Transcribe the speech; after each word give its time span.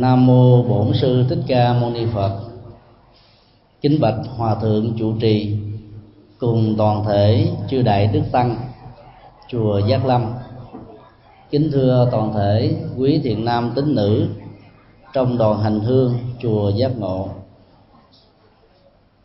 nam 0.00 0.26
mô 0.26 0.62
bổn 0.62 0.92
sư 0.94 1.24
thích 1.28 1.38
ca 1.46 1.72
mâu 1.80 1.90
ni 1.90 2.06
phật. 2.14 2.40
Kính 3.80 4.00
bạch 4.00 4.18
hòa 4.36 4.54
thượng 4.54 4.92
chủ 4.98 5.12
trì, 5.20 5.56
cùng 6.38 6.74
toàn 6.78 7.04
thể 7.04 7.48
chư 7.70 7.82
đại 7.82 8.06
đức 8.06 8.22
tăng, 8.32 8.56
chùa 9.48 9.78
giác 9.78 10.06
lâm. 10.06 10.24
Kính 11.50 11.70
thưa 11.72 12.08
toàn 12.12 12.32
thể 12.32 12.76
quý 12.96 13.20
thiện 13.24 13.44
nam 13.44 13.72
tín 13.74 13.94
nữ 13.94 14.28
trong 15.12 15.38
đoàn 15.38 15.60
hành 15.60 15.80
hương 15.80 16.14
chùa 16.42 16.68
giác 16.68 16.98
ngộ. 16.98 17.28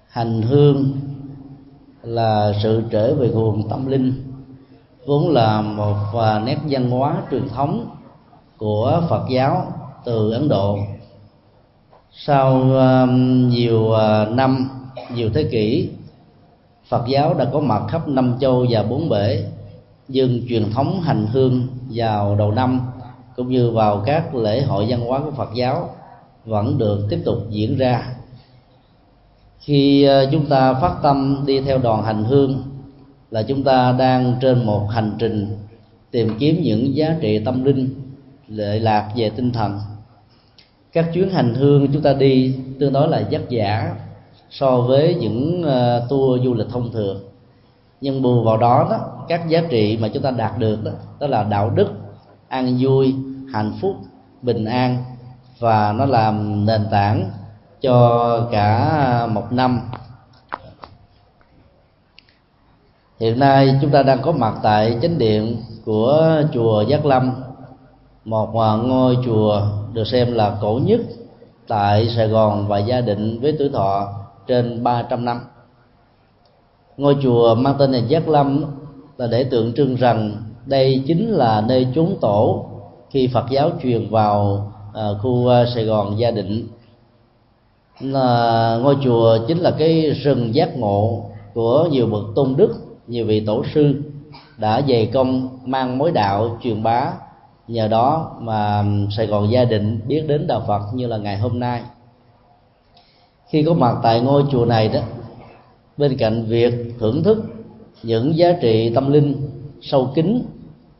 Hành 0.07 0.41
hương 0.41 0.91
là 2.04 2.54
sự 2.63 2.83
trở 2.89 3.15
về 3.15 3.29
nguồn 3.29 3.70
tâm 3.70 3.86
linh, 3.86 4.13
vốn 5.05 5.29
là 5.29 5.61
một 5.61 5.95
nét 6.43 6.57
văn 6.70 6.89
hóa 6.89 7.21
truyền 7.31 7.49
thống 7.49 7.86
của 8.57 9.04
phật 9.09 9.25
giáo 9.29 9.73
từ 10.05 10.31
ấn 10.31 10.50
độ. 10.50 10.77
Sau 12.11 12.61
um, 12.61 13.50
nhiều 13.50 13.79
uh, 13.79 14.32
năm 14.32 14.69
nhiều 15.15 15.29
thế 15.33 15.43
kỷ 15.51 15.89
phật 16.89 17.07
giáo 17.07 17.33
đã 17.33 17.46
có 17.46 17.60
mặt 17.60 17.83
khắp 17.89 18.07
năm 18.07 18.37
châu 18.39 18.65
và 18.70 18.83
bốn 18.83 19.09
bể 19.09 19.43
dừng 20.09 20.42
truyền 20.50 20.71
thống 20.71 21.01
hành 21.01 21.28
hương 21.32 21.68
vào 21.89 22.36
đầu 22.36 22.51
năm 22.51 22.82
cũng 23.36 23.50
như 23.50 23.71
vào 23.71 24.04
các 24.06 24.36
lễ 24.36 24.61
hội 24.61 24.86
văn 24.89 25.00
hóa 25.00 25.20
của 25.20 25.32
phật 25.32 25.50
giáo 25.56 25.89
vẫn 26.45 26.78
được 26.78 27.07
tiếp 27.09 27.20
tục 27.25 27.37
diễn 27.50 27.78
ra. 27.78 28.15
Khi 29.59 30.04
à, 30.04 30.21
chúng 30.31 30.45
ta 30.45 30.73
phát 30.73 30.95
tâm 31.04 31.43
đi 31.45 31.61
theo 31.61 31.78
đoàn 31.78 32.03
hành 32.03 32.23
hương 32.23 32.64
là 33.31 33.44
chúng 33.44 33.64
ta 33.64 33.92
đang 33.92 34.36
trên 34.42 34.66
một 34.66 34.88
hành 34.92 35.16
trình 35.20 35.58
tìm 36.11 36.30
kiếm 36.39 36.61
những 36.61 36.95
giá 36.95 37.16
trị 37.22 37.39
tâm 37.45 37.64
linh 37.64 37.89
lệ 38.47 38.80
lạc 38.80 39.11
về 39.16 39.30
tinh 39.30 39.52
thần 39.52 39.80
các 40.94 41.06
chuyến 41.14 41.30
hành 41.30 41.53
hương 41.53 41.88
chúng 41.94 42.02
ta 42.02 42.14
đi 42.14 42.56
tương 42.80 42.94
đối 42.94 43.08
là 43.08 43.23
vất 43.31 43.42
vả 43.50 43.95
so 44.50 44.78
với 44.78 45.16
những 45.16 45.64
ờ, 45.64 46.06
tour 46.09 46.44
du 46.44 46.54
lịch 46.54 46.68
thông 46.70 46.92
thường. 46.92 47.20
Nhưng 48.02 48.22
bù 48.22 48.44
vào 48.44 48.58
đó 48.58 48.88
đó, 48.90 49.26
các 49.28 49.50
giá 49.50 49.62
trị 49.70 49.98
mà 50.02 50.08
chúng 50.08 50.23
ta 50.23 50.31
đạt 50.31 50.58
được 50.58 50.84
đó 50.84 50.92
đó 51.20 51.28
là 51.28 51.44
đạo 51.44 51.70
đức, 51.70 51.90
an 52.48 52.78
vui, 52.80 53.16
hạnh 53.54 53.73
phúc, 53.81 53.96
bình 54.42 54.66
an 54.66 54.98
và 55.59 55.94
nó 55.94 56.06
làm 56.06 56.66
nền 56.66 56.86
tảng 56.92 57.30
cho 57.81 58.48
cả 58.52 59.28
một 59.31 59.52
năm. 59.52 59.81
Hiện 63.20 63.40
nay 63.40 63.80
chúng 63.81 63.92
ta 63.92 64.03
đang 64.03 64.22
có 64.22 64.31
mặt 64.31 64.53
tại 64.64 64.98
chánh 65.02 65.18
điện 65.18 65.58
của 65.86 66.42
chùa 66.53 66.81
giác 66.81 67.06
lâm 67.06 67.31
một 68.30 68.53
ngôi 68.83 69.17
chùa 69.25 69.61
được 69.94 70.08
xem 70.08 70.33
là 70.33 70.58
cổ 70.61 70.80
nhất 70.83 71.02
tại 71.67 72.09
sài 72.16 72.27
gòn 72.27 72.67
và 72.67 72.77
gia 72.77 73.02
định 73.02 73.39
với 73.41 73.55
tuổi 73.59 73.69
thọ 73.69 74.08
trên 74.47 74.83
300 74.83 75.25
năm. 75.25 75.39
Ngôi 76.97 77.16
chùa 77.23 77.55
mang 77.55 77.75
tên 77.80 77.91
là 77.91 77.97
giác 77.97 78.30
lâm 78.30 78.66
là 79.17 79.27
để 79.27 79.44
tượng 79.44 79.73
trưng 79.73 79.95
rằng 79.95 80.44
đây 80.66 81.03
chính 81.07 81.30
là 81.30 81.63
nơi 81.67 81.88
chốn 81.95 82.16
tổ 82.22 82.66
khi 83.09 83.30
phật 83.33 83.45
giáo 83.50 83.69
truyền 83.83 84.09
vào 84.09 84.72
à, 84.94 85.07
khu 85.22 85.47
à, 85.47 85.66
sài 85.75 85.85
gòn 85.85 86.19
gia 86.19 86.31
định. 86.31 86.67
Là, 88.00 88.80
ngôi 88.81 88.97
chùa 89.03 89.38
chính 89.47 89.57
là 89.57 89.72
cái 89.72 90.09
rừng 90.09 90.55
giác 90.55 90.77
ngộ 90.77 91.23
của 91.53 91.88
nhiều 91.91 92.07
bậc 92.07 92.23
tôn 92.35 92.55
đức, 92.57 92.75
nhiều 93.07 93.25
vị 93.25 93.45
tổ 93.45 93.63
sư 93.73 94.02
đã 94.57 94.81
dày 94.89 95.05
công 95.13 95.50
mang 95.66 95.97
mối 95.97 96.11
đạo 96.11 96.59
truyền 96.63 96.83
bá 96.83 97.13
nhờ 97.70 97.88
đó 97.88 98.31
mà 98.39 98.86
sài 99.17 99.28
gòn 99.28 99.52
gia 99.52 99.66
đình 99.66 100.00
biết 100.08 100.23
đến 100.28 100.48
đạo 100.48 100.64
phật 100.67 100.81
như 100.94 101.08
là 101.08 101.17
ngày 101.17 101.38
hôm 101.38 101.59
nay. 101.59 101.81
Khi 103.50 103.64
có 103.64 103.73
mặt 103.73 103.95
tại 104.03 104.22
ngôi 104.22 104.44
chùa 104.52 104.66
này 104.66 104.88
đó, 104.88 105.00
bên 105.97 106.17
cạnh 106.17 106.44
việc 106.44 106.73
thưởng 107.00 107.23
thức 107.23 107.44
những 108.03 108.38
giá 108.38 108.52
trị 108.62 108.91
tâm 108.96 109.12
linh 109.12 109.50
sâu 109.81 110.12
kín 110.16 110.41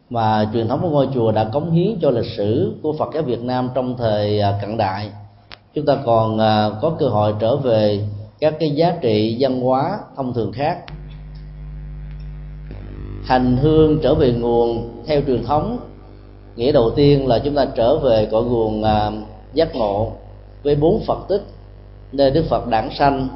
mà 0.09 0.50
truyền 0.53 0.68
thống 0.68 0.81
của 0.81 0.90
ngôi 0.90 1.07
chùa 1.13 1.31
đã 1.31 1.44
cống 1.44 1.72
hiến 1.72 1.97
cho 2.02 2.09
lịch 2.09 2.31
sử 2.38 2.80
của 2.84 2.94
Phật 2.94 3.09
giáo 3.13 3.24
Việt 3.24 3.41
Nam 3.41 3.69
trong 3.75 3.97
thời 3.97 4.41
à, 4.41 4.59
cận 4.62 4.78
đại, 4.78 5.09
chúng 5.74 5.86
ta 5.86 5.97
còn 6.06 6.40
à, 6.40 6.69
có 6.81 6.90
cơ 7.00 7.07
hội 7.07 7.34
trở 7.40 7.56
về 7.56 8.07
các 8.40 8.53
cái 8.59 8.69
giá 8.69 8.97
trị 9.01 9.38
văn 9.40 9.62
hóa 9.62 10.00
thông 10.16 10.34
thường 10.34 10.51
khác. 10.51 10.78
Hành 13.25 13.57
hương 13.57 14.00
trở 14.03 14.16
về 14.16 14.31
nguồn 14.31 14.90
theo 15.06 15.22
truyền 15.28 15.44
thống 15.44 15.80
nghĩa 16.59 16.72
đầu 16.72 16.92
tiên 16.96 17.28
là 17.28 17.40
chúng 17.40 17.56
ta 17.56 17.66
trở 17.75 18.00
về 18.00 18.28
cội 18.31 18.46
nguồn 18.46 18.84
à, 18.84 19.12
giác 19.53 19.75
ngộ 19.75 20.12
với 20.64 20.75
bốn 20.75 21.03
phật 21.08 21.28
tích 21.28 21.42
nơi 22.12 22.31
đức 22.31 22.46
phật 22.50 22.68
đản 22.68 22.90
sanh, 22.97 23.28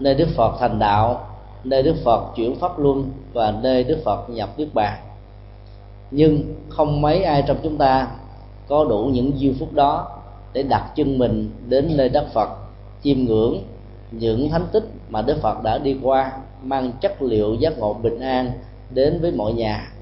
nơi 0.00 0.14
đức 0.14 0.28
phật 0.36 0.56
thành 0.60 0.78
đạo, 0.78 1.26
nơi 1.64 1.82
đức 1.82 1.94
phật 2.04 2.24
chuyển 2.36 2.54
pháp 2.54 2.78
luân 2.78 3.10
và 3.32 3.54
nơi 3.62 3.84
đức 3.84 3.98
phật 4.04 4.30
nhập 4.30 4.48
niết 4.56 4.68
bàn. 4.74 4.98
Nhưng 6.10 6.54
không 6.68 7.00
mấy 7.00 7.22
ai 7.22 7.44
trong 7.46 7.56
chúng 7.62 7.76
ta 7.76 8.08
có 8.68 8.84
đủ 8.84 9.10
những 9.12 9.32
diêu 9.36 9.52
phút 9.58 9.72
đó 9.72 10.08
để 10.52 10.62
đặt 10.62 10.92
chân 10.96 11.18
mình 11.18 11.50
đến 11.68 11.90
nơi 11.96 12.08
đất 12.08 12.24
phật, 12.34 12.48
chiêm 13.02 13.18
ngưỡng 13.18 13.62
những 14.10 14.50
thánh 14.50 14.66
tích 14.72 14.84
mà 15.08 15.22
đức 15.22 15.38
phật 15.42 15.62
đã 15.62 15.78
đi 15.78 15.96
qua, 16.02 16.32
mang 16.62 16.92
chất 17.00 17.22
liệu 17.22 17.54
giác 17.54 17.78
ngộ 17.78 17.94
bình 17.94 18.20
an 18.20 18.50
đến 18.90 19.18
với 19.20 19.32
mọi 19.32 19.52
nhà. 19.52 19.92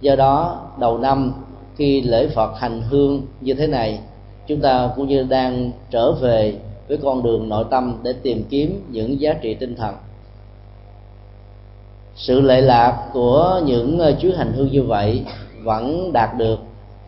Do 0.00 0.16
đó, 0.16 0.60
đầu 0.78 0.98
năm 0.98 1.32
khi 1.76 2.02
lễ 2.02 2.28
phật 2.28 2.58
hành 2.58 2.82
hương 2.82 3.26
như 3.40 3.54
thế 3.54 3.66
này, 3.66 4.00
chúng 4.46 4.60
ta 4.60 4.90
cũng 4.96 5.08
như 5.08 5.22
đang 5.22 5.70
trở 5.90 6.12
về 6.12 6.54
với 6.88 6.98
con 7.02 7.22
đường 7.22 7.48
nội 7.48 7.64
tâm 7.70 7.98
để 8.02 8.12
tìm 8.22 8.44
kiếm 8.50 8.84
những 8.90 9.20
giá 9.20 9.32
trị 9.32 9.54
tinh 9.54 9.76
thần. 9.76 9.94
Sự 12.14 12.40
lệ 12.40 12.60
lạc 12.60 13.08
của 13.12 13.60
những 13.64 13.98
ờ, 13.98 14.12
chuyến 14.20 14.36
hành 14.36 14.52
hương 14.52 14.72
như 14.72 14.82
vậy 14.82 15.24
vẫn 15.62 16.12
đạt 16.12 16.36
được 16.36 16.58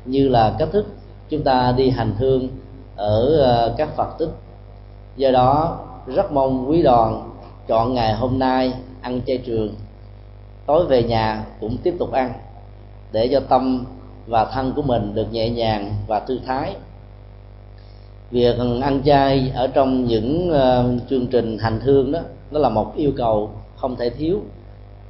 như 0.04 0.28
là 0.28 0.54
cách 0.58 0.68
thức 0.72 0.86
chúng 1.28 1.42
ta 1.42 1.74
đi 1.76 1.90
hành 1.90 2.12
hương 2.18 2.48
ở 2.96 3.36
ờ, 3.36 3.74
các 3.78 3.96
phật 3.96 4.18
tích. 4.18 4.30
Do 5.16 5.30
đó, 5.30 5.78
rất 6.06 6.32
mong 6.32 6.70
quý 6.70 6.82
đoàn 6.82 7.30
chọn 7.66 7.94
ngày 7.94 8.14
hôm 8.14 8.38
nay 8.38 8.72
ăn 9.00 9.20
chay 9.26 9.38
trường, 9.38 9.74
tối 10.66 10.86
về 10.86 11.02
nhà 11.02 11.44
cũng 11.60 11.76
tiếp 11.82 11.94
tục 11.98 12.12
ăn 12.12 12.32
để 13.12 13.28
cho 13.32 13.40
tâm 13.40 13.84
và 14.26 14.44
thân 14.44 14.72
của 14.76 14.82
mình 14.82 15.14
được 15.14 15.32
nhẹ 15.32 15.50
nhàng 15.50 15.94
và 16.06 16.20
thư 16.20 16.38
thái. 16.46 16.76
Việc 18.30 18.56
ăn 18.82 19.02
chay 19.04 19.52
ở 19.54 19.66
trong 19.66 20.04
những 20.04 20.50
uh, 20.50 21.08
chương 21.10 21.26
trình 21.26 21.58
hành 21.58 21.80
hương 21.80 22.12
đó 22.12 22.20
nó 22.50 22.58
là 22.60 22.68
một 22.68 22.96
yêu 22.96 23.12
cầu 23.16 23.50
không 23.76 23.96
thể 23.96 24.10
thiếu. 24.10 24.40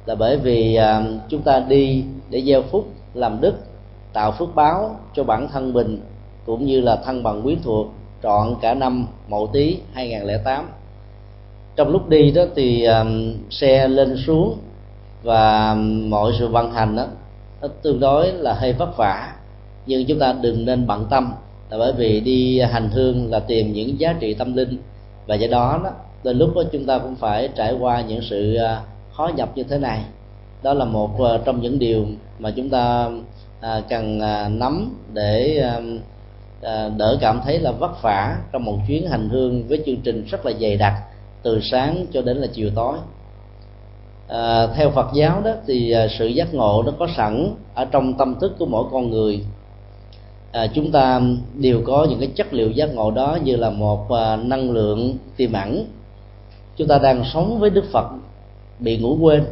Là 0.05 0.15
bởi 0.15 0.37
vì 0.37 0.79
uh, 0.79 1.05
chúng 1.29 1.41
ta 1.41 1.59
đi 1.59 2.03
để 2.29 2.41
gieo 2.41 2.61
phúc 2.61 2.87
làm 3.13 3.41
đức 3.41 3.55
tạo 4.13 4.31
phước 4.31 4.55
báo 4.55 4.99
cho 5.13 5.23
bản 5.23 5.47
thân 5.53 5.73
mình 5.73 6.01
cũng 6.45 6.65
như 6.65 6.81
là 6.81 6.95
thân 6.95 7.23
bằng 7.23 7.41
quyến 7.41 7.57
thuộc 7.63 7.87
trọn 8.23 8.55
cả 8.61 8.73
năm 8.73 9.07
mậu 9.29 9.47
tý 9.47 9.77
2008 9.93 10.69
trong 11.75 11.89
lúc 11.89 12.09
đi 12.09 12.31
đó 12.31 12.43
thì 12.55 12.83
um, 12.85 13.33
xe 13.49 13.87
lên 13.87 14.17
xuống 14.27 14.57
và 15.23 15.75
mọi 16.09 16.31
sự 16.39 16.47
vận 16.47 16.71
hành 16.71 16.95
đó 16.95 17.05
nó 17.61 17.67
tương 17.81 17.99
đối 17.99 18.31
là 18.31 18.53
hơi 18.53 18.73
vất 18.73 18.97
vả. 18.97 19.33
Nhưng 19.85 20.05
chúng 20.05 20.19
ta 20.19 20.35
đừng 20.41 20.65
nên 20.65 20.87
bận 20.87 21.05
tâm, 21.09 21.33
là 21.69 21.77
bởi 21.77 21.93
vì 21.93 22.19
đi 22.19 22.59
hành 22.59 22.89
hương 22.89 23.31
là 23.31 23.39
tìm 23.39 23.73
những 23.73 23.99
giá 23.99 24.15
trị 24.19 24.33
tâm 24.33 24.55
linh. 24.55 24.77
Và 25.27 25.35
do 25.35 25.47
đó 25.51 25.81
đó, 25.83 25.91
đôi 26.23 26.33
lúc 26.33 26.55
đó 26.55 26.63
chúng 26.71 26.85
ta 26.85 26.97
cũng 26.97 27.15
phải 27.15 27.49
trải 27.55 27.73
qua 27.79 28.01
những 28.01 28.21
sự 28.29 28.55
à, 28.55 28.81
khó 29.13 29.31
nhập 29.35 29.49
như 29.55 29.63
thế 29.63 29.77
này. 29.77 30.01
Đó 30.63 30.73
là 30.73 30.85
một 30.85 31.21
à, 31.23 31.39
trong 31.45 31.61
những 31.61 31.79
điều 31.79 32.05
mà 32.39 32.51
chúng 32.51 32.69
ta 32.69 33.09
à, 33.61 33.81
cần 33.89 34.19
nắm 34.59 34.95
để 35.13 35.63
đỡ 36.97 37.17
cảm 37.21 37.41
thấy 37.45 37.59
là 37.59 37.71
vất 37.71 38.01
vả 38.01 38.37
trong 38.51 38.65
một 38.65 38.77
chuyến 38.87 39.07
hành 39.07 39.29
hương 39.29 39.67
với 39.67 39.83
chương 39.85 40.01
trình 40.03 40.25
rất 40.25 40.45
là 40.45 40.51
dày 40.61 40.77
đặc 40.77 40.93
từ 41.43 41.59
sáng 41.71 42.05
cho 42.13 42.21
đến 42.21 42.37
là 42.37 42.47
chiều 42.53 42.69
tối 42.75 42.97
à, 44.27 44.67
theo 44.67 44.89
Phật 44.89 45.07
giáo 45.13 45.41
đó 45.41 45.51
thì 45.67 45.91
à, 45.91 46.07
sự 46.19 46.27
giác 46.27 46.53
ngộ 46.53 46.83
nó 46.85 46.91
có 46.99 47.07
sẵn 47.17 47.55
ở 47.73 47.85
trong 47.85 48.13
tâm 48.13 48.35
thức 48.39 48.55
của 48.59 48.65
mỗi 48.65 48.85
con 48.91 49.09
người. 49.09 49.45
À, 50.51 50.67
chúng 50.73 50.91
ta 50.91 51.21
đều 51.53 51.81
có 51.85 52.07
những 52.09 52.19
cái 52.19 52.29
chất 52.35 52.53
liệu 52.53 52.71
giác 52.71 52.93
ngộ 52.93 53.11
đó 53.11 53.37
như 53.43 53.55
là 53.55 53.69
một 53.69 54.11
à, 54.11 54.35
năng 54.35 54.71
lượng 54.71 55.17
tiềm 55.37 55.53
ẩn. 55.53 55.85
Chúng 56.77 56.87
ta 56.87 56.97
đang 56.97 57.23
sống 57.33 57.59
với 57.59 57.69
Đức 57.69 57.85
Phật 57.91 58.05
bị 58.79 58.97
ngủ 58.97 59.17
quên. 59.21 59.45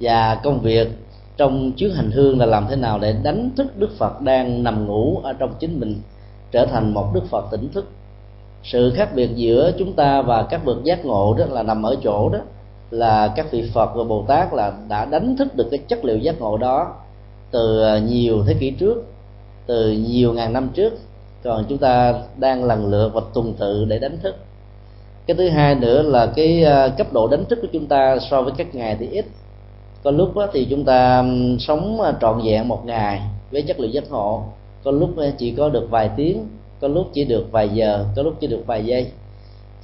Và 0.00 0.34
công 0.34 0.60
việc 0.60 0.88
trong 1.36 1.72
chuyến 1.72 1.94
hành 1.94 2.10
hương 2.10 2.38
là 2.38 2.46
làm 2.46 2.66
thế 2.68 2.76
nào 2.76 2.98
để 2.98 3.14
đánh 3.22 3.50
thức 3.56 3.76
Đức 3.76 3.90
Phật 3.98 4.20
đang 4.20 4.62
nằm 4.62 4.86
ngủ 4.86 5.20
ở 5.22 5.32
trong 5.32 5.54
chính 5.58 5.80
mình 5.80 6.00
trở 6.50 6.66
thành 6.66 6.94
một 6.94 7.10
Đức 7.14 7.24
Phật 7.30 7.50
tỉnh 7.50 7.68
thức. 7.72 7.90
Sự 8.64 8.92
khác 8.96 9.14
biệt 9.14 9.30
giữa 9.34 9.72
chúng 9.78 9.92
ta 9.92 10.22
và 10.22 10.42
các 10.42 10.64
bậc 10.64 10.84
giác 10.84 11.04
ngộ 11.04 11.34
đó 11.38 11.44
là 11.48 11.62
nằm 11.62 11.82
ở 11.82 11.96
chỗ 12.02 12.28
đó 12.28 12.38
là 12.90 13.32
các 13.36 13.46
vị 13.50 13.70
Phật 13.74 13.94
và 13.94 14.04
Bồ 14.04 14.24
Tát 14.28 14.54
là 14.54 14.72
đã 14.88 15.04
đánh 15.04 15.36
thức 15.36 15.56
được 15.56 15.68
cái 15.70 15.80
chất 15.88 16.04
liệu 16.04 16.18
giác 16.18 16.40
ngộ 16.40 16.56
đó 16.56 16.94
từ 17.50 17.80
ờ, 17.82 17.98
nhiều 17.98 18.44
thế 18.46 18.54
kỷ 18.60 18.70
trước, 18.70 19.04
từ 19.66 19.92
nhiều 19.92 20.32
ngàn 20.32 20.52
năm 20.52 20.68
trước. 20.74 20.92
Còn 21.44 21.64
chúng 21.68 21.78
ta 21.78 22.14
đang 22.36 22.64
lần 22.64 22.86
lượt 22.86 23.10
và 23.14 23.20
tuần 23.34 23.54
tự 23.58 23.84
để 23.84 23.98
đánh 23.98 24.18
thức. 24.22 24.36
Cái 25.26 25.36
thứ 25.36 25.48
hai 25.48 25.74
nữa 25.74 26.02
là 26.02 26.26
cái 26.26 26.62
ờ, 26.62 26.88
cấp 26.98 27.12
độ 27.12 27.28
đánh 27.28 27.44
thức 27.44 27.58
của 27.62 27.68
chúng 27.72 27.86
ta 27.86 28.18
so 28.30 28.42
với 28.42 28.52
các 28.56 28.74
ngày 28.74 28.96
thì 28.98 29.08
ít. 29.08 29.24
Có 30.02 30.10
lúc 30.10 30.36
đó 30.36 30.48
thì 30.52 30.66
chúng 30.70 30.84
ta 30.84 31.24
sống 31.58 32.00
ờ, 32.00 32.14
trọn 32.20 32.40
vẹn 32.44 32.68
một 32.68 32.86
ngày 32.86 33.20
với 33.50 33.62
chất 33.62 33.80
liệu 33.80 33.90
giác 33.90 34.10
ngộ. 34.10 34.44
Có 34.84 34.90
lúc 34.90 35.10
chỉ 35.38 35.50
có 35.50 35.68
được 35.68 35.90
vài 35.90 36.10
tiếng, 36.16 36.48
có 36.80 36.88
lúc 36.88 37.06
chỉ 37.12 37.24
được 37.24 37.52
vài 37.52 37.68
giờ, 37.68 38.04
có 38.16 38.22
lúc 38.22 38.34
chỉ 38.40 38.46
được 38.46 38.62
vài 38.66 38.84
giây 38.84 39.10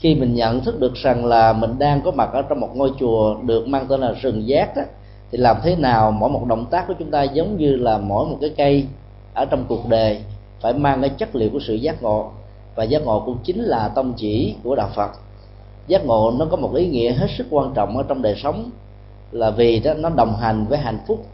khi 0.03 0.15
mình 0.15 0.35
nhận 0.35 0.61
thức 0.61 0.81
được 0.81 0.95
rằng 0.95 1.25
là 1.25 1.53
mình 1.53 1.79
đang 1.79 2.01
có 2.03 2.11
mặt 2.11 2.29
ở 2.33 2.43
trong 2.43 2.61
một 2.61 2.71
ngôi 2.75 2.91
chùa 3.01 3.37
được 3.43 3.69
mang 3.69 3.87
tên 3.89 4.01
là 4.01 4.13
rừng 4.13 4.47
giác 4.47 4.77
đó 4.77 4.83
thì 5.31 5.39
làm 5.39 5.57
thế 5.63 5.77
nào 5.77 6.11
mỗi 6.11 6.31
một 6.31 6.47
động 6.49 6.67
tác 6.71 6.85
của 6.89 6.95
chúng 6.99 7.11
ta 7.11 7.23
giống 7.23 7.57
như 7.57 7.77
là 7.77 7.99
mỗi 7.99 8.27
một 8.27 8.39
cái 8.41 8.51
cây 8.57 8.87
ở 9.35 9.45
trong 9.45 9.65
cuộc 9.69 9.89
đời 9.89 10.21
phải 10.61 10.73
mang 10.73 11.01
cái 11.01 11.11
chất 11.11 11.37
liệu 11.37 11.51
của 11.53 11.61
sự 11.67 11.75
giác 11.75 12.03
ngộ. 12.03 12.31
Và 12.75 12.85
giác 12.85 13.03
ngộ 13.05 13.23
cũng 13.27 13.39
chính 13.45 13.61
là 13.61 13.89
tông 13.89 14.13
chỉ 14.17 14.55
của 14.63 14.77
đạo 14.77 14.91
phật. 14.95 15.11
Giác 15.87 16.07
ngộ 16.07 16.33
nó 16.39 16.47
có 16.51 16.57
một 16.57 16.75
ý 16.75 16.89
nghĩa 16.89 17.13
hết 17.13 17.27
sức 17.39 17.47
quan 17.51 17.73
trọng 17.75 17.97
ở 17.97 18.05
trong 18.09 18.23
đời 18.23 18.35
sống 18.43 18.71
là 19.33 19.51
vì 19.51 19.81
đó 19.81 19.95
nó 19.95 20.09
đồng 20.09 20.37
hành 20.37 20.67
với 20.67 20.79
hạnh 20.79 20.99
phúc. 21.07 21.27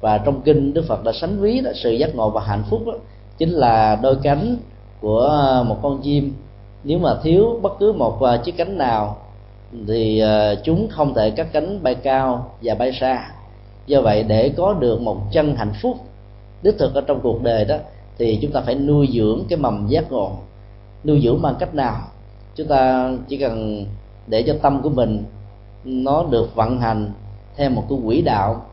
Và 0.00 0.18
trong 0.18 0.40
kinh 0.40 0.74
đức 0.74 0.84
phật 0.88 1.04
đã 1.04 1.12
sánh 1.12 1.40
ví 1.40 1.60
là 1.60 1.72
sự 1.82 1.90
giác 1.90 2.14
ngộ 2.14 2.30
và 2.30 2.40
hạnh 2.40 2.62
phúc 2.70 2.82
đó, 2.86 2.92
chính 3.38 3.50
là 3.50 3.98
đôi 4.02 4.16
cánh 4.22 4.56
của 5.00 5.30
một 5.66 5.78
con 5.82 6.00
chim 6.02 6.34
nếu 6.84 6.98
mà 6.98 7.14
thiếu 7.22 7.58
bất 7.62 7.78
cứ 7.78 7.92
một 7.92 8.22
à, 8.22 8.36
chiếc 8.36 8.56
cánh 8.56 8.78
nào, 8.78 9.16
thì 9.88 10.18
à, 10.18 10.54
chúng 10.64 10.88
không 10.90 11.14
thể 11.14 11.30
cắt 11.30 11.46
cánh 11.52 11.82
bay 11.82 11.94
cao 11.94 12.50
và 12.62 12.74
bay 12.74 12.92
xa. 12.92 13.30
Do 13.86 14.00
vậy, 14.00 14.22
để 14.22 14.52
có 14.56 14.72
được 14.72 15.00
một 15.00 15.16
chân 15.32 15.56
hạnh 15.56 15.72
phúc, 15.82 15.96
đích 16.62 16.78
thực 16.78 16.94
ở 16.94 17.00
trong 17.00 17.20
cuộc 17.20 17.42
đời 17.42 17.64
đó, 17.64 17.76
thì 18.18 18.38
chúng 18.42 18.52
ta 18.52 18.60
phải 18.60 18.74
nuôi 18.74 19.08
dưỡng 19.12 19.44
cái 19.48 19.58
mầm 19.58 19.86
giác 19.88 20.12
ngộ. 20.12 20.32
Nuôi 21.04 21.20
dưỡng 21.24 21.42
bằng 21.42 21.54
cách 21.58 21.74
nào? 21.74 21.96
Chúng 22.56 22.66
ta 22.66 23.10
chỉ 23.28 23.36
cần 23.36 23.86
để 24.26 24.42
cho 24.42 24.54
tâm 24.62 24.82
của 24.82 24.88
mình 24.88 25.24
nó 25.84 26.24
được 26.30 26.54
vận 26.54 26.80
hành 26.80 27.12
theo 27.56 27.70
một 27.70 27.84
cái 27.88 27.98
quỹ 28.04 28.22
đạo 28.22 28.66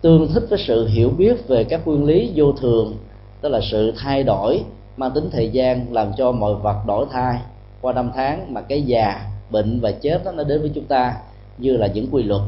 tương 0.00 0.32
thích 0.32 0.42
với 0.50 0.58
sự 0.66 0.86
hiểu 0.88 1.10
biết 1.10 1.48
về 1.48 1.64
các 1.64 1.86
nguyên 1.86 2.04
lý 2.04 2.32
vô 2.34 2.52
thường 2.52 2.94
tức 3.40 3.48
là 3.48 3.60
sự 3.70 3.92
thay 3.98 4.22
đổi 4.22 4.62
mang 4.98 5.10
tính 5.14 5.28
thời 5.32 5.50
gian 5.50 5.92
làm 5.92 6.12
cho 6.16 6.32
mọi 6.32 6.54
vật 6.54 6.76
đổi 6.86 7.06
thay. 7.10 7.38
Qua 7.80 7.92
năm 7.92 8.10
tháng 8.14 8.54
mà 8.54 8.60
cái 8.60 8.82
già 8.82 9.20
bệnh 9.50 9.80
và 9.80 9.92
chết 9.92 10.24
đó 10.24 10.32
nó 10.32 10.44
đến 10.44 10.60
với 10.60 10.70
chúng 10.74 10.84
ta 10.84 11.14
như 11.58 11.76
là 11.76 11.86
những 11.86 12.06
quy 12.10 12.22
luật. 12.22 12.42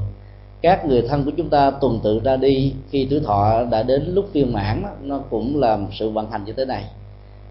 Các 0.62 0.86
người 0.86 1.02
thân 1.08 1.24
của 1.24 1.30
chúng 1.36 1.50
ta 1.50 1.70
tuần 1.70 2.00
tự 2.02 2.20
ra 2.24 2.36
đi 2.36 2.72
khi 2.90 3.06
tuổi 3.10 3.20
thọ 3.20 3.64
đã 3.70 3.82
đến 3.82 4.04
lúc 4.14 4.32
viên 4.32 4.52
mãn 4.52 4.82
đó, 4.82 4.88
nó 5.02 5.18
cũng 5.30 5.60
là 5.60 5.78
sự 5.98 6.10
vận 6.10 6.30
hành 6.30 6.44
như 6.44 6.52
thế 6.52 6.64
này. 6.64 6.84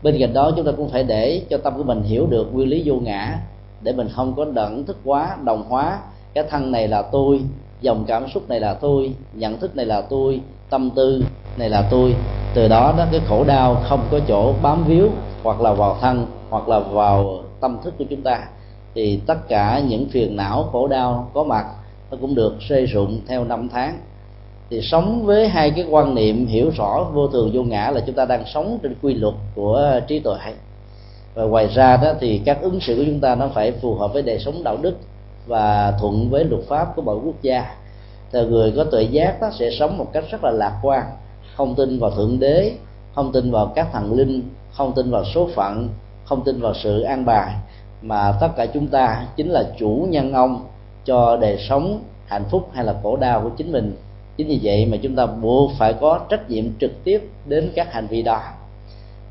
Bên 0.03 0.17
cạnh 0.19 0.33
đó 0.33 0.51
chúng 0.55 0.65
ta 0.65 0.71
cũng 0.77 0.89
phải 0.89 1.03
để 1.03 1.41
cho 1.49 1.57
tâm 1.57 1.77
của 1.77 1.83
mình 1.83 2.03
hiểu 2.03 2.27
được 2.27 2.53
nguyên 2.53 2.69
lý 2.69 2.81
vô 2.85 2.95
ngã. 2.95 3.39
Để 3.81 3.93
mình 3.93 4.09
không 4.15 4.33
có 4.35 4.45
đẩn 4.45 4.85
thức 4.85 4.97
quá 5.03 5.37
đồng 5.43 5.63
hóa 5.69 5.99
cái 6.33 6.43
thân 6.49 6.71
này 6.71 6.87
là 6.87 7.01
tôi 7.01 7.39
dòng 7.81 8.05
cảm 8.07 8.29
xúc 8.33 8.49
này 8.49 8.59
là 8.59 8.73
tôi 8.73 9.13
nhận 9.33 9.59
thức 9.59 9.75
này 9.75 9.85
là 9.85 10.01
tôi 10.01 10.41
tâm 10.69 10.89
tư 10.95 11.23
này 11.57 11.69
là 11.69 11.87
tôi 11.91 12.15
từ 12.53 12.67
đó 12.67 12.93
đó 12.97 13.05
cái 13.11 13.21
khổ 13.27 13.43
đau, 13.43 13.81
không 13.89 14.07
có 14.11 14.19
chỗ 14.27 14.53
bám 14.61 14.83
víu, 14.83 15.09
hoặc 15.43 15.61
là 15.61 15.73
vào 15.73 15.97
thân, 16.01 16.25
hoặc 16.49 16.69
là 16.69 16.79
vào 16.79 17.43
tâm 17.59 17.77
thức 17.83 17.93
của 17.97 18.05
chúng 18.09 18.21
ta, 18.21 18.39
thì 18.95 19.19
tất 19.27 19.47
cả 19.47 19.81
những 19.87 20.09
phiền 20.09 20.35
não, 20.35 20.63
khổ 20.71 20.87
đau 20.87 21.29
có 21.33 21.43
mặt, 21.43 21.65
nó 22.11 22.17
cũng 22.21 22.35
được 22.35 22.55
xây 22.69 22.85
rụng 22.85 23.21
theo 23.27 23.43
năm 23.43 23.69
tháng. 23.69 23.97
Thì 24.69 24.81
sống 24.81 25.25
với 25.25 25.47
hai 25.47 25.71
cái 25.71 25.85
quan 25.89 26.15
niệm 26.15 26.47
hiểu 26.47 26.71
rõ 26.77 27.05
vô 27.13 27.27
thường 27.27 27.51
vô 27.53 27.63
ngã 27.63 27.91
là 27.91 28.01
chúng 28.05 28.15
ta 28.15 28.25
đang 28.25 28.43
sống 28.53 28.79
trên 28.83 28.95
quy 29.01 29.13
luật 29.13 29.33
của 29.55 29.99
trí 30.07 30.19
tuệ. 30.19 30.37
Và 31.33 31.43
ngoài 31.43 31.67
ra 31.67 31.97
đó 31.97 32.13
thì 32.19 32.41
các 32.45 32.61
ứng 32.61 32.79
xử 32.79 32.95
của 32.95 33.03
chúng 33.05 33.19
ta 33.19 33.35
nó 33.35 33.47
phải 33.53 33.71
phù 33.71 33.95
hợp 33.95 34.13
với 34.13 34.21
đời 34.21 34.39
sống 34.39 34.63
đạo 34.63 34.77
đức 34.81 34.97
và 35.47 35.93
thuận 35.99 36.29
với 36.29 36.43
luật 36.43 36.61
pháp 36.67 36.95
của 36.95 37.01
mỗi 37.01 37.17
quốc 37.25 37.41
gia. 37.41 37.75
Thì 38.31 38.45
người 38.45 38.73
có 38.75 38.83
tuệ 38.83 39.03
giác 39.03 39.41
đó 39.41 39.49
sẽ 39.59 39.69
sống 39.79 39.97
một 39.97 40.13
cách 40.13 40.23
rất 40.31 40.43
là 40.43 40.51
lạc 40.51 40.79
quan 40.81 41.03
không 41.59 41.75
tin 41.75 41.99
vào 41.99 42.11
thượng 42.11 42.39
đế 42.39 42.71
không 43.15 43.31
tin 43.31 43.51
vào 43.51 43.71
các 43.75 43.87
thần 43.93 44.13
linh 44.13 44.43
không 44.71 44.93
tin 44.95 45.11
vào 45.11 45.23
số 45.33 45.49
phận 45.55 45.89
không 46.25 46.43
tin 46.43 46.61
vào 46.61 46.73
sự 46.73 47.01
an 47.01 47.25
bài. 47.25 47.53
Mà 48.01 48.33
tất 48.41 48.47
cả 48.57 48.65
chúng 48.65 48.87
ta 48.87 49.25
chính 49.35 49.49
là 49.49 49.63
chủ 49.79 50.07
nhân 50.09 50.33
ông 50.33 50.65
cho 51.05 51.37
đời 51.41 51.57
sống 51.69 51.99
hạnh 52.25 52.43
phúc 52.51 52.69
hay 52.73 52.85
là 52.85 52.95
khổ 53.03 53.17
đau 53.17 53.41
của 53.41 53.49
chính 53.49 53.71
mình. 53.71 53.95
Chính 54.37 54.47
vì 54.47 54.59
vậy 54.63 54.85
mà 54.85 54.97
chúng 54.97 55.15
ta 55.15 55.25
buộc 55.25 55.71
phải 55.77 55.93
có 55.93 56.19
trách 56.29 56.49
nhiệm 56.49 56.65
trực 56.79 57.03
tiếp 57.03 57.29
đến 57.45 57.71
các 57.75 57.93
hành 57.93 58.07
vi 58.07 58.21
đó. 58.21 58.41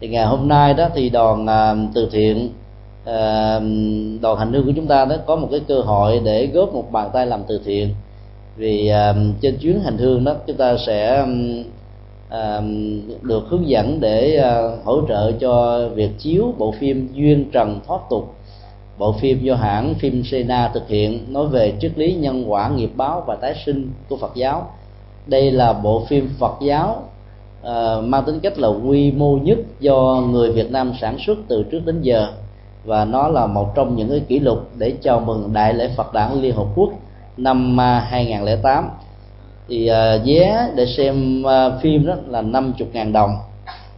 Thì 0.00 0.08
ngày 0.08 0.26
hôm 0.26 0.48
nay 0.48 0.74
đó 0.74 0.88
thì 0.94 1.10
đoàn 1.10 1.44
uh, 1.44 1.94
từ 1.94 2.08
thiện 2.12 2.46
uh, 3.02 3.62
đoàn 4.20 4.38
hành 4.38 4.52
hương 4.52 4.66
của 4.66 4.72
chúng 4.76 4.86
ta 4.86 5.04
đó 5.04 5.16
có 5.26 5.36
một 5.36 5.48
cái 5.50 5.60
cơ 5.68 5.80
hội 5.80 6.20
để 6.24 6.46
góp 6.46 6.74
một 6.74 6.92
bàn 6.92 7.10
tay 7.12 7.26
làm 7.26 7.42
từ 7.48 7.60
thiện. 7.64 7.94
Vì 8.56 8.92
uh, 9.10 9.16
trên 9.40 9.56
chuyến 9.56 9.80
hành 9.80 9.98
hương 9.98 10.24
đó 10.24 10.34
chúng 10.46 10.56
ta 10.56 10.76
sẽ 10.86 11.26
được 13.22 13.44
hướng 13.48 13.68
dẫn 13.68 14.00
để 14.00 14.36
ờ, 14.36 14.78
hỗ 14.84 15.00
trợ 15.08 15.32
cho 15.32 15.80
việc 15.94 16.10
chiếu 16.18 16.54
bộ 16.58 16.74
phim 16.80 17.08
duyên 17.14 17.50
trần 17.52 17.80
thoát 17.86 18.00
tục. 18.10 18.34
Bộ 18.98 19.12
phim 19.12 19.42
do 19.42 19.54
hãng 19.54 19.94
phim 19.94 20.22
Sena 20.24 20.70
thực 20.74 20.88
hiện 20.88 21.32
nói 21.32 21.46
về 21.46 21.72
triết 21.80 21.98
lý 21.98 22.14
nhân 22.14 22.52
quả 22.52 22.68
nghiệp 22.68 22.90
báo 22.96 23.24
và 23.26 23.36
tái 23.36 23.54
sinh 23.66 23.90
của 24.08 24.16
Phật 24.16 24.34
giáo. 24.34 24.70
Đây 25.26 25.50
là 25.50 25.72
bộ 25.72 26.04
phim 26.08 26.30
Phật 26.38 26.54
giáo 26.62 27.02
ờ, 27.62 28.02
mang 28.04 28.24
tính 28.24 28.40
cách 28.40 28.58
là 28.58 28.68
quy 28.68 29.12
mô 29.12 29.36
nhất 29.36 29.58
do 29.80 30.22
người 30.30 30.52
Việt 30.52 30.70
Nam 30.70 30.92
sản 31.00 31.16
xuất 31.26 31.38
từ 31.48 31.62
trước 31.62 31.80
đến 31.86 32.02
giờ. 32.02 32.28
Và 32.84 33.04
nó 33.04 33.28
là 33.28 33.46
một 33.46 33.74
trong 33.74 33.96
những 33.96 34.08
cái 34.08 34.20
kỷ 34.20 34.38
lục 34.38 34.58
để 34.78 34.94
chào 35.02 35.20
mừng 35.20 35.52
đại 35.52 35.74
lễ 35.74 35.90
Phật 35.96 36.12
đản 36.14 36.40
Liên 36.40 36.54
Hợp 36.54 36.66
Quốc 36.74 36.90
năm 37.36 37.80
à, 37.80 38.06
2008 38.10 38.90
thì 39.68 39.86
à, 39.86 40.18
vé 40.26 40.68
để 40.74 40.86
xem 40.86 41.42
à, 41.46 41.70
phim 41.82 42.06
đó 42.06 42.14
là 42.28 42.42
50 42.42 42.88
ngàn 42.92 43.12
đồng. 43.12 43.30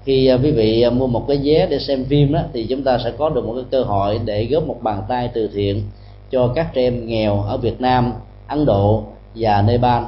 Khi 0.04 0.26
à, 0.26 0.38
quý 0.42 0.50
vị 0.50 0.84
mua 0.90 1.06
một 1.06 1.24
cái 1.28 1.40
vé 1.44 1.66
để 1.70 1.78
xem 1.78 2.04
phim 2.04 2.32
đó 2.32 2.40
thì 2.52 2.66
chúng 2.66 2.82
ta 2.82 2.98
sẽ 3.04 3.10
có 3.18 3.28
được 3.28 3.44
một 3.44 3.52
cái 3.54 3.64
cơ 3.70 3.82
hội 3.82 4.20
để 4.24 4.44
góp 4.44 4.66
một 4.66 4.76
bàn 4.82 5.02
tay 5.08 5.30
từ 5.34 5.48
thiện 5.54 5.82
cho 6.30 6.52
các 6.54 6.74
trẻ 6.74 6.82
em 6.82 7.06
nghèo 7.06 7.42
ở 7.42 7.56
Việt 7.56 7.80
Nam, 7.80 8.12
Ấn 8.48 8.64
Độ 8.64 9.04
và 9.34 9.62
Nepal. 9.62 10.02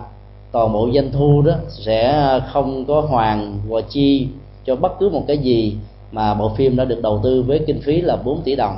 Toàn 0.52 0.72
bộ 0.72 0.88
doanh 0.94 1.12
thu 1.12 1.42
đó 1.42 1.54
sẽ 1.68 2.24
không 2.52 2.84
có 2.84 3.00
hoàn 3.00 3.58
và 3.68 3.80
chi 3.80 4.26
cho 4.66 4.76
bất 4.76 4.92
cứ 5.00 5.08
một 5.08 5.24
cái 5.28 5.38
gì 5.38 5.76
mà 6.12 6.34
bộ 6.34 6.48
phim 6.56 6.76
đã 6.76 6.84
được 6.84 7.02
đầu 7.02 7.20
tư 7.24 7.42
với 7.42 7.60
kinh 7.66 7.80
phí 7.80 8.00
là 8.00 8.16
4 8.16 8.42
tỷ 8.42 8.56
đồng 8.56 8.76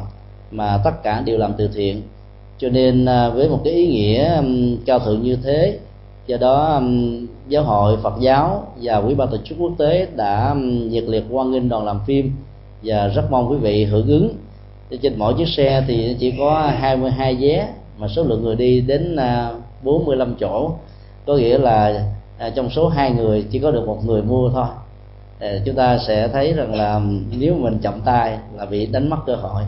mà 0.51 0.81
tất 0.85 1.03
cả 1.03 1.21
đều 1.21 1.39
làm 1.39 1.53
từ 1.59 1.69
thiện. 1.75 2.03
Cho 2.59 2.69
nên 2.69 3.05
với 3.35 3.49
một 3.49 3.61
cái 3.65 3.73
ý 3.73 3.87
nghĩa 3.87 4.43
cao 4.87 4.99
thượng 4.99 5.23
như 5.23 5.37
thế 5.45 5.79
do 6.27 6.37
đó 6.37 6.75
um, 6.75 7.27
giáo 7.49 7.63
hội 7.63 7.97
Phật 8.03 8.15
giáo 8.21 8.67
và 8.83 9.01
Quỹ 9.01 9.15
ban 9.15 9.29
tổ 9.29 9.37
chức 9.45 9.59
quốc 9.61 9.73
tế 9.79 10.09
đã 10.17 10.51
um, 10.51 10.89
nhiệt 10.89 11.05
liệt 11.05 11.25
hoan 11.31 11.51
nghênh 11.51 11.69
đoàn 11.69 11.85
làm 11.85 12.01
phim 12.07 12.33
và 12.83 13.09
rất 13.09 13.31
mong 13.31 13.51
quý 13.51 13.57
vị 13.57 13.85
hưởng 13.85 14.09
ứng. 14.09 14.35
Trên 15.03 15.19
mỗi 15.19 15.35
chiếc 15.39 15.49
xe 15.49 15.85
thì 15.87 16.17
chỉ 16.21 16.35
có 16.39 16.73
22 16.79 17.35
vé 17.35 17.69
mà 17.99 18.09
số 18.09 18.23
lượng 18.23 18.43
người 18.43 18.57
đi 18.57 18.81
đến 18.81 19.17
à, 19.17 19.51
45 19.83 20.35
chỗ. 20.41 20.71
Có 21.27 21.37
nghĩa 21.37 21.59
là 21.59 22.05
à, 22.39 22.51
trong 22.51 22.71
số 22.71 22.89
hai 22.89 23.11
người 23.11 23.45
chỉ 23.51 23.59
có 23.59 23.71
được 23.71 23.87
một 23.87 24.05
người 24.05 24.23
mua 24.23 24.51
thôi. 24.51 24.67
Chúng 25.65 25.75
ta 25.75 25.99
sẽ 26.07 26.29
thấy 26.29 26.53
rằng 26.53 26.75
là 26.75 26.95
um, 26.95 27.25
nếu 27.39 27.55
mình 27.55 27.79
chậm 27.79 28.01
tay 28.05 28.39
là 28.55 28.67
bị 28.67 28.87
đánh 28.87 29.11
mất 29.11 29.17
cơ 29.27 29.35
hội. 29.35 29.63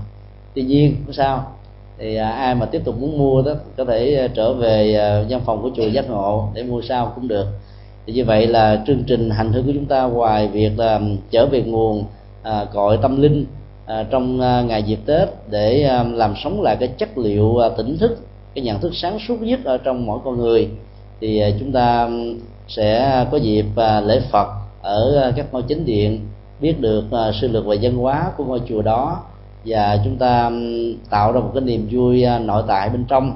Tuy 0.55 0.63
nhiên 0.63 0.97
sao 1.13 1.56
thì 1.99 2.17
à, 2.17 2.31
ai 2.31 2.55
mà 2.55 2.67
tiếp 2.67 2.83
tục 2.85 3.01
muốn 3.01 3.19
mua 3.19 3.43
đó 3.43 3.53
có 3.77 3.85
thể 3.85 4.15
à, 4.15 4.29
trở 4.35 4.55
về 4.55 4.95
à, 4.95 5.23
văn 5.29 5.41
phòng 5.47 5.63
của 5.63 5.71
chùa 5.77 5.89
giác 5.89 6.11
ngộ 6.11 6.49
để 6.55 6.63
mua 6.63 6.83
sau 6.83 7.13
cũng 7.15 7.29
được. 7.29 7.47
Thì 8.07 8.13
như 8.13 8.25
vậy 8.25 8.47
là 8.47 8.83
chương 8.87 9.03
trình 9.07 9.31
hành 9.31 9.53
hương 9.53 9.67
của 9.67 9.73
chúng 9.75 9.87
ta 9.87 10.03
ngoài 10.03 10.49
việc 10.49 10.79
là 10.79 11.01
trở 11.31 11.47
về 11.47 11.63
nguồn 11.63 12.05
à, 12.43 12.67
cội 12.73 12.99
tâm 13.03 13.23
linh 13.23 13.47
à, 13.87 14.07
trong 14.11 14.41
à, 14.41 14.63
ngày 14.63 14.83
dịp 14.83 14.99
tết 15.07 15.29
để 15.51 15.83
à, 15.83 16.03
làm 16.03 16.35
sống 16.45 16.63
lại 16.63 16.77
cái 16.81 16.89
chất 16.89 17.19
liệu 17.19 17.59
à, 17.59 17.69
tỉnh 17.69 17.99
thức 17.99 18.19
cái 18.55 18.65
nhận 18.65 18.81
thức 18.81 18.93
sáng 18.95 19.19
suốt 19.29 19.43
nhất 19.43 19.61
ở 19.65 19.79
trong 19.79 20.07
mỗi 20.07 20.19
con 20.25 20.39
người 20.39 20.69
thì 21.21 21.41
à, 21.41 21.49
chúng 21.61 21.73
ta 21.73 22.09
sẽ 22.69 23.25
có 23.31 23.37
dịp 23.37 23.67
à, 23.77 24.01
lễ 24.01 24.21
Phật 24.31 24.49
ở 24.83 25.21
à, 25.23 25.33
các 25.37 25.47
ngôi 25.53 25.63
chính 25.63 25.85
điện 25.85 26.21
biết 26.61 26.81
được 26.81 27.05
à, 27.13 27.33
sư 27.41 27.49
lược 27.49 27.67
về 27.67 27.77
dân 27.77 27.95
hóa 27.97 28.31
của 28.37 28.45
ngôi 28.45 28.61
chùa 28.69 28.83
đó 28.83 29.23
và 29.67 29.99
chúng 30.05 30.17
ta 30.17 30.51
tạo 31.11 31.33
ra 31.33 31.41
một 31.41 31.51
cái 31.55 31.63
niềm 31.63 31.89
vui 31.91 32.23
à, 32.23 32.39
nội 32.39 32.63
tại 32.69 32.89
bên 32.89 33.05
trong. 33.05 33.35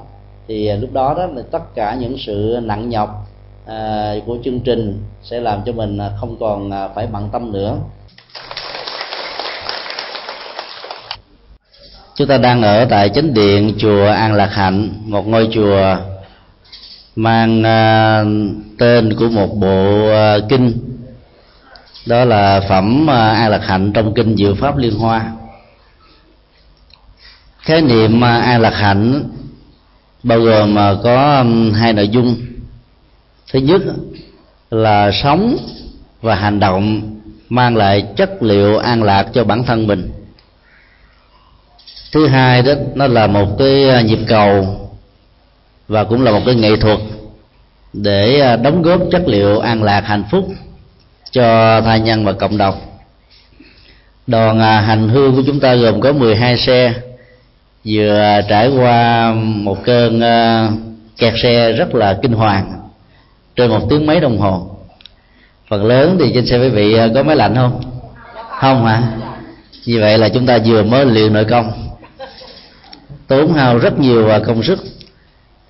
Thì 0.49 0.67
à, 0.67 0.77
lúc 0.77 0.93
đó 0.93 1.15
đó 1.15 1.27
là 1.27 1.43
tất 1.51 1.75
cả 1.75 1.95
những 1.95 2.17
sự 2.19 2.59
nặng 2.63 2.89
nhọc 2.89 3.29
à, 3.67 4.15
của 4.27 4.39
chương 4.45 4.61
trình 4.61 5.03
sẽ 5.23 5.41
làm 5.41 5.61
cho 5.67 5.73
mình 5.73 5.99
không 6.21 6.37
còn 6.41 6.71
phải 6.95 7.07
bận 7.07 7.29
tâm 7.33 7.53
nữa. 7.53 7.77
Chúng 12.15 12.29
ta 12.29 12.39
đang 12.39 12.63
ở 12.63 12.85
tại 12.85 13.09
chính 13.09 13.35
điện 13.35 13.75
chùa 13.79 14.07
An 14.07 14.35
Lạc 14.35 14.51
Hạnh 14.53 14.89
một 15.05 15.29
ngôi 15.29 15.49
chùa 15.53 15.97
mang 17.17 17.63
tên 18.79 19.17
của 19.19 19.29
một 19.29 19.55
bộ 19.55 20.09
kinh. 20.49 20.73
Đó 22.07 22.25
là 22.25 22.61
phẩm 22.69 23.11
à, 23.11 23.31
an 23.31 23.51
lạc 23.51 23.65
hạnh 23.65 23.93
trong 23.93 24.15
kinh 24.15 24.37
diệu 24.37 24.55
pháp 24.55 24.77
liên 24.77 24.99
hoa 24.99 25.33
khái 27.71 27.83
niệm 27.83 28.25
à, 28.25 28.37
an 28.37 28.61
lạc 28.61 28.75
hạnh 28.75 29.25
bao 30.23 30.41
gồm 30.41 30.79
à, 30.79 30.95
có 31.05 31.45
hai 31.75 31.93
nội 31.93 32.09
dung. 32.09 32.37
Thứ 33.53 33.59
nhất 33.59 33.83
là 34.71 35.11
sống 35.23 35.57
và 36.23 36.35
hành 36.35 36.61
động 36.61 37.03
mang 37.49 37.77
lại 37.77 38.07
chất 38.17 38.43
liệu 38.43 38.79
an 38.79 39.03
lạc 39.03 39.27
cho 39.35 39.45
bản 39.45 39.65
thân 39.65 39.87
mình. 39.87 40.11
Thứ 42.13 42.27
hai 42.27 42.63
đó, 42.63 42.73
nó 42.95 43.07
là 43.07 43.27
một 43.27 43.47
cái 43.59 43.91
à, 43.91 44.01
nhịp 44.01 44.19
cầu 44.29 44.81
và 45.89 46.05
cũng 46.05 46.23
là 46.23 46.33
một 46.33 46.41
cái 46.47 46.55
nghệ 46.55 46.77
thuật 46.77 46.99
để 47.93 48.57
đóng 48.63 48.83
góp 48.83 49.01
chất 49.13 49.23
liệu 49.27 49.61
an 49.61 49.83
lạc 49.83 50.01
hạnh 50.01 50.25
phúc 50.31 50.49
cho 51.33 51.81
tha 51.81 51.97
nhân 51.97 52.25
và 52.25 52.33
cộng 52.33 52.59
đồng. 52.59 52.81
Đoàn 54.27 54.61
hành 54.61 55.09
hương 55.09 55.37
của 55.37 55.43
chúng 55.47 55.61
ta 55.61 55.75
gồm 55.75 56.01
có 56.01 56.13
12 56.13 56.59
xe 56.59 56.95
vừa 57.85 58.41
trải 58.49 58.69
qua 58.69 59.33
một 59.35 59.85
cơn 59.85 60.21
ờ, 60.21 60.69
kẹt 61.19 61.35
xe 61.43 61.73
rất 61.73 61.95
là 61.95 62.19
kinh 62.23 62.33
hoàng 62.33 62.73
trên 63.57 63.71
một 63.71 63.87
tiếng 63.91 64.07
mấy 64.07 64.21
đồng 64.21 64.39
hồ. 64.39 64.71
Phần 65.69 65.85
lớn 65.85 66.17
thì 66.21 66.31
trên 66.35 66.47
xe 66.47 66.59
quý 66.59 66.69
vị 66.69 66.95
ờ, 66.95 67.09
có 67.15 67.23
máy 67.23 67.37
lạnh 67.37 67.55
không? 67.55 67.81
Không 68.61 68.87
hả? 68.87 69.03
Như 69.87 70.01
vậy 70.01 70.19
là 70.19 70.29
chúng 70.29 70.47
ta 70.47 70.59
vừa 70.67 70.83
mới 70.83 71.05
luyện 71.05 71.33
nội 71.33 71.45
công. 71.45 71.73
Tốn 73.27 73.55
hao 73.55 73.79
rất 73.79 73.99
nhiều 73.99 74.29
ờ, 74.29 74.41
công 74.47 74.63
sức. 74.63 74.79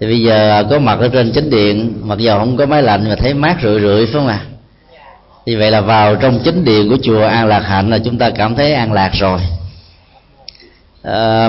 Thì 0.00 0.06
bây 0.06 0.22
giờ 0.22 0.64
có 0.70 0.78
mặt 0.78 0.98
ở 1.00 1.08
trên 1.08 1.32
chánh 1.32 1.50
điện, 1.50 1.92
mặc 2.02 2.18
dù 2.18 2.32
không 2.38 2.56
có 2.56 2.66
máy 2.66 2.82
lạnh 2.82 3.08
mà 3.08 3.16
thấy 3.16 3.34
mát 3.34 3.56
rượi 3.62 3.80
rượi, 3.80 4.06
phải 4.06 4.12
không 4.12 4.26
ạ? 4.26 4.40
À? 4.44 4.50
vì 5.46 5.56
vậy 5.56 5.70
là 5.70 5.80
vào 5.80 6.16
trong 6.16 6.40
chính 6.44 6.64
điện 6.64 6.88
của 6.88 6.96
chùa 7.02 7.22
an 7.22 7.46
lạc 7.46 7.60
hạnh 7.60 7.90
là 7.90 7.98
chúng 8.04 8.18
ta 8.18 8.30
cảm 8.30 8.54
thấy 8.54 8.72
an 8.72 8.92
lạc 8.92 9.10
rồi 9.12 9.40
à, 11.02 11.48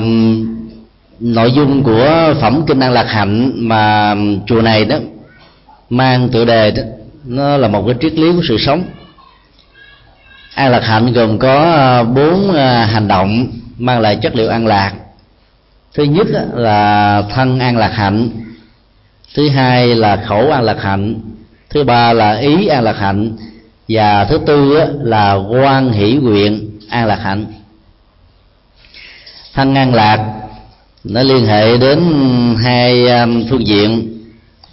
nội 1.20 1.51
dung 1.51 1.84
của 1.84 2.34
phẩm 2.41 2.63
kinh 2.67 2.79
an 2.79 2.91
lạc 2.91 3.08
hạnh 3.10 3.51
mà 3.55 4.15
chùa 4.48 4.62
này 4.62 4.86
đó 4.86 4.96
mang 5.89 6.29
tựa 6.29 6.46
đề 6.46 6.72
đó 6.72 6.84
nó 7.25 7.58
là 7.58 7.67
một 7.67 7.84
cái 7.88 7.96
triết 8.01 8.13
lý 8.13 8.31
của 8.31 8.41
sự 8.48 8.58
sống. 8.58 8.84
An 10.55 10.72
lạc 10.72 10.84
hạnh 10.84 11.13
gồm 11.13 11.39
có 11.39 11.72
ờ, 11.72 12.03
bốn 12.03 12.51
ờ, 12.51 12.84
hành 12.84 13.08
động 13.08 13.48
mang 13.77 14.00
lại 14.00 14.15
chất 14.15 14.36
liệu 14.36 14.50
an 14.50 14.67
lạc. 14.67 14.93
Thứ 15.93 16.03
nhất 16.03 16.27
là 16.53 17.22
thân 17.29 17.60
an 17.60 17.77
lạc 17.77 17.91
hạnh. 17.93 18.29
Thứ 19.36 19.50
hai 19.50 19.96
là 19.96 20.24
khẩu 20.27 20.51
an 20.51 20.63
lạc 20.63 20.81
hạnh. 20.81 21.15
Thứ 21.70 21.84
ba 21.84 22.13
là 22.13 22.38
ý 22.38 22.67
an 22.67 22.84
lạc 22.84 22.98
hạnh. 22.98 23.38
Và 23.89 24.25
thứ 24.25 24.39
tư 24.46 24.79
là 25.01 25.34
quan 25.34 25.91
hỷ 25.91 26.13
nguyện 26.13 26.79
an 26.89 27.08
lạc 27.08 27.20
hạnh 27.24 27.46
thân 29.53 29.75
an 29.75 29.93
lạc 29.93 30.34
nó 31.03 31.24
liên 31.24 31.46
hệ 31.46 31.77
đến 31.77 32.00
hai 32.63 33.08
um, 33.08 33.43
phương 33.50 33.67
diện. 33.67 34.17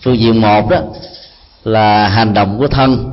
Phương 0.02 0.18
diện 0.18 0.40
một 0.40 0.70
đó 0.70 0.78
là 1.64 2.08
hành 2.08 2.35
động 2.35 2.58
của 2.58 2.68
thân 2.68 3.11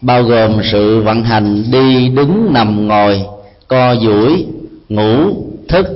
bao 0.00 0.22
gồm 0.22 0.60
sự 0.72 1.02
vận 1.02 1.24
hành 1.24 1.70
đi 1.70 2.08
đứng 2.08 2.52
nằm 2.52 2.88
ngồi 2.88 3.22
co 3.68 3.94
duỗi 3.96 4.46
ngủ 4.88 5.30
thức. 5.68 5.86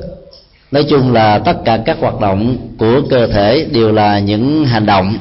Nói 0.71 0.85
chung 0.91 1.13
là 1.13 1.39
tất 1.39 1.65
cả 1.65 1.79
các 1.87 1.97
hoạt 2.01 2.21
động 2.21 2.57
của 2.79 3.01
cơ 3.11 3.27
thể 3.27 3.67
đều 3.73 3.93
là 3.93 4.19
những 4.19 4.65
hành 4.65 4.87
động. 4.87 5.17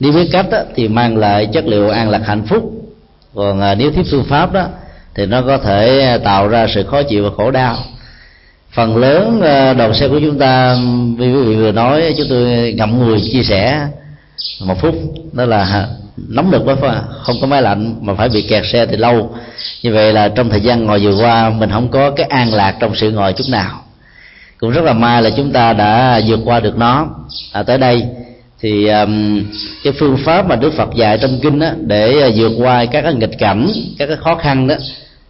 Nếu 0.00 0.12
biết 0.12 0.28
cách 0.32 0.46
đó, 0.50 0.58
thì 0.74 0.88
mang 0.88 1.16
lại 1.16 1.46
chất 1.46 1.66
liệu 1.66 1.90
an 1.90 2.10
lạc 2.10 2.22
hạnh 2.24 2.42
phúc. 2.46 2.72
Còn 3.34 3.60
à, 3.60 3.74
nếu 3.74 3.90
thiếu 3.90 4.04
phương 4.10 4.24
pháp 4.24 4.52
đó 4.52 4.66
thì 5.14 5.26
nó 5.26 5.42
có 5.42 5.58
thể 5.58 6.00
à, 6.00 6.18
tạo 6.18 6.48
ra 6.48 6.66
sự 6.74 6.84
khó 6.84 7.02
chịu 7.02 7.24
và 7.24 7.30
khổ 7.36 7.50
đau 7.50 7.76
phần 8.72 8.96
lớn 8.96 9.40
ờ, 9.40 9.74
đầu 9.74 9.94
xe 9.94 10.08
của 10.08 10.20
chúng 10.20 10.38
ta 10.38 10.76
vì 11.18 11.32
quý 11.32 11.42
vị 11.42 11.56
vừa 11.56 11.72
nói 11.72 12.14
chúng 12.16 12.26
tôi 12.30 12.72
ngậm 12.76 12.98
ngùi 12.98 13.20
chia 13.32 13.42
sẻ 13.42 13.88
một 14.60 14.80
phút 14.80 14.94
đó 15.32 15.44
là 15.44 15.88
nóng 16.28 16.50
được 16.50 16.62
quá 16.64 17.02
không 17.22 17.36
có 17.40 17.46
máy 17.46 17.62
lạnh 17.62 17.94
mà 18.00 18.14
phải 18.14 18.28
bị 18.28 18.42
kẹt 18.42 18.62
xe 18.72 18.86
thì 18.86 18.96
lâu. 18.96 19.34
Như 19.82 19.94
vậy 19.94 20.12
là 20.12 20.28
trong 20.28 20.50
thời 20.50 20.60
gian 20.60 20.84
ngồi 20.84 20.98
vừa 20.98 21.24
qua 21.24 21.50
mình 21.50 21.70
không 21.70 21.88
có 21.88 22.10
cái 22.10 22.26
an 22.26 22.54
lạc 22.54 22.76
trong 22.80 22.94
sự 22.94 23.10
ngồi 23.10 23.32
chút 23.32 23.44
nào. 23.48 23.82
Cũng 24.58 24.70
rất 24.70 24.84
là 24.84 24.92
may 24.92 25.22
là 25.22 25.30
chúng 25.36 25.52
ta 25.52 25.72
đã 25.72 26.20
vượt 26.26 26.40
qua 26.44 26.60
được 26.60 26.78
nó. 26.78 27.08
À, 27.52 27.62
tới 27.62 27.78
đây 27.78 28.04
thì 28.60 28.88
um, 28.88 29.44
cái 29.84 29.92
phương 29.98 30.16
pháp 30.24 30.48
mà 30.48 30.56
Đức 30.56 30.72
Phật 30.76 30.94
dạy 30.94 31.18
trong 31.18 31.38
kinh 31.42 31.58
đó, 31.58 31.68
để 31.80 32.20
ờ, 32.20 32.30
vượt 32.36 32.52
qua 32.58 32.84
các 32.84 33.02
cái 33.02 33.14
nghịch 33.14 33.38
cảnh 33.38 33.68
các 33.98 34.06
cái 34.06 34.16
khó 34.16 34.34
khăn 34.34 34.66
đó 34.66 34.74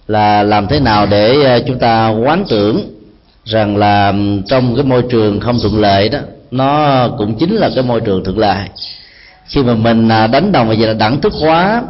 là 0.09 0.42
làm 0.42 0.66
thế 0.66 0.80
nào 0.80 1.06
để 1.06 1.42
ờ, 1.44 1.61
chúng 1.66 1.78
ta 1.78 2.09
quán 2.09 2.44
tưởng 2.49 3.00
rằng 3.44 3.76
là 3.76 4.14
trong 4.49 4.75
cái 4.76 4.85
môi 4.85 5.02
trường 5.11 5.40
không 5.40 5.59
thuận 5.62 5.80
lợi 5.80 6.09
đó 6.09 6.18
nó 6.50 7.09
cũng 7.18 7.35
chính 7.38 7.56
là 7.56 7.70
cái 7.75 7.85
môi 7.85 8.00
trường 8.00 8.25
thuận 8.25 8.38
lợi. 8.38 8.68
Khi 9.47 9.62
mà 9.62 9.75
mình 9.75 10.09
à, 10.09 10.26
đánh 10.26 10.52
đồng 10.52 10.68
và 10.68 10.75
là 10.78 10.92
đẳng 10.92 11.20
thức 11.20 11.32
hóa 11.40 11.82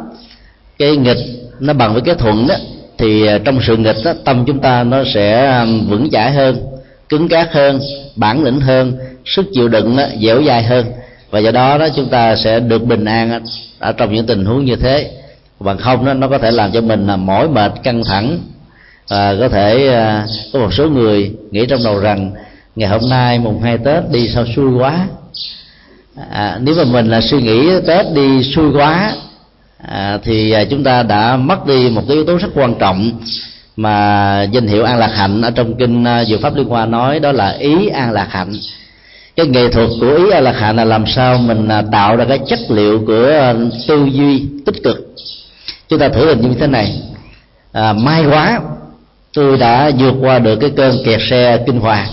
cái 0.79 0.97
nghịch 0.97 1.17
nó 1.59 1.73
bằng 1.73 1.93
với 1.93 2.01
cái 2.01 2.15
thuận 2.15 2.47
đó 2.47 2.55
thì 2.97 3.27
à, 3.27 3.37
trong 3.45 3.59
sự 3.61 3.77
nghịch 3.77 3.95
đó, 4.05 4.13
tâm 4.25 4.43
chúng 4.47 4.59
ta 4.59 4.83
nó 4.83 5.03
sẽ 5.13 5.55
vững 5.87 6.09
chãi 6.11 6.31
hơn 6.31 6.57
cứng 7.09 7.27
cáp 7.27 7.47
hơn 7.51 7.79
bản 8.15 8.43
lĩnh 8.43 8.61
hơn 8.61 8.97
sức 9.25 9.45
chịu 9.53 9.67
đựng 9.67 9.97
đó, 9.97 10.03
dẻo 10.21 10.43
dai 10.43 10.63
hơn. 10.63 10.85
Và 11.29 11.39
do 11.39 11.51
đó 11.51 11.77
đó 11.77 11.87
chúng 11.95 12.09
ta 12.09 12.35
sẽ 12.35 12.59
được 12.59 12.83
bình 12.83 13.05
an 13.05 13.43
ở 13.79 13.91
trong 13.91 14.13
những 14.13 14.25
tình 14.25 14.45
huống 14.45 14.65
như 14.65 14.75
thế. 14.75 15.11
Bằng 15.59 15.77
không 15.77 16.05
đó, 16.05 16.13
nó 16.13 16.27
có 16.27 16.37
thể 16.37 16.51
làm 16.51 16.71
cho 16.71 16.81
mình 16.81 17.07
là 17.07 17.15
mỏi 17.15 17.49
mệt 17.49 17.71
căng 17.83 18.03
thẳng 18.03 18.39
và 19.11 19.35
có 19.39 19.49
thể 19.49 19.87
à, 19.87 20.25
có 20.53 20.59
một 20.59 20.73
số 20.73 20.89
người 20.89 21.31
nghĩ 21.51 21.65
trong 21.65 21.83
đầu 21.83 21.99
rằng 21.99 22.31
ngày 22.75 22.89
hôm 22.89 23.09
nay 23.09 23.39
mùng 23.39 23.61
hai 23.61 23.77
tết 23.77 24.03
đi 24.11 24.29
sao 24.29 24.45
xui 24.55 24.71
quá. 24.73 25.07
À, 26.29 26.57
nếu 26.61 26.75
mà 26.75 26.83
mình 26.83 27.09
là 27.09 27.21
suy 27.21 27.41
nghĩ 27.41 27.69
tết 27.87 28.05
đi 28.15 28.43
xui 28.43 28.71
quá 28.71 29.13
à, 29.87 30.17
thì 30.23 30.51
à, 30.51 30.63
chúng 30.69 30.83
ta 30.83 31.03
đã 31.03 31.37
mất 31.37 31.65
đi 31.67 31.89
một 31.89 32.01
cái 32.07 32.15
yếu 32.15 32.25
tố 32.25 32.37
rất 32.37 32.47
quan 32.55 32.73
trọng 32.79 33.11
mà 33.75 34.43
danh 34.43 34.67
hiệu 34.67 34.83
an 34.83 34.99
lạc 34.99 35.11
hạnh 35.13 35.41
ở 35.41 35.51
trong 35.51 35.77
kinh 35.77 36.03
à, 36.03 36.25
Dược 36.25 36.41
pháp 36.41 36.55
liên 36.55 36.67
hoa 36.67 36.85
nói 36.85 37.19
đó 37.19 37.31
là 37.31 37.49
ý 37.49 37.87
an 37.87 38.11
lạc 38.11 38.27
hạnh. 38.29 38.53
Cái 39.35 39.47
nghệ 39.47 39.69
thuật 39.71 39.89
của 39.99 40.15
ý 40.15 40.29
an 40.31 40.43
lạc 40.43 40.55
hạnh 40.59 40.75
là 40.75 40.85
làm 40.85 41.05
sao 41.07 41.37
mình 41.37 41.67
à, 41.67 41.83
tạo 41.91 42.15
ra 42.15 42.25
cái 42.25 42.39
chất 42.47 42.59
liệu 42.69 43.03
của 43.07 43.29
à, 43.39 43.53
tư 43.87 44.05
duy 44.11 44.45
tích 44.65 44.83
cực. 44.83 45.15
Chúng 45.89 45.99
ta 45.99 46.09
thử 46.09 46.25
hình 46.25 46.41
như 46.41 46.55
thế 46.59 46.67
này. 46.67 47.01
À, 47.71 47.93
may 47.93 48.25
quá 48.25 48.59
tôi 49.33 49.57
đã 49.57 49.91
vượt 49.99 50.13
qua 50.21 50.39
được 50.39 50.55
cái 50.55 50.69
cơn 50.77 50.97
kẹt 51.05 51.19
xe 51.29 51.57
kinh 51.65 51.79
hoàng. 51.79 52.07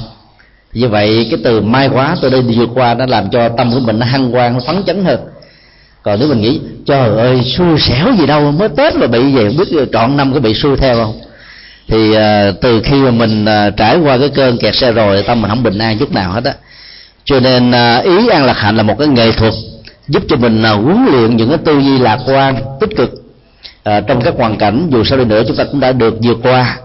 Như 0.72 0.88
vậy 0.88 1.26
cái 1.30 1.40
từ 1.44 1.60
may 1.60 1.88
quá 1.88 2.16
tôi 2.22 2.30
đã 2.30 2.38
vượt 2.56 2.68
qua 2.74 2.94
nó 2.94 3.06
làm 3.06 3.30
cho 3.30 3.48
tâm 3.48 3.70
của 3.72 3.80
mình 3.80 3.98
nó 3.98 4.06
hăng 4.06 4.34
quan 4.34 4.54
nó 4.54 4.60
phấn 4.66 4.82
chấn 4.86 5.04
hơn. 5.04 5.20
Còn 6.02 6.18
nếu 6.20 6.28
mình 6.28 6.40
nghĩ 6.40 6.60
trời 6.86 7.18
ơi 7.18 7.42
xui 7.42 7.78
xẻo 7.78 8.06
gì 8.18 8.26
đâu 8.26 8.52
mới 8.52 8.68
tết 8.68 8.96
mà 8.96 9.06
bị 9.06 9.34
vậy 9.34 9.56
biết 9.58 9.86
trọn 9.92 10.16
năm 10.16 10.34
có 10.34 10.40
bị 10.40 10.54
xui 10.54 10.76
theo 10.76 10.96
không? 10.96 11.20
Thì 11.88 12.14
à, 12.14 12.52
từ 12.60 12.82
khi 12.84 12.96
mà 12.96 13.10
mình 13.10 13.44
à, 13.44 13.70
trải 13.70 13.98
qua 13.98 14.18
cái 14.18 14.28
cơn 14.28 14.58
kẹt 14.58 14.76
xe 14.76 14.92
rồi 14.92 15.22
tâm 15.22 15.42
mình 15.42 15.50
không 15.50 15.62
bình 15.62 15.78
an 15.78 15.98
chút 15.98 16.12
nào 16.12 16.32
hết 16.32 16.44
á. 16.44 16.54
Cho 17.24 17.40
nên 17.40 17.70
à, 17.70 17.98
ý 17.98 18.28
an 18.28 18.44
lạc 18.44 18.56
hạnh 18.56 18.76
là 18.76 18.82
một 18.82 18.98
cái 18.98 19.08
nghệ 19.08 19.32
thuật 19.32 19.54
giúp 20.08 20.22
cho 20.28 20.36
mình 20.36 20.62
à, 20.62 20.70
huấn 20.70 21.06
luyện 21.10 21.36
những 21.36 21.48
cái 21.48 21.58
tư 21.58 21.78
duy 21.78 21.98
lạc 21.98 22.18
quan 22.26 22.56
tích 22.80 22.90
cực. 22.96 23.10
À, 23.82 24.00
trong 24.00 24.20
các 24.20 24.34
hoàn 24.36 24.56
cảnh 24.56 24.88
dù 24.92 25.04
sao 25.04 25.18
đi 25.18 25.24
nữa 25.24 25.42
chúng 25.48 25.56
ta 25.56 25.64
cũng 25.64 25.80
đã 25.80 25.92
được 25.92 26.14
vượt 26.22 26.38
qua 26.42 26.76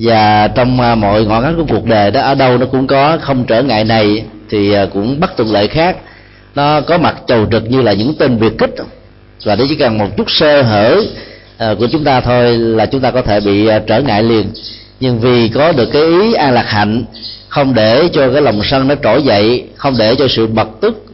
và 0.00 0.48
trong 0.48 0.80
à, 0.80 0.94
mọi 0.94 1.24
ngõ 1.24 1.40
ngách 1.40 1.54
của 1.56 1.64
cuộc 1.68 1.84
đời 1.84 2.10
đó, 2.10 2.20
ở 2.20 2.34
đâu 2.34 2.58
nó 2.58 2.66
cũng 2.66 2.86
có, 2.86 3.18
không 3.20 3.44
trở 3.44 3.62
ngại 3.62 3.84
này, 3.84 4.24
thì 4.50 4.72
à, 4.72 4.86
cũng 4.92 5.20
bất 5.20 5.36
tuần 5.36 5.52
lợi 5.52 5.68
khác. 5.68 5.96
Nó 6.54 6.80
có 6.80 6.98
mặt 6.98 7.16
trầu 7.26 7.46
trực 7.52 7.70
như 7.70 7.82
là 7.82 7.92
những 7.92 8.14
tên 8.18 8.40
biệt 8.40 8.52
kích. 8.58 8.74
Và 9.44 9.56
để 9.56 9.64
chỉ 9.68 9.74
cần 9.74 9.98
một 9.98 10.16
chút 10.16 10.30
sơ 10.30 10.62
hở 10.62 11.00
à, 11.58 11.74
của 11.78 11.86
chúng 11.92 12.04
ta 12.04 12.20
thôi 12.20 12.58
là 12.58 12.86
chúng 12.86 13.00
ta 13.00 13.10
có 13.10 13.22
thể 13.22 13.40
bị 13.40 13.68
trở 13.86 14.00
ngại 14.00 14.22
liền. 14.22 14.46
Nhưng 15.00 15.20
vì 15.20 15.48
có 15.48 15.72
được 15.72 15.88
cái 15.92 16.02
ý 16.02 16.34
an 16.34 16.52
lạc 16.52 16.66
hạnh, 16.68 17.04
không 17.48 17.74
để 17.74 18.08
cho 18.12 18.32
cái 18.32 18.42
lòng 18.42 18.60
sân 18.62 18.88
nó 18.88 18.94
trỗi 19.02 19.22
dậy, 19.22 19.64
không 19.76 19.94
để 19.98 20.14
cho 20.14 20.28
sự 20.28 20.46
bật 20.46 20.68
tức 20.80 21.04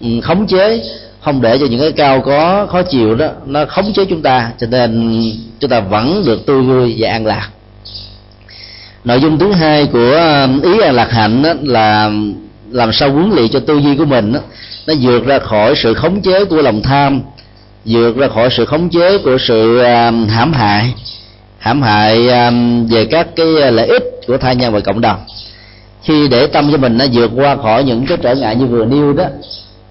ừ, 0.00 0.08
khống 0.22 0.46
chế, 0.46 0.82
không 1.20 1.42
để 1.42 1.58
cho 1.58 1.66
những 1.66 1.80
cái 1.80 1.92
cao 1.92 2.20
có, 2.20 2.66
khó 2.66 2.82
chịu 2.82 3.14
đó, 3.14 3.28
nó 3.46 3.64
khống 3.64 3.92
chế 3.92 4.04
chúng 4.04 4.22
ta. 4.22 4.50
Cho 4.58 4.66
nên 4.70 5.22
chúng 5.60 5.70
ta 5.70 5.80
vẫn 5.80 6.22
được 6.26 6.46
tươi 6.46 6.62
vui 6.62 6.94
và 6.98 7.10
an 7.10 7.26
lạc 7.26 7.48
nội 9.04 9.20
dung 9.20 9.38
thứ 9.38 9.52
hai 9.52 9.86
của 9.86 10.12
um, 10.44 10.62
ý 10.62 10.80
an 10.80 10.94
lạc 10.94 11.10
hạnh 11.10 11.42
đó 11.42 11.52
là 11.62 12.10
làm 12.70 12.92
sao 12.92 13.10
huấn 13.10 13.30
luyện 13.30 13.48
cho 13.48 13.60
tư 13.60 13.76
duy 13.76 13.96
của 13.96 14.04
mình 14.04 14.32
đó, 14.32 14.40
nó 14.86 14.94
vượt 15.00 15.26
ra 15.26 15.38
khỏi 15.38 15.74
sự 15.76 15.94
khống 15.94 16.22
chế 16.22 16.44
của 16.44 16.62
lòng 16.62 16.82
tham 16.82 17.22
vượt 17.84 18.16
ra 18.16 18.28
khỏi 18.28 18.48
sự 18.50 18.64
khống 18.64 18.88
chế 18.88 19.18
của 19.18 19.36
sự 19.38 19.78
um, 19.78 20.28
hãm 20.28 20.52
hại 20.52 20.94
hãm 21.58 21.82
hại 21.82 22.28
um, 22.28 22.86
về 22.86 23.04
các 23.04 23.36
cái 23.36 23.46
lợi 23.46 23.86
ích 23.86 24.04
của 24.26 24.36
thai 24.36 24.56
nhân 24.56 24.72
và 24.72 24.80
cộng 24.80 25.00
đồng. 25.00 25.18
Khi 26.02 26.28
để 26.28 26.46
tâm 26.46 26.72
cho 26.72 26.78
mình 26.78 26.98
nó 26.98 27.04
vượt 27.12 27.30
qua 27.36 27.56
khỏi 27.56 27.84
những 27.84 28.06
cái 28.06 28.18
trở 28.22 28.34
ngại 28.34 28.56
như 28.56 28.66
vừa 28.66 28.84
nêu 28.84 29.12
đó 29.12 29.24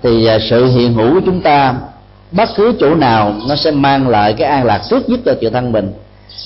thì 0.04 0.26
à, 0.26 0.38
sự 0.50 0.66
hiện 0.66 0.94
hữu 0.94 1.14
của 1.14 1.22
chúng 1.26 1.42
ta 1.42 1.76
bất 2.32 2.50
cứ 2.56 2.74
chỗ 2.80 2.96
nào 2.96 3.36
nó 3.48 3.56
sẽ 3.56 3.72
mang 3.72 4.08
lại 4.08 4.34
cái 4.34 4.48
an 4.48 4.66
lạc 4.66 4.82
trước 4.90 5.10
nhất 5.10 5.20
cho 5.26 5.34
tự 5.42 5.50
thân 5.50 5.72
mình 5.72 5.92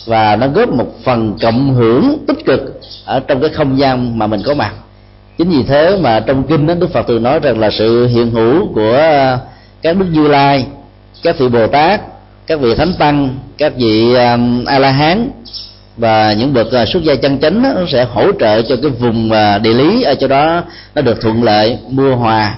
và 0.06 0.36
nó 0.36 0.48
góp 0.48 0.70
một 0.70 1.04
phần 1.04 1.38
cộng 1.42 1.74
hưởng 1.74 2.18
tích 2.28 2.46
cực 2.46 2.80
ở 3.06 3.20
trong 3.20 3.42
cái 3.42 3.50
không 3.50 3.80
gian 3.80 4.20
mà 4.20 4.28
mình 4.28 4.42
có 4.46 4.54
mặt. 4.54 4.74
Chính 5.38 5.50
vì 5.50 5.64
thế 5.64 5.98
mà 6.02 6.20
trong 6.20 6.44
kinh 6.44 6.68
đó 6.68 6.74
đức 6.74 6.94
phật 6.94 7.08
thường 7.08 7.24
nói 7.24 7.40
rằng 7.40 7.60
là 7.60 7.70
sự 7.72 8.08
hiện 8.08 8.32
hữu 8.32 8.74
của 8.74 8.98
các 9.82 9.98
đức 9.98 10.06
như 10.12 10.28
lai 10.28 10.66
các 11.24 11.38
vị 11.40 11.48
bồ 11.50 11.68
tát 11.68 12.02
các 12.48 12.60
vị 12.60 12.76
thánh 12.76 12.94
tăng 13.00 13.38
các 13.58 13.74
vị 13.78 14.14
um, 14.14 14.66
a 14.66 14.80
la 14.80 14.92
hán 14.92 15.30
và 15.98 16.34
những 16.34 16.54
bậc 16.54 16.68
uh, 16.68 16.90
xuất 16.90 17.04
gia 17.04 17.16
chân 17.16 17.40
chánh 17.40 17.64
đó, 17.64 17.70
nó 17.76 17.82
sẽ 17.92 18.04
hỗ 18.04 18.32
trợ 18.40 18.62
cho 18.62 18.76
cái 18.82 18.92
vùng 18.92 19.32
uh, 19.32 19.62
địa 19.62 19.74
lý 19.74 20.04
ở 20.04 20.16
chỗ 20.16 20.28
đó 20.28 20.64
nó 20.96 21.02
được 21.02 21.22
thuận 21.22 21.44
lợi 21.44 21.78
mưa 21.90 22.12
hòa 22.12 22.56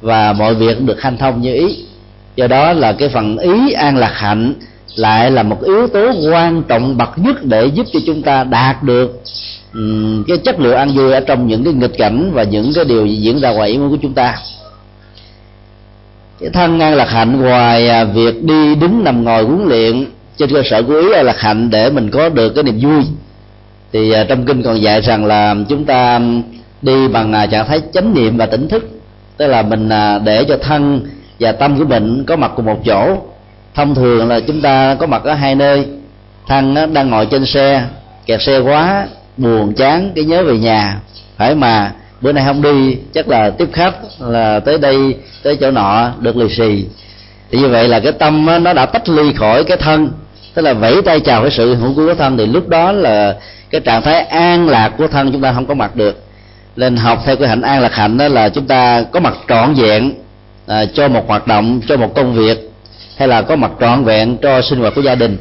và 0.00 0.32
mọi 0.32 0.54
việc 0.54 0.80
được 0.80 1.00
hanh 1.00 1.16
thông 1.16 1.42
như 1.42 1.54
ý. 1.54 1.84
Do 2.36 2.46
đó 2.46 2.72
là 2.72 2.92
cái 2.92 3.08
phần 3.08 3.38
ý 3.38 3.72
an 3.72 3.96
lạc 3.96 4.12
hạnh 4.14 4.54
lại 4.98 5.30
là 5.30 5.42
một 5.42 5.62
yếu 5.62 5.86
tố 5.86 6.12
quan 6.30 6.62
trọng 6.68 6.96
bậc 6.96 7.18
nhất 7.18 7.44
để 7.44 7.66
giúp 7.66 7.86
cho 7.92 8.00
chúng 8.06 8.22
ta 8.22 8.44
đạt 8.44 8.82
được 8.82 9.22
um, 9.74 10.24
cái 10.28 10.38
chất 10.38 10.60
lượng 10.60 10.76
ăn 10.76 10.88
vui 10.96 11.12
ở 11.12 11.20
trong 11.20 11.46
những 11.46 11.64
cái 11.64 11.72
nghịch 11.72 11.98
cảnh 11.98 12.30
và 12.32 12.42
những 12.42 12.72
cái 12.74 12.84
điều 12.84 13.06
diễn 13.06 13.40
ra 13.40 13.50
ngoài 13.50 13.70
ý 13.70 13.78
muốn 13.78 13.90
của 13.90 13.98
chúng 14.02 14.14
ta. 14.14 14.38
Cái 16.40 16.50
thân 16.50 16.80
an 16.80 16.94
lạc 16.94 17.10
hạnh 17.10 17.40
ngoài 17.40 17.88
à, 17.88 18.04
việc 18.04 18.44
đi 18.44 18.74
đứng 18.74 19.04
nằm 19.04 19.24
ngồi 19.24 19.44
huấn 19.44 19.68
luyện 19.68 20.06
trên 20.36 20.50
cơ 20.52 20.62
sở 20.70 20.82
của 20.82 20.94
ý 20.94 21.12
an 21.12 21.26
lạc 21.26 21.40
hạnh 21.40 21.70
để 21.70 21.90
mình 21.90 22.10
có 22.10 22.28
được 22.28 22.50
cái 22.54 22.64
niềm 22.64 22.78
vui. 22.80 23.02
Thì 23.92 24.12
à, 24.12 24.24
trong 24.28 24.46
kinh 24.46 24.62
còn 24.62 24.82
dạy 24.82 25.00
rằng 25.00 25.24
là 25.24 25.54
chúng 25.68 25.84
ta 25.84 26.20
đi 26.82 27.08
bằng 27.08 27.32
à, 27.32 27.46
trạng 27.46 27.66
thái 27.68 27.80
chánh 27.92 28.14
niệm 28.14 28.36
và 28.36 28.46
tỉnh 28.46 28.68
thức 28.68 28.88
tức 29.36 29.46
là 29.46 29.62
mình 29.62 29.88
để 30.24 30.44
cho 30.48 30.56
thân 30.62 31.00
và 31.40 31.52
tâm 31.52 31.78
của 31.78 31.84
mình 31.84 32.24
có 32.26 32.36
mặt 32.36 32.52
cùng 32.56 32.66
một 32.66 32.80
chỗ 32.84 33.16
thông 33.74 33.94
thường 33.94 34.28
là 34.28 34.40
chúng 34.40 34.60
ta 34.60 34.94
có 34.94 35.06
mặt 35.06 35.24
ở 35.24 35.34
hai 35.34 35.54
nơi. 35.54 35.86
Thân 36.48 36.92
đang 36.92 37.10
ngồi 37.10 37.26
trên 37.26 37.46
xe 37.46 37.84
kẹt 38.26 38.42
xe 38.42 38.58
quá 38.58 39.06
buồn 39.36 39.74
chán 39.74 40.12
cái 40.14 40.24
nhớ 40.24 40.44
về 40.44 40.58
nhà. 40.58 41.00
Phải 41.36 41.54
mà 41.54 41.92
bữa 42.20 42.32
nay 42.32 42.44
không 42.46 42.62
đi 42.62 42.96
chắc 43.14 43.28
là 43.28 43.50
tiếp 43.50 43.68
khách 43.72 43.94
là 44.20 44.60
tới 44.60 44.78
đây 44.78 45.16
tới 45.42 45.56
chỗ 45.60 45.70
nọ 45.70 46.10
được 46.20 46.36
lì 46.36 46.48
xì. 46.48 46.84
Thì 47.50 47.58
như 47.58 47.68
vậy 47.68 47.88
là 47.88 48.00
cái 48.00 48.12
tâm 48.12 48.46
nó 48.62 48.72
đã 48.72 48.86
tách 48.86 49.08
ly 49.08 49.32
khỏi 49.32 49.64
cái 49.64 49.76
thân. 49.76 50.10
Tức 50.54 50.62
là 50.62 50.72
vẫy 50.72 51.02
tay 51.02 51.20
chào 51.20 51.42
cái 51.42 51.50
sự 51.50 51.74
hữu 51.74 51.94
của 51.94 52.06
cái 52.06 52.14
thân. 52.14 52.36
Thì 52.36 52.46
lúc 52.46 52.68
đó 52.68 52.92
là 52.92 53.36
cái 53.70 53.80
trạng 53.80 54.02
thái 54.02 54.20
an 54.20 54.68
lạc 54.68 54.92
của 54.98 55.08
thân 55.08 55.32
chúng 55.32 55.40
ta 55.40 55.52
không 55.52 55.66
có 55.66 55.74
mặt 55.74 55.96
được. 55.96 56.22
Nên 56.76 56.96
học 56.96 57.22
theo 57.24 57.36
cái 57.36 57.48
hạnh 57.48 57.62
an 57.62 57.80
lạc 57.80 57.94
hạnh 57.94 58.18
đó 58.18 58.28
là 58.28 58.48
chúng 58.48 58.66
ta 58.66 59.02
có 59.02 59.20
mặt 59.20 59.34
trọn 59.48 59.74
vẹn 59.74 60.12
à, 60.66 60.84
cho 60.94 61.08
một 61.08 61.28
hoạt 61.28 61.46
động 61.46 61.80
cho 61.88 61.96
một 61.96 62.14
công 62.14 62.34
việc 62.34 62.67
hay 63.18 63.28
là 63.28 63.42
có 63.42 63.56
mặt 63.56 63.70
trọn 63.80 64.04
vẹn 64.04 64.36
cho 64.42 64.62
sinh 64.62 64.78
hoạt 64.78 64.94
của 64.94 65.00
gia 65.00 65.14
đình. 65.14 65.38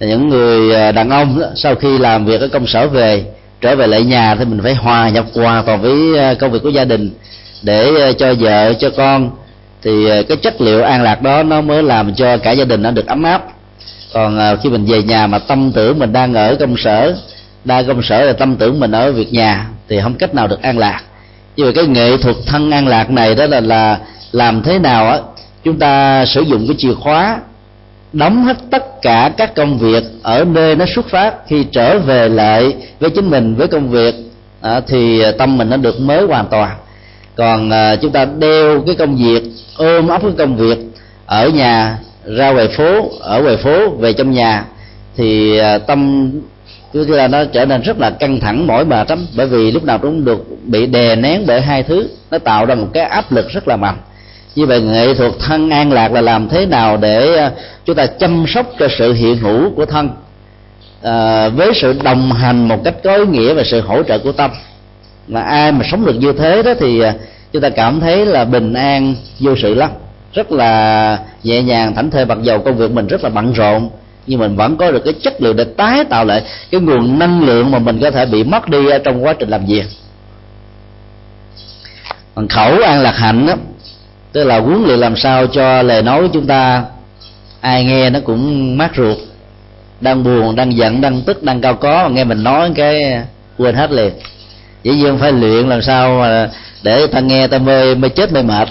Những 0.00 0.28
người 0.28 0.74
à, 0.74 0.92
đàn 0.92 1.10
ông 1.10 1.40
đó, 1.40 1.46
sau 1.54 1.74
khi 1.74 1.98
làm 1.98 2.26
việc 2.26 2.40
ở 2.40 2.48
công 2.48 2.66
sở 2.66 2.86
về 2.88 3.24
trở 3.60 3.76
về 3.76 3.86
lại 3.86 4.02
nhà 4.02 4.34
thì 4.34 4.44
mình 4.44 4.60
phải 4.62 4.74
hòa 4.74 5.08
nhập 5.08 5.24
hòa 5.34 5.62
toàn 5.66 5.82
với 5.82 6.18
à, 6.18 6.34
công 6.34 6.50
việc 6.50 6.62
của 6.62 6.68
gia 6.68 6.84
đình 6.84 7.10
để 7.62 7.90
à, 8.00 8.12
cho 8.18 8.34
vợ 8.40 8.74
cho 8.74 8.90
con. 8.96 9.30
Thì 9.82 10.08
cái 10.28 10.36
chất 10.36 10.60
liệu 10.60 10.82
an 10.82 11.02
lạc 11.02 11.22
đó 11.22 11.42
nó 11.42 11.60
mới 11.60 11.82
làm 11.82 12.14
cho 12.14 12.36
cả 12.36 12.52
gia 12.52 12.64
đình 12.64 12.82
nó 12.82 12.90
được 12.90 13.06
ấm 13.06 13.22
áp. 13.22 13.42
Còn 14.14 14.56
khi 14.62 14.70
mình 14.70 14.84
về 14.84 15.02
nhà 15.02 15.26
mà 15.26 15.38
tâm 15.38 15.72
tưởng 15.72 15.98
mình 15.98 16.12
đang 16.12 16.34
ở 16.34 16.56
công 16.60 16.76
sở 16.76 17.14
đa 17.64 17.82
công 17.82 18.02
sở 18.02 18.24
là 18.24 18.32
tâm 18.32 18.56
tưởng 18.56 18.80
mình 18.80 18.92
ở 18.92 19.12
việc 19.12 19.32
nhà 19.32 19.66
thì 19.88 20.00
không 20.00 20.14
cách 20.14 20.34
nào 20.34 20.48
được 20.48 20.62
an 20.62 20.78
lạc. 20.78 21.00
Như 21.56 21.64
vậy 21.64 21.72
cái 21.72 21.86
nghệ 21.86 22.16
thuật 22.16 22.36
thân 22.46 22.70
an 22.70 22.88
lạc 22.88 23.10
này 23.10 23.34
đó 23.34 23.46
là 23.46 23.60
là 23.60 23.98
làm 24.32 24.62
thế 24.62 24.78
nào 24.78 25.08
á 25.08 25.18
chúng 25.64 25.78
ta 25.78 26.24
sử 26.26 26.40
dụng 26.40 26.66
cái 26.68 26.76
chìa 26.78 26.94
khóa 26.94 27.40
đóng 28.12 28.44
hết 28.44 28.56
tất 28.70 29.02
cả 29.02 29.32
các 29.36 29.54
công 29.54 29.78
việc 29.78 30.04
ở 30.22 30.44
nơi 30.44 30.76
nó 30.76 30.84
xuất 30.94 31.08
phát. 31.08 31.34
Khi 31.46 31.64
trở 31.72 31.98
về 31.98 32.28
lại 32.28 32.74
với 33.00 33.10
chính 33.10 33.30
mình 33.30 33.54
với 33.54 33.68
công 33.68 33.90
việc 33.90 34.14
à, 34.60 34.80
thì 34.80 35.22
tâm 35.38 35.58
mình 35.58 35.70
nó 35.70 35.76
được 35.76 36.00
mới 36.00 36.26
hoàn 36.26 36.46
toàn. 36.46 36.76
Còn 37.36 37.70
à, 37.70 37.96
chúng 37.96 38.12
ta 38.12 38.24
đeo 38.24 38.82
cái 38.86 38.94
công 38.94 39.16
việc 39.16 39.42
ôm 39.76 40.08
ấp 40.08 40.22
cái 40.22 40.30
công 40.38 40.56
việc 40.56 40.78
ở 41.26 41.48
nhà 41.48 41.98
ra 42.24 42.52
ngoài 42.52 42.68
phố 42.68 43.10
ở 43.20 43.42
ngoài 43.42 43.56
phố 43.56 43.88
về 43.90 44.12
trong 44.12 44.32
nhà 44.32 44.64
thì 45.16 45.58
à, 45.58 45.78
tâm 45.78 46.30
cứ 46.92 47.04
là 47.04 47.28
nó 47.28 47.44
trở 47.44 47.66
nên 47.66 47.82
rất 47.82 47.98
là 47.98 48.10
căng 48.10 48.40
thẳng 48.40 48.66
mỏi 48.66 48.84
mệt 48.84 49.10
lắm. 49.10 49.26
Bởi 49.36 49.46
vì 49.46 49.70
lúc 49.70 49.84
nào 49.84 49.98
cũng 49.98 50.24
được 50.24 50.46
bị 50.64 50.86
đè 50.86 51.16
nén 51.16 51.44
bởi 51.46 51.60
hai 51.60 51.82
thứ 51.82 52.08
nó 52.30 52.38
tạo 52.38 52.66
ra 52.66 52.74
một 52.74 52.88
cái 52.92 53.02
áp 53.02 53.32
lực 53.32 53.48
rất 53.48 53.68
là 53.68 53.76
mạnh 53.76 53.96
như 54.58 54.66
vậy 54.66 54.80
nghệ 54.80 55.14
thuật 55.14 55.32
thân 55.40 55.70
an 55.70 55.92
lạc 55.92 56.12
là 56.12 56.20
làm 56.20 56.48
thế 56.48 56.66
nào 56.66 56.96
để 56.96 57.36
à, 57.36 57.50
chúng 57.84 57.96
ta 57.96 58.06
chăm 58.06 58.44
sóc 58.48 58.72
cho 58.78 58.88
sự 58.98 59.12
hiện 59.12 59.38
hữu 59.38 59.70
của 59.70 59.86
thân? 59.86 60.10
À, 61.02 61.48
với 61.48 61.72
sự 61.74 61.94
đồng 62.02 62.32
hành 62.32 62.68
một 62.68 62.84
cách 62.84 62.94
có 63.04 63.16
ý 63.16 63.26
nghĩa 63.26 63.54
và 63.54 63.62
sự 63.64 63.80
hỗ 63.80 64.02
trợ 64.02 64.18
của 64.18 64.32
tâm. 64.32 64.50
Mà 65.28 65.40
ai 65.40 65.72
mà 65.72 65.84
sống 65.90 66.06
được 66.06 66.14
như 66.14 66.32
thế 66.32 66.62
đó 66.62 66.72
thì 66.80 67.00
à, 67.00 67.14
chúng 67.52 67.62
ta 67.62 67.68
cảm 67.68 68.00
thấy 68.00 68.26
là 68.26 68.44
bình 68.44 68.74
an 68.74 69.14
vô 69.40 69.54
sự 69.62 69.74
lắm. 69.74 69.90
Rất 70.34 70.52
là 70.52 71.18
nhẹ 71.42 71.62
nhàng 71.62 71.94
thảnh 71.94 72.10
thơi 72.10 72.24
mặc 72.24 72.38
dầu 72.42 72.58
công 72.58 72.76
việc 72.76 72.90
mình 72.90 73.06
rất 73.06 73.24
là 73.24 73.30
bận 73.30 73.52
rộn 73.52 73.90
nhưng 74.26 74.40
mình 74.40 74.56
vẫn 74.56 74.76
có 74.76 74.90
được 74.90 75.02
cái 75.04 75.14
chất 75.22 75.42
lượng 75.42 75.56
để 75.56 75.64
tái 75.64 76.04
tạo 76.04 76.24
lại 76.24 76.42
cái 76.70 76.80
nguồn 76.80 77.18
năng 77.18 77.42
lượng 77.42 77.70
mà 77.70 77.78
mình 77.78 77.98
có 78.00 78.10
thể 78.10 78.26
bị 78.26 78.44
mất 78.44 78.68
đi 78.68 78.78
trong 79.04 79.24
quá 79.24 79.34
trình 79.38 79.48
làm 79.48 79.66
việc. 79.66 79.86
Còn 82.34 82.48
khẩu 82.48 82.82
an 82.84 83.00
lạc 83.00 83.16
hạnh 83.16 83.46
đó 83.46 83.54
tức 84.32 84.44
là 84.44 84.58
huấn 84.58 84.84
luyện 84.84 84.98
làm 84.98 85.16
sao 85.16 85.46
cho 85.46 85.82
lời 85.82 86.02
nói 86.02 86.22
của 86.22 86.28
chúng 86.32 86.46
ta, 86.46 86.82
ai 87.60 87.84
nghe 87.84 88.10
nó 88.10 88.20
cũng 88.20 88.76
mát 88.78 88.90
ruột. 88.96 89.16
Đang 90.00 90.24
buồn, 90.24 90.56
đang 90.56 90.76
giận, 90.76 91.00
đang 91.00 91.22
tức, 91.22 91.42
đang 91.42 91.60
cao 91.60 91.74
có, 91.74 92.08
nghe 92.08 92.24
mình 92.24 92.44
nói 92.44 92.70
cái 92.74 93.22
quên 93.58 93.74
hết 93.74 93.90
liền. 93.90 94.12
Dĩ 94.82 94.92
nhiên 94.92 95.18
phải 95.18 95.32
luyện 95.32 95.68
làm 95.68 95.82
sao 95.82 96.18
mà 96.20 96.50
để 96.82 97.06
ta 97.06 97.20
nghe 97.20 97.46
ta 97.46 97.58
mê 97.58 97.94
mê 97.94 98.08
chết 98.08 98.32
mê 98.32 98.42
mệt. 98.42 98.68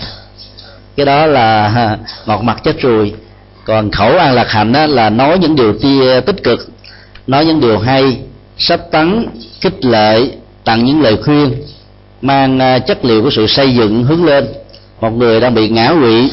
Cái 0.96 1.06
đó 1.06 1.26
là 1.26 1.98
ngọt 2.26 2.44
mặt 2.44 2.62
chết 2.64 2.82
ruồi 2.82 3.14
còn 3.68 3.92
khẩu 3.92 4.18
an 4.18 4.34
lạc 4.34 4.52
hạnh 4.52 4.72
đó 4.72 4.86
là 4.86 5.10
nói 5.10 5.40
những 5.40 5.56
điều 5.56 5.74
tia 5.74 6.22
tích 6.22 6.44
cực, 6.44 6.70
nói 7.28 7.46
những 7.46 7.60
điều 7.60 7.80
hay, 7.80 8.18
sắp 8.58 8.80
tấn, 8.92 9.28
khích 9.62 9.86
lệ, 9.86 10.30
tặng 10.64 10.86
những 10.86 11.02
lời 11.02 11.18
khuyên, 11.26 11.54
mang 12.22 12.60
à, 12.60 12.80
chất 12.80 13.06
liệu 13.06 13.24
của 13.24 13.30
sự 13.30 13.48
xây 13.48 13.76
dựng 13.76 14.04
hướng 14.04 14.26
lên 14.26 14.48
một 15.02 15.10
người 15.10 15.40
đang 15.40 15.54
bị 15.54 15.70
ngã 15.70 15.94
quỵ 16.02 16.32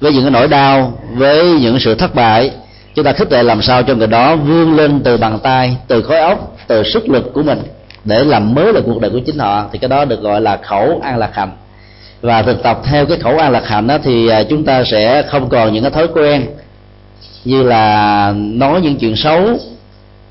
với 0.00 0.12
những 0.12 0.22
cái 0.22 0.30
nỗi 0.30 0.48
đau, 0.48 0.98
với 1.14 1.58
những 1.60 1.78
sự 1.80 1.94
thất 1.94 2.14
bại, 2.14 2.50
chúng 2.94 3.04
ta 3.04 3.12
khích 3.12 3.32
lệ 3.32 3.42
làm 3.42 3.62
sao 3.62 3.82
cho 3.82 3.94
người 3.94 4.06
đó 4.06 4.36
vươn 4.36 4.76
lên 4.76 5.00
từ 5.04 5.16
bàn 5.16 5.38
tay, 5.42 5.76
từ 5.88 6.02
khối 6.02 6.18
óc, 6.18 6.56
từ 6.66 6.82
sức 6.82 7.08
lực 7.08 7.32
của 7.32 7.42
mình 7.42 7.62
để 8.04 8.24
làm 8.24 8.54
mới 8.54 8.72
lại 8.72 8.82
cuộc 8.86 9.00
đời 9.00 9.10
của 9.10 9.20
chính 9.26 9.38
họ. 9.38 9.64
Thì 9.72 9.78
cái 9.78 9.88
đó 9.88 10.04
được 10.04 10.20
gọi 10.20 10.40
là 10.40 10.56
khẩu 10.56 11.00
an 11.02 11.18
lạc 11.18 11.30
hạnh. 11.34 11.50
Và 12.20 12.42
thực 12.42 12.62
tập 12.62 12.80
theo 12.84 13.06
cái 13.06 13.18
khẩu 13.18 13.38
an 13.38 13.52
lạc 13.52 13.66
hạnh 13.66 13.86
đó 13.86 13.98
thì 14.04 14.28
à, 14.28 14.42
chúng 14.42 14.64
ta 14.64 14.84
sẽ 14.84 15.22
không 15.22 15.48
còn 15.48 15.72
những 15.72 15.82
cái 15.82 15.90
thói 15.90 16.08
quen 16.08 16.46
như 17.44 17.62
là 17.62 18.32
nói 18.36 18.80
những 18.80 18.96
chuyện 18.96 19.16
xấu, 19.16 19.58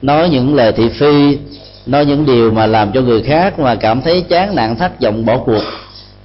nói 0.02 0.30
những 0.30 0.56
lời 0.56 0.72
thị 0.72 0.90
phi, 0.90 1.38
nói 1.86 2.06
những 2.06 2.26
điều 2.26 2.52
mà 2.52 2.66
làm 2.66 2.92
cho 2.92 3.02
người 3.02 3.24
khác 3.24 3.60
mà 3.60 3.76
cảm 3.76 4.02
thấy 4.02 4.22
chán 4.22 4.56
nản, 4.56 4.76
thất 4.76 5.02
vọng, 5.02 5.26
bỏ 5.26 5.38
cuộc 5.38 5.64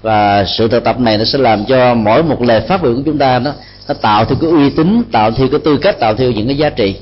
và 0.03 0.45
sự 0.45 0.69
thực 0.69 0.85
tập 0.85 1.01
này 1.01 1.19
nó 1.19 1.25
sẽ 1.25 1.39
làm 1.39 1.65
cho 1.65 1.95
mỗi 1.95 2.23
một 2.23 2.43
lời 2.43 2.61
phát 2.61 2.83
biểu 2.83 2.95
của 2.95 3.03
chúng 3.05 3.19
ta 3.19 3.39
nó 3.39 3.53
nó 3.89 3.95
tạo 3.95 4.25
theo 4.25 4.39
cái 4.41 4.51
uy 4.51 4.71
tín 4.71 5.03
tạo 5.13 5.31
theo 5.31 5.49
cái 5.49 5.61
tư 5.65 5.77
cách 5.77 6.01
tạo 6.01 6.15
theo 6.15 6.31
những 6.31 6.47
cái 6.47 6.57
giá 6.57 6.71
trị. 6.71 6.97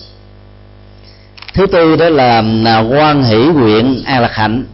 Thứ 1.55 1.67
tư 1.67 1.97
đó 1.97 2.09
là, 2.09 2.43
à, 2.65 2.79
quan 2.79 3.23
hỷ 3.23 3.37
nguyện 3.37 4.03
an 4.05 4.23
lạc 4.23 4.35
hạnh. 4.35 4.65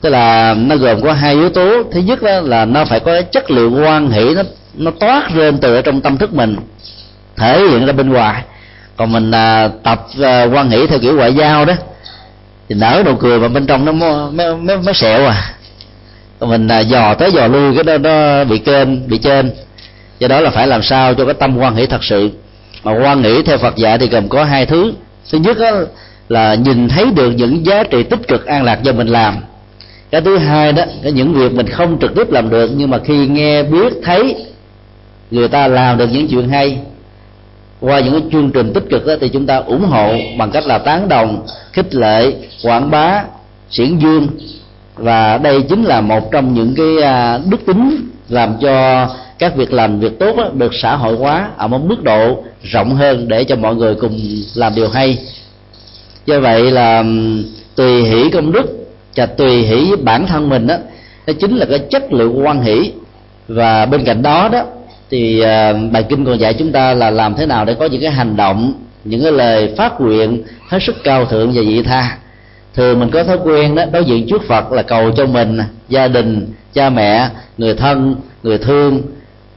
Tức 0.00 0.10
là 0.10 0.54
nó 0.54 0.76
gồm 0.76 1.02
có 1.02 1.12
hai 1.12 1.34
yếu 1.34 1.48
tố. 1.48 1.82
Thứ 1.92 2.00
nhất 2.00 2.22
đó 2.22 2.40
là 2.40 2.64
nó 2.64 2.84
phải 2.84 3.00
có 3.00 3.22
chất 3.22 3.50
liệu 3.50 3.70
quan 3.70 4.10
hỷ 4.10 4.34
nó 4.34 4.42
nó 4.74 4.90
toát 4.90 5.32
lên 5.34 5.58
từ 5.58 5.74
ở 5.74 5.82
trong 5.82 6.00
tâm 6.00 6.18
thức 6.18 6.34
mình 6.34 6.56
thể 7.36 7.60
hiện 7.70 7.86
ra 7.86 7.92
bên 7.92 8.12
ngoài. 8.12 8.42
Còn 8.96 9.12
mình 9.12 9.30
à, 9.30 9.68
tập 9.82 10.06
à, 10.22 10.44
quan 10.44 10.70
hỷ 10.70 10.86
theo 10.86 10.98
kiểu 10.98 11.16
ngoại 11.16 11.34
giao 11.34 11.64
đó 11.64 11.74
thì 12.68 12.74
nở 12.74 13.02
nụ 13.06 13.14
cười 13.14 13.38
mà 13.38 13.48
bên 13.48 13.66
trong 13.66 13.84
nó 13.84 13.92
mới 13.92 14.54
mới, 14.56 14.78
mới 14.78 14.94
sẹo 14.94 15.26
à 15.26 15.52
mình 16.46 16.68
à, 16.68 16.80
dò 16.80 17.14
tới 17.14 17.32
dò 17.32 17.46
lui 17.46 17.74
cái 17.74 17.84
đó 17.84 17.98
nó 17.98 18.44
bị 18.44 18.58
kênh 18.58 19.08
bị 19.08 19.18
trên. 19.18 19.50
Do 20.18 20.28
đó 20.28 20.40
là 20.40 20.50
phải 20.50 20.66
làm 20.66 20.82
sao 20.82 21.14
cho 21.14 21.24
cái 21.24 21.34
tâm 21.34 21.58
quan 21.58 21.76
hỷ 21.76 21.86
thật 21.86 22.04
sự. 22.04 22.30
Mà 22.84 22.92
quan 22.92 23.22
hỷ 23.22 23.42
theo 23.42 23.58
Phật 23.58 23.76
dạy 23.76 23.98
thì 23.98 24.08
gồm 24.08 24.28
có 24.28 24.44
hai 24.44 24.66
thứ. 24.66 24.92
Thứ 25.32 25.38
nhất 25.38 25.58
đó 25.58 25.70
là 26.28 26.54
nhìn 26.54 26.88
thấy 26.88 27.06
được 27.16 27.30
những 27.30 27.66
giá 27.66 27.82
trị 27.84 28.02
tích 28.02 28.28
cực 28.28 28.46
an 28.46 28.64
lạc 28.64 28.82
do 28.82 28.92
mình 28.92 29.08
làm. 29.08 29.36
Cái 30.10 30.20
thứ 30.20 30.38
hai 30.38 30.72
đó 30.72 30.82
cái 31.02 31.12
những 31.12 31.32
việc 31.32 31.52
mình 31.52 31.68
không 31.68 31.98
trực 32.00 32.14
tiếp 32.14 32.30
làm 32.30 32.50
được 32.50 32.70
nhưng 32.76 32.90
mà 32.90 32.98
khi 33.04 33.26
nghe 33.26 33.62
biết 33.62 33.92
thấy 34.04 34.36
người 35.30 35.48
ta 35.48 35.68
làm 35.68 35.98
được 35.98 36.08
những 36.12 36.28
chuyện 36.28 36.48
hay. 36.48 36.78
Qua 37.80 38.00
những 38.00 38.12
cái 38.12 38.22
chương 38.32 38.50
trình 38.50 38.72
tích 38.72 38.84
cực 38.90 39.06
đó 39.06 39.14
thì 39.20 39.28
chúng 39.28 39.46
ta 39.46 39.56
ủng 39.56 39.84
hộ 39.84 40.14
bằng 40.38 40.50
cách 40.50 40.66
là 40.66 40.78
tán 40.78 41.08
đồng 41.08 41.46
khích 41.72 41.94
lệ 41.94 42.32
quảng 42.62 42.90
bá 42.90 43.24
xiển 43.70 43.98
dương 43.98 44.28
và 44.98 45.38
đây 45.38 45.62
chính 45.62 45.82
là 45.82 46.00
một 46.00 46.32
trong 46.32 46.54
những 46.54 46.74
cái 46.74 47.02
à, 47.02 47.38
đức 47.50 47.66
tính 47.66 48.10
làm 48.28 48.54
cho 48.60 49.06
các 49.38 49.56
việc 49.56 49.72
làm 49.72 50.00
việc 50.00 50.18
tốt 50.18 50.36
đó, 50.36 50.50
được 50.54 50.74
xã 50.74 50.96
hội 50.96 51.16
hóa 51.16 51.48
ở 51.56 51.68
một 51.68 51.80
mức 51.84 52.02
độ 52.02 52.42
rộng 52.62 52.94
hơn 52.94 53.28
để 53.28 53.44
cho 53.44 53.56
mọi 53.56 53.74
người 53.74 53.94
cùng 53.94 54.20
làm 54.54 54.74
điều 54.74 54.88
hay. 54.88 55.18
Do 56.26 56.40
vậy 56.40 56.70
là 56.70 57.04
tùy 57.74 58.02
hỷ 58.02 58.30
công 58.30 58.52
đức 58.52 58.88
và 59.16 59.26
tùy 59.26 59.62
hỷ 59.62 59.84
với 59.88 59.96
bản 59.96 60.26
thân 60.26 60.48
mình 60.48 60.66
đó 60.66 60.76
nó 61.26 61.32
chính 61.40 61.56
là 61.56 61.66
cái 61.66 61.78
chất 61.78 62.12
lượng 62.12 62.46
quan 62.46 62.62
hỷ. 62.62 62.92
Và 63.48 63.86
bên 63.86 64.04
cạnh 64.04 64.22
đó 64.22 64.48
đó 64.52 64.64
thì 65.10 65.40
à, 65.40 65.72
bài 65.72 66.04
kinh 66.08 66.24
còn 66.24 66.38
dạy 66.38 66.54
chúng 66.54 66.72
ta 66.72 66.94
là 66.94 67.10
làm 67.10 67.34
thế 67.34 67.46
nào 67.46 67.64
để 67.64 67.74
có 67.74 67.86
những 67.86 68.00
cái 68.00 68.10
hành 68.10 68.36
động 68.36 68.72
những 69.04 69.22
cái 69.22 69.32
lời 69.32 69.74
phát 69.76 70.00
nguyện 70.00 70.42
hết 70.68 70.78
sức 70.82 70.96
cao 71.04 71.24
thượng 71.24 71.52
và 71.52 71.62
vị 71.66 71.82
tha 71.82 72.16
thường 72.74 73.00
mình 73.00 73.10
có 73.10 73.24
thói 73.24 73.38
quen 73.44 73.74
đó 73.74 73.84
đối 73.92 74.04
diện 74.04 74.26
trước 74.28 74.42
phật 74.48 74.72
là 74.72 74.82
cầu 74.82 75.10
cho 75.16 75.26
mình 75.26 75.58
gia 75.88 76.08
đình 76.08 76.52
cha 76.72 76.90
mẹ 76.90 77.28
người 77.58 77.74
thân 77.74 78.16
người 78.42 78.58
thương 78.58 79.02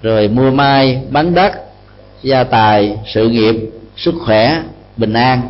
rồi 0.02 0.28
mua 0.28 0.52
mai 0.52 1.02
bán 1.10 1.34
đất 1.34 1.54
gia 2.24 2.43
tài 2.43 2.97
sự 3.13 3.30
nghiệp 3.30 3.56
sức 3.97 4.13
khỏe 4.26 4.62
bình 4.97 5.13
an. 5.13 5.41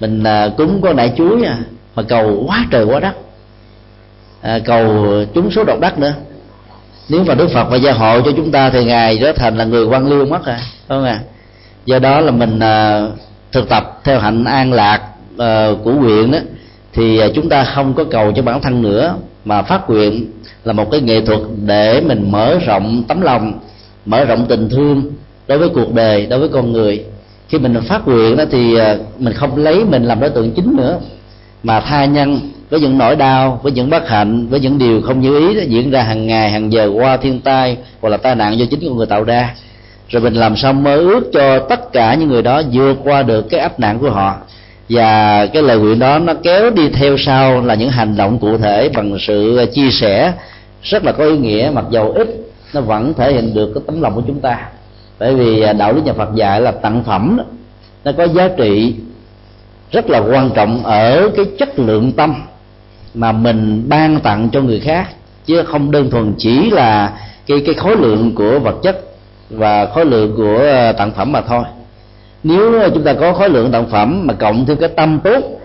Mình 0.00 0.24
à, 0.24 0.48
cúng 0.56 0.80
có 0.82 0.92
nại 0.92 1.12
chuối 1.16 1.44
à, 1.44 1.58
mà 1.94 2.02
cầu 2.02 2.44
quá 2.46 2.66
trời 2.70 2.84
quá 2.84 3.00
đất. 3.00 3.14
À, 4.42 4.58
cầu 4.64 5.06
trúng 5.34 5.50
số 5.50 5.64
độc 5.64 5.80
đắc 5.80 5.98
nữa. 5.98 6.12
Nếu 7.08 7.24
mà 7.24 7.34
đức 7.34 7.48
phật 7.54 7.64
và 7.70 7.76
gia 7.76 7.92
hộ 7.92 8.20
cho 8.20 8.32
chúng 8.36 8.52
ta 8.52 8.70
thì 8.70 8.84
ngài 8.84 9.18
trở 9.20 9.32
thành 9.32 9.56
là 9.56 9.64
người 9.64 9.84
quan 9.84 10.08
liêu 10.08 10.26
mất 10.26 10.46
à 10.46 10.60
không 10.88 11.04
à 11.04 11.20
do 11.86 11.98
đó 11.98 12.20
là 12.20 12.30
mình 12.30 12.58
à, 12.58 13.02
thực 13.52 13.68
tập 13.68 14.00
theo 14.04 14.18
hạnh 14.18 14.44
an 14.44 14.72
lạc 14.72 15.00
à, 15.38 15.68
của 15.84 15.92
nguyện 15.92 16.32
đó 16.32 16.38
thì 16.94 17.18
à, 17.18 17.28
chúng 17.34 17.48
ta 17.48 17.64
không 17.64 17.94
có 17.94 18.04
cầu 18.04 18.32
cho 18.32 18.42
bản 18.42 18.60
thân 18.60 18.82
nữa, 18.82 19.14
mà 19.44 19.62
phát 19.62 19.90
nguyện 19.90 20.26
là 20.64 20.72
một 20.72 20.90
cái 20.90 21.00
nghệ 21.00 21.20
thuật 21.20 21.40
để 21.66 22.00
mình 22.00 22.30
mở 22.30 22.58
rộng 22.66 23.04
tấm 23.08 23.20
lòng, 23.20 23.52
mở 24.06 24.24
rộng 24.24 24.46
tình 24.48 24.68
thương 24.68 25.02
đối 25.46 25.58
với 25.58 25.68
cuộc 25.68 25.94
đời, 25.94 26.26
đối 26.26 26.38
với 26.38 26.48
con 26.48 26.72
người. 26.72 27.04
Khi 27.48 27.58
mình 27.58 27.74
phát 27.88 28.08
nguyện 28.08 28.36
đó 28.36 28.44
thì 28.50 28.76
à, 28.76 28.96
mình 29.18 29.32
không 29.32 29.56
lấy 29.56 29.84
mình 29.84 30.04
làm 30.04 30.20
đối 30.20 30.30
tượng 30.30 30.50
chính 30.50 30.76
nữa, 30.76 30.98
mà 31.62 31.80
tha 31.80 32.04
nhân 32.04 32.40
với 32.70 32.80
những 32.80 32.98
nỗi 32.98 33.16
đau, 33.16 33.60
với 33.62 33.72
những 33.72 33.90
bất 33.90 34.08
hạnh, 34.08 34.46
với 34.46 34.60
những 34.60 34.78
điều 34.78 35.02
không 35.02 35.20
như 35.20 35.48
ý 35.48 35.54
đó 35.54 35.60
diễn 35.68 35.90
ra 35.90 36.02
hàng 36.02 36.26
ngày, 36.26 36.50
hàng 36.50 36.72
giờ 36.72 36.90
qua 36.94 37.16
thiên 37.16 37.40
tai 37.40 37.76
hoặc 38.00 38.08
là 38.08 38.16
tai 38.16 38.34
nạn 38.34 38.58
do 38.58 38.66
chính 38.70 38.80
con 38.86 38.96
người 38.96 39.06
tạo 39.06 39.24
ra. 39.24 39.54
Rồi 40.08 40.22
mình 40.22 40.34
làm 40.34 40.56
sao 40.56 40.72
mơ 40.72 40.96
ước 40.96 41.30
cho 41.32 41.58
tất 41.58 41.92
cả 41.92 42.14
những 42.14 42.28
người 42.28 42.42
đó 42.42 42.62
vượt 42.72 42.96
qua 43.04 43.22
được 43.22 43.50
cái 43.50 43.60
áp 43.60 43.80
nạn 43.80 43.98
của 43.98 44.10
họ 44.10 44.36
và 44.88 45.46
cái 45.46 45.62
lời 45.62 45.78
nguyện 45.78 45.98
đó 45.98 46.18
nó 46.18 46.34
kéo 46.42 46.70
đi 46.70 46.88
theo 46.88 47.16
sau 47.18 47.60
là 47.60 47.74
những 47.74 47.90
hành 47.90 48.16
động 48.16 48.38
cụ 48.38 48.58
thể 48.58 48.88
bằng 48.94 49.16
sự 49.20 49.56
à, 49.56 49.64
chia 49.64 49.90
sẻ 49.90 50.32
rất 50.82 51.04
là 51.04 51.12
có 51.12 51.24
ý 51.24 51.36
nghĩa 51.36 51.70
mặc 51.74 51.84
dầu 51.90 52.12
ít 52.12 52.28
nó 52.74 52.80
vẫn 52.80 53.14
thể 53.14 53.32
hiện 53.32 53.54
được 53.54 53.70
cái 53.74 53.82
tấm 53.86 54.02
lòng 54.02 54.14
của 54.14 54.22
chúng 54.26 54.40
ta. 54.40 54.58
Bởi 55.18 55.34
vì 55.34 55.60
à, 55.60 55.72
đạo 55.72 55.92
lý 55.92 56.02
nhà 56.02 56.12
Phật 56.12 56.34
dạy 56.34 56.60
là 56.60 56.70
tặng 56.70 57.02
phẩm 57.04 57.36
đó, 57.38 57.44
nó 58.04 58.12
có 58.12 58.24
giá 58.24 58.48
trị 58.48 58.94
rất 59.92 60.10
là 60.10 60.18
quan 60.18 60.50
trọng 60.54 60.84
ở 60.84 61.30
cái 61.36 61.44
chất 61.58 61.78
lượng 61.78 62.12
tâm 62.12 62.34
mà 63.14 63.32
mình 63.32 63.84
ban 63.88 64.20
tặng 64.20 64.48
cho 64.52 64.60
người 64.60 64.80
khác 64.80 65.08
chứ 65.46 65.62
không 65.62 65.90
đơn 65.90 66.10
thuần 66.10 66.34
chỉ 66.38 66.70
là 66.70 67.12
cái 67.46 67.62
cái 67.66 67.74
khối 67.74 67.96
lượng 67.96 68.34
của 68.34 68.58
vật 68.58 68.76
chất 68.82 69.00
và 69.50 69.86
khối 69.86 70.04
lượng 70.04 70.34
của 70.36 70.58
à, 70.72 70.92
tặng 70.92 71.12
phẩm 71.12 71.32
mà 71.32 71.40
thôi 71.40 71.64
nếu 72.44 72.90
chúng 72.94 73.04
ta 73.04 73.12
có 73.12 73.32
khối 73.32 73.50
lượng 73.50 73.72
tặng 73.72 73.86
phẩm 73.90 74.26
mà 74.26 74.34
cộng 74.34 74.66
thêm 74.66 74.76
cái 74.76 74.88
tâm 74.88 75.20
tốt 75.24 75.60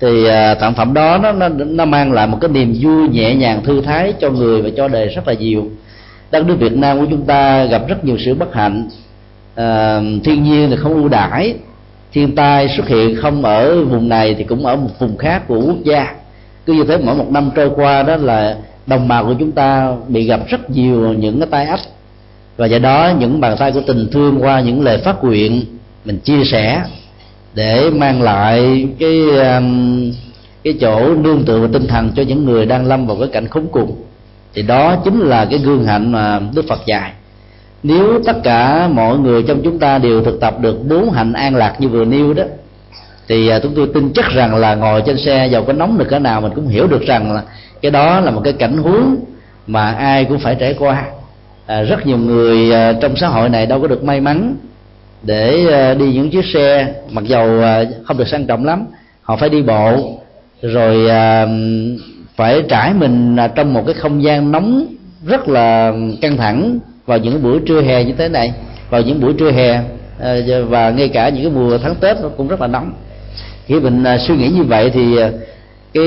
thì 0.00 0.26
à, 0.26 0.54
tặng 0.54 0.74
phẩm 0.74 0.94
đó 0.94 1.18
nó, 1.18 1.32
nó 1.32 1.48
nó 1.48 1.84
mang 1.84 2.12
lại 2.12 2.26
một 2.26 2.38
cái 2.40 2.50
niềm 2.50 2.74
vui 2.80 3.08
nhẹ 3.08 3.34
nhàng 3.34 3.64
thư 3.64 3.80
thái 3.80 4.14
cho 4.20 4.30
người 4.30 4.62
và 4.62 4.68
cho 4.76 4.88
đời 4.88 5.08
rất 5.08 5.28
là 5.28 5.34
nhiều. 5.34 5.70
Đất 6.30 6.46
nước 6.46 6.56
Việt 6.58 6.72
Nam 6.72 6.98
của 6.98 7.06
chúng 7.10 7.26
ta 7.26 7.64
gặp 7.64 7.82
rất 7.88 8.04
nhiều 8.04 8.16
sự 8.24 8.34
bất 8.34 8.54
hạnh. 8.54 8.88
À, 9.54 10.00
thiên 10.24 10.42
nhiên 10.42 10.70
thì 10.70 10.76
không 10.76 10.94
ưu 10.94 11.08
đãi. 11.08 11.54
Thiên 12.12 12.34
tai 12.34 12.68
xuất 12.76 12.88
hiện 12.88 13.16
không 13.16 13.44
ở 13.44 13.84
vùng 13.84 14.08
này 14.08 14.34
thì 14.34 14.44
cũng 14.44 14.66
ở 14.66 14.76
một 14.76 14.90
vùng 14.98 15.16
khác 15.16 15.48
của 15.48 15.60
quốc 15.60 15.84
gia. 15.84 16.14
Cứ 16.66 16.72
như 16.72 16.84
thế 16.84 16.98
mỗi 16.98 17.14
một 17.14 17.30
năm 17.30 17.50
trôi 17.54 17.70
qua 17.76 18.02
đó 18.02 18.16
là 18.16 18.56
đồng 18.86 19.08
bào 19.08 19.24
của 19.24 19.34
chúng 19.38 19.52
ta 19.52 19.94
bị 20.08 20.26
gặp 20.26 20.40
rất 20.48 20.70
nhiều 20.70 21.12
những 21.12 21.38
cái 21.40 21.48
tai 21.50 21.66
ách. 21.66 21.80
Và 22.56 22.66
do 22.66 22.78
đó 22.78 23.12
những 23.18 23.40
bàn 23.40 23.56
tay 23.58 23.72
của 23.72 23.82
tình 23.86 24.08
thương 24.12 24.38
qua 24.40 24.60
những 24.60 24.82
lời 24.82 24.98
phát 24.98 25.24
nguyện 25.24 25.64
mình 26.04 26.18
chia 26.18 26.44
sẻ 26.44 26.82
để 27.54 27.90
mang 27.90 28.22
lại 28.22 28.88
cái 28.98 29.28
um, 29.28 30.12
cái 30.64 30.74
chỗ 30.80 31.14
nương 31.14 31.44
tựa 31.44 31.58
và 31.58 31.68
tinh 31.72 31.86
thần 31.86 32.10
cho 32.16 32.22
những 32.22 32.44
người 32.44 32.66
đang 32.66 32.86
lâm 32.86 33.06
vào 33.06 33.16
cái 33.20 33.28
cảnh 33.32 33.48
khốn 33.48 33.66
cùng. 33.72 34.02
Thì 34.54 34.62
đó 34.62 34.96
chính 35.04 35.20
là 35.20 35.44
cái 35.44 35.58
gương 35.58 35.84
hạnh 35.84 36.12
mà 36.12 36.40
đức 36.54 36.64
phật 36.68 36.80
dạy. 36.86 37.12
Nếu 37.82 38.20
tất 38.26 38.36
cả 38.44 38.88
mọi 38.88 39.18
người 39.18 39.42
trong 39.42 39.60
chúng 39.64 39.78
ta 39.78 39.98
đều 39.98 40.24
thực 40.24 40.40
tập 40.40 40.60
được 40.60 40.88
bốn 40.88 41.10
hạnh 41.10 41.32
an 41.32 41.56
lạc 41.56 41.80
như 41.80 41.88
vừa 41.88 42.04
nêu 42.04 42.34
đó 42.34 42.44
thì 43.28 43.48
à, 43.48 43.58
chúng 43.62 43.72
tôi 43.76 43.88
tin 43.94 44.12
chắc 44.14 44.30
rằng 44.30 44.54
là 44.54 44.74
ngồi 44.74 45.02
trên 45.06 45.18
xe 45.18 45.46
dầu 45.46 45.64
có 45.64 45.72
nóng 45.72 45.98
được 45.98 46.06
cỡ 46.08 46.18
nào 46.18 46.40
mình 46.40 46.52
cũng 46.54 46.68
hiểu 46.68 46.86
được 46.86 47.06
rằng 47.06 47.32
là 47.32 47.42
cái 47.82 47.90
đó 47.90 48.20
là 48.20 48.30
một 48.30 48.40
cái 48.44 48.52
cảnh 48.52 48.76
huống 48.78 49.16
mà 49.66 49.92
ai 49.92 50.24
cũng 50.24 50.38
phải 50.38 50.54
trải 50.54 50.74
qua. 50.78 51.04
À, 51.66 51.82
rất 51.82 52.06
nhiều 52.06 52.18
người 52.18 52.72
à, 52.72 52.92
trong 52.92 53.16
xã 53.16 53.28
hội 53.28 53.48
này 53.48 53.66
đâu 53.66 53.80
có 53.80 53.86
được 53.86 54.04
may 54.04 54.20
mắn 54.20 54.56
để 55.22 55.66
ờ, 55.70 55.94
đi 55.94 56.12
những 56.12 56.30
chiếc 56.30 56.44
xe, 56.44 56.94
mặc 57.10 57.24
dầu 57.24 57.60
ờ, 57.60 57.86
không 58.04 58.18
được 58.18 58.28
sang 58.28 58.46
trọng 58.46 58.64
lắm, 58.64 58.86
họ 59.22 59.36
phải 59.36 59.48
đi 59.48 59.62
bộ. 59.62 60.18
Rồi 60.62 61.08
ờ, 61.08 61.48
phải 62.36 62.62
trải 62.68 62.94
mình 62.94 63.36
trong 63.54 63.74
một 63.74 63.82
cái 63.86 63.94
không 63.94 64.22
gian 64.22 64.52
nóng 64.52 64.86
rất 65.26 65.48
là 65.48 65.92
căng 66.20 66.36
thẳng 66.36 66.78
vào 67.06 67.18
những 67.18 67.42
buổi 67.42 67.60
trưa 67.66 67.80
hè 67.80 68.04
như 68.04 68.12
thế 68.18 68.28
này, 68.28 68.52
vào 68.90 69.02
những 69.02 69.20
buổi 69.20 69.32
trưa 69.32 69.50
hè 69.50 69.80
và 70.68 70.90
ngay 70.90 71.08
cả 71.08 71.28
những 71.28 71.42
cái 71.42 71.52
mùa 71.52 71.78
tháng 71.78 71.94
tết 71.94 72.16
nó 72.22 72.28
cũng 72.28 72.48
rất 72.48 72.60
là 72.60 72.66
nóng. 72.66 72.92
Khi 73.66 73.80
mình 73.80 74.04
suy 74.26 74.36
nghĩ 74.36 74.48
như 74.48 74.62
vậy 74.62 74.90
thì 74.94 75.18
cái 75.94 76.04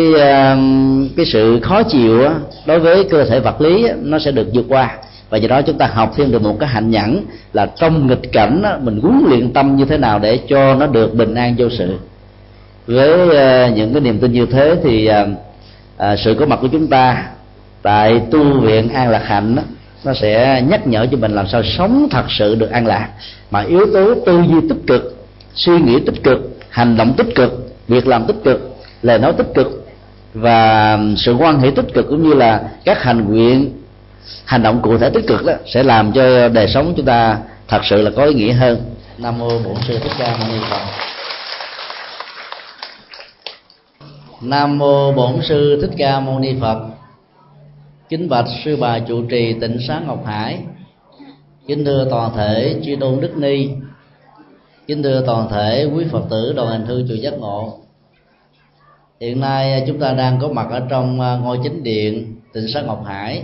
cái 1.17 1.25
sự 1.25 1.59
khó 1.61 1.83
chịu 1.83 2.29
đối 2.65 2.79
với 2.79 3.03
cơ 3.03 3.25
thể 3.25 3.39
vật 3.39 3.61
lý 3.61 3.87
nó 4.01 4.19
sẽ 4.19 4.31
được 4.31 4.47
vượt 4.53 4.65
qua 4.69 4.97
và 5.29 5.37
do 5.37 5.47
đó 5.47 5.61
chúng 5.61 5.77
ta 5.77 5.87
học 5.87 6.13
thêm 6.15 6.31
được 6.31 6.41
một 6.41 6.57
cái 6.59 6.69
hạnh 6.69 6.91
nhẫn 6.91 7.25
là 7.53 7.65
trong 7.65 8.07
nghịch 8.07 8.31
cảnh 8.31 8.61
đó, 8.61 8.77
mình 8.81 8.99
huấn 9.01 9.23
luyện 9.27 9.53
tâm 9.53 9.75
như 9.75 9.85
thế 9.85 9.97
nào 9.97 10.19
để 10.19 10.39
cho 10.49 10.75
nó 10.75 10.87
được 10.87 11.13
bình 11.13 11.35
an 11.35 11.55
vô 11.57 11.69
sự. 11.77 11.97
Với 12.87 13.37
ờ, 13.37 13.69
những 13.75 13.93
cái 13.93 14.01
niềm 14.01 14.19
tin 14.19 14.33
như 14.33 14.45
thế 14.45 14.75
thì 14.83 15.09
à, 15.97 16.15
sự 16.15 16.35
có 16.39 16.45
mặt 16.45 16.59
của 16.61 16.67
chúng 16.67 16.87
ta 16.87 17.27
tại 17.81 18.21
tu 18.31 18.59
viện 18.61 18.89
an 18.89 19.09
lạc 19.09 19.23
hạnh 19.25 19.55
đó, 19.55 19.63
nó 20.03 20.13
sẽ 20.13 20.63
nhắc 20.69 20.87
nhở 20.87 21.07
cho 21.11 21.17
mình 21.17 21.31
làm 21.31 21.47
sao 21.47 21.63
sống 21.63 22.07
thật 22.11 22.25
sự 22.29 22.55
được 22.55 22.71
an 22.71 22.87
lạc. 22.87 23.09
Mà 23.51 23.61
yếu 23.61 23.85
tố 23.93 24.15
tư 24.25 24.43
duy 24.49 24.67
tích 24.69 24.81
cực 24.87 25.27
suy 25.55 25.79
nghĩ 25.79 25.99
tích 26.05 26.23
cực 26.23 26.59
hành 26.69 26.97
động 26.97 27.13
tích 27.17 27.35
cực 27.35 27.75
việc 27.87 28.07
làm 28.07 28.25
tích 28.25 28.43
cực 28.43 28.75
lời 29.01 29.19
nói 29.19 29.33
tích 29.33 29.47
cực 29.53 29.87
và 30.33 30.99
sự 31.17 31.33
quan 31.33 31.59
hệ 31.59 31.71
tích 31.71 31.85
cực 31.93 32.07
cũng 32.09 32.29
như 32.29 32.33
là 32.33 32.61
các 32.85 33.03
hành 33.03 33.25
nguyện 33.25 33.71
hành 34.45 34.63
động 34.63 34.81
cụ 34.81 34.97
thể 34.97 35.09
tích 35.09 35.27
cực 35.27 35.45
đó 35.45 35.53
sẽ 35.65 35.83
làm 35.83 36.13
cho 36.13 36.49
đời 36.49 36.67
sống 36.67 36.93
chúng 36.97 37.05
ta 37.05 37.37
thật 37.67 37.81
sự 37.83 38.01
là 38.01 38.11
có 38.15 38.25
ý 38.25 38.33
nghĩa 38.33 38.53
hơn. 38.53 38.95
Nam 39.17 39.39
mô 39.39 39.49
bổn 39.59 39.75
sư 39.87 39.99
thích 40.03 40.11
ca 40.17 40.37
mâu 40.37 40.47
ni 40.47 40.59
phật. 40.69 40.81
Nam 44.41 44.77
mô 44.77 45.11
bổn 45.11 45.41
sư 45.41 45.81
thích 45.81 45.91
ca 45.97 46.19
mâu 46.19 46.39
ni 46.39 46.55
phật. 46.61 46.79
Kính 48.09 48.29
bạch 48.29 48.45
sư 48.65 48.77
bà 48.81 48.99
trụ 48.99 49.23
trì 49.29 49.53
tịnh 49.53 49.77
xá 49.87 50.01
ngọc 50.07 50.25
hải. 50.25 50.59
Kính 51.67 51.85
thưa 51.85 52.07
toàn 52.09 52.31
thể 52.35 52.75
chư 52.85 52.95
tôn 52.99 53.21
đức 53.21 53.37
ni. 53.37 53.69
Kính 54.87 55.03
thưa 55.03 55.23
toàn 55.25 55.49
thể 55.49 55.89
quý 55.95 56.05
phật 56.11 56.23
tử 56.29 56.53
đoàn 56.55 56.69
hành 56.69 56.85
thư 56.87 57.05
chùa 57.09 57.15
giác 57.15 57.33
ngộ. 57.33 57.79
Hiện 59.21 59.39
nay 59.39 59.83
chúng 59.87 59.99
ta 59.99 60.13
đang 60.13 60.39
có 60.41 60.47
mặt 60.47 60.67
ở 60.71 60.81
trong 60.89 61.17
ngôi 61.17 61.59
chính 61.63 61.83
điện 61.83 62.35
tịnh 62.53 62.67
xá 62.67 62.81
ngọc 62.81 63.03
hải 63.05 63.43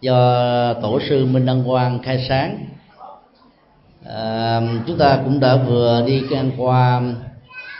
do 0.00 0.74
tổ 0.74 1.00
sư 1.08 1.26
minh 1.26 1.46
đăng 1.46 1.64
quang 1.66 1.98
khai 2.02 2.26
sáng. 2.28 2.66
À, 4.04 4.60
chúng 4.86 4.98
ta 4.98 5.20
cũng 5.24 5.40
đã 5.40 5.56
vừa 5.56 6.02
đi 6.06 6.22
ngang 6.30 6.50
qua 6.58 7.02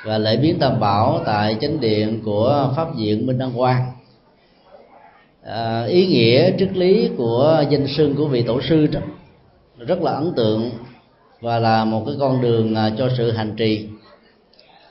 và 0.05 0.19
lễ 0.19 0.37
biến 0.37 0.59
tam 0.59 0.81
bảo 0.81 1.21
tại 1.27 1.57
chánh 1.61 1.81
điện 1.81 2.21
của 2.25 2.73
pháp 2.77 2.89
viện 2.97 3.27
minh 3.27 3.39
đăng 3.39 3.53
quang. 3.57 3.93
À, 5.45 5.85
ý 5.85 6.07
nghĩa 6.07 6.51
triết 6.59 6.77
lý 6.77 7.11
của 7.17 7.65
danh 7.71 7.87
sưng 7.97 8.15
của 8.17 8.27
vị 8.27 8.43
tổ 8.43 8.61
sư 8.69 8.87
đó 8.87 9.01
rất 9.79 10.03
là 10.03 10.13
ấn 10.13 10.33
tượng 10.37 10.71
và 11.41 11.59
là 11.59 11.85
một 11.85 12.03
cái 12.07 12.15
con 12.21 12.41
đường 12.41 12.75
à, 12.75 12.91
cho 12.99 13.09
sự 13.17 13.31
hành 13.31 13.57
trì. 13.57 13.89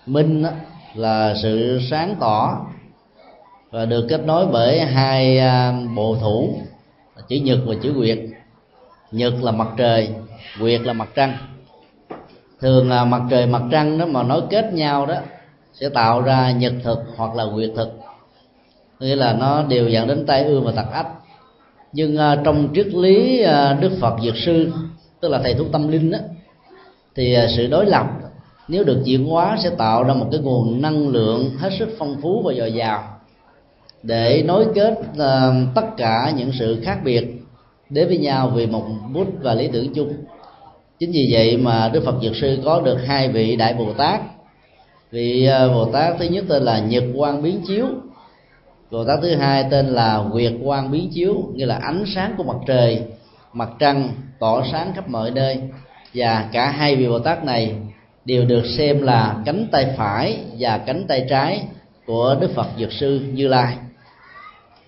Minh 0.06 0.44
đó, 0.44 0.50
là 0.96 1.34
sự 1.44 1.80
sáng 1.90 2.16
tỏ 2.20 2.66
và 3.72 3.86
được 3.86 4.08
kết 4.10 4.26
nối 4.26 4.46
bởi 4.46 4.80
hai 4.80 5.38
à, 5.38 5.74
bộ 5.96 6.16
thủ 6.22 6.54
chữ 7.28 7.36
nhật 7.36 7.60
và 7.66 7.76
chữ 7.82 7.94
nguyệt. 7.94 8.20
Nhật 9.12 9.34
là 9.42 9.52
mặt 9.52 9.68
trời 9.78 10.10
nguyệt 10.60 10.82
là 10.82 10.94
mặt 10.94 11.10
trăng. 11.16 11.38
Thường 12.62 12.90
là 12.90 13.06
mặt 13.06 13.22
trời 13.30 13.46
mặt 13.46 13.62
trăng 13.72 13.98
đó 13.98 14.06
mà 14.06 14.24
nối 14.24 14.42
kết 14.50 14.74
nhau 14.74 15.06
đó 15.06 15.16
sẽ 15.74 15.90
tạo 15.90 16.22
ra 16.22 16.52
nhật 16.52 16.74
thực 16.84 17.00
hoặc 17.16 17.36
là 17.36 17.44
nguyệt 17.44 17.72
thực. 17.76 18.00
Nghĩa 19.00 19.16
là 19.16 19.34
nó 19.34 19.64
đều 19.64 19.90
dẫn 19.90 20.08
đến 20.08 20.26
tai 20.26 20.44
ương 20.44 20.66
và 20.66 20.72
tật 20.72 20.92
ách. 20.92 21.08
Nhưng 21.94 22.16
uh, 22.16 22.40
trong 22.44 22.68
triết 22.76 22.88
lý 22.88 23.44
uh, 23.44 23.82
đức 23.82 23.92
phật 24.02 24.16
dược 24.24 24.38
sư 24.38 24.72
tức 25.20 25.30
là 25.30 25.40
thầy 25.44 25.54
thuốc 25.54 25.68
tâm 25.72 25.88
linh 25.88 26.12
đó, 26.12 26.18
thì 27.16 27.38
uh, 27.38 27.50
sự 27.56 27.68
đối 27.68 27.86
lập 27.86 28.06
nếu 28.68 28.84
được 28.84 29.02
chuyển 29.06 29.26
hóa 29.26 29.58
sẽ 29.64 29.70
tạo 29.70 30.04
ra 30.04 30.14
một 30.14 30.28
cái 30.32 30.40
nguồn 30.42 30.82
năng 30.82 31.08
lượng 31.08 31.50
hết 31.58 31.70
sức 31.80 31.90
phong 32.00 32.22
phú 32.22 32.42
và 32.46 32.54
dồi 32.54 32.74
dào 32.74 33.15
để 34.06 34.44
nối 34.46 34.66
kết 34.76 34.94
uh, 35.00 35.76
tất 35.76 35.86
cả 35.98 36.34
những 36.38 36.52
sự 36.60 36.82
khác 36.84 37.00
biệt 37.04 37.24
đến 37.90 38.08
với 38.08 38.18
nhau 38.18 38.52
vì 38.56 38.66
một 38.66 38.84
bút 39.14 39.28
và 39.42 39.54
lý 39.54 39.68
tưởng 39.68 39.94
chung. 39.94 40.14
Chính 41.00 41.12
vì 41.12 41.30
vậy 41.32 41.58
mà 41.58 41.90
đức 41.94 42.04
phật 42.06 42.16
dược 42.22 42.36
sư 42.36 42.60
có 42.66 42.82
được 42.82 42.98
hai 43.06 43.28
vị 43.28 43.56
đại 43.56 43.74
bồ 43.74 43.94
tát. 43.94 44.22
Vị 45.12 45.50
uh, 45.66 45.74
bồ 45.74 45.86
tát 45.86 46.16
thứ 46.20 46.26
nhất 46.26 46.46
tên 46.50 46.64
là 46.64 46.80
nhật 46.80 47.04
quang 47.16 47.44
biến 47.44 47.62
chiếu 47.68 47.86
bồ 48.92 49.06
tát 49.06 49.20
thứ 49.22 49.36
hai 49.36 49.66
tên 49.72 49.88
là 49.88 50.18
nguyệt 50.18 50.54
quang 50.64 50.92
biến 50.92 51.10
chiếu 51.14 51.36
nghĩa 51.54 51.66
là 51.66 51.76
ánh 51.76 52.04
sáng 52.16 52.34
của 52.38 52.44
mặt 52.44 52.58
trời 52.68 53.02
mặt 53.54 53.70
trăng 53.80 54.10
tỏ 54.40 54.64
sáng 54.72 54.94
khắp 54.96 55.10
mọi 55.10 55.32
nơi. 55.32 55.62
Và 56.14 56.50
cả 56.52 56.72
hai 56.72 56.96
vị 56.96 57.08
bồ 57.08 57.20
tát 57.20 57.44
này 57.44 57.76
đều 58.26 58.46
được 58.46 58.64
xem 58.78 59.02
là 59.02 59.36
cánh 59.46 59.68
tay 59.72 59.86
phải 59.98 60.38
và 60.60 60.78
cánh 60.78 61.06
tay 61.08 61.26
trái 61.30 61.62
của 62.06 62.38
đức 62.42 62.52
phật 62.56 62.68
dược 62.80 62.92
sư 62.92 63.20
như 63.34 63.48
lai 63.48 63.76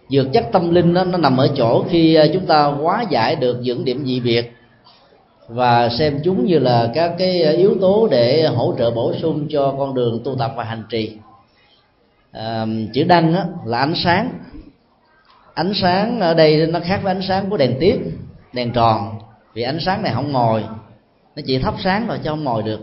dược 0.09 0.27
chất 0.33 0.45
tâm 0.51 0.71
linh 0.71 0.93
đó, 0.93 1.03
nó 1.03 1.17
nằm 1.17 1.37
ở 1.37 1.47
chỗ 1.55 1.85
khi 1.89 2.15
ờ, 2.15 2.27
chúng 2.33 2.45
ta 2.45 2.63
hóa 2.63 3.05
giải 3.09 3.35
được 3.35 3.57
những 3.61 3.85
điểm 3.85 4.05
dị 4.05 4.19
biệt 4.19 4.51
và 5.47 5.89
xem 5.89 6.19
chúng 6.23 6.45
như 6.45 6.59
là 6.59 6.91
các 6.93 7.11
cái 7.17 7.41
ờ, 7.41 7.51
yếu 7.51 7.75
tố 7.81 8.07
để 8.11 8.47
hỗ 8.47 8.73
trợ 8.77 8.91
bổ 8.91 9.13
sung 9.21 9.47
cho 9.49 9.75
con 9.77 9.93
đường 9.93 10.21
tu 10.23 10.35
tập 10.35 10.53
và 10.55 10.63
hành 10.63 10.83
trì. 10.89 11.17
À, 12.31 12.65
chữ 12.93 13.03
đăng 13.03 13.35
á, 13.35 13.45
là 13.65 13.79
ánh 13.79 13.95
sáng. 13.95 14.31
Ánh 15.53 15.73
sáng 15.75 16.19
ở 16.19 16.33
đây 16.33 16.67
nó 16.67 16.79
khác 16.79 16.99
với 17.03 17.13
ánh 17.13 17.21
sáng 17.27 17.49
của 17.49 17.57
đèn 17.57 17.77
tiếp 17.79 17.99
đèn 18.53 18.73
tròn 18.73 19.19
vì 19.53 19.61
ánh 19.61 19.79
sáng 19.79 20.03
này 20.03 20.11
không 20.15 20.31
ngồi. 20.31 20.63
Nó 21.35 21.41
chỉ 21.45 21.57
thắp 21.57 21.73
sáng 21.83 22.07
rồi 22.07 22.19
cho 22.23 22.31
không 22.31 22.43
ngồi 22.43 22.63
được. 22.63 22.79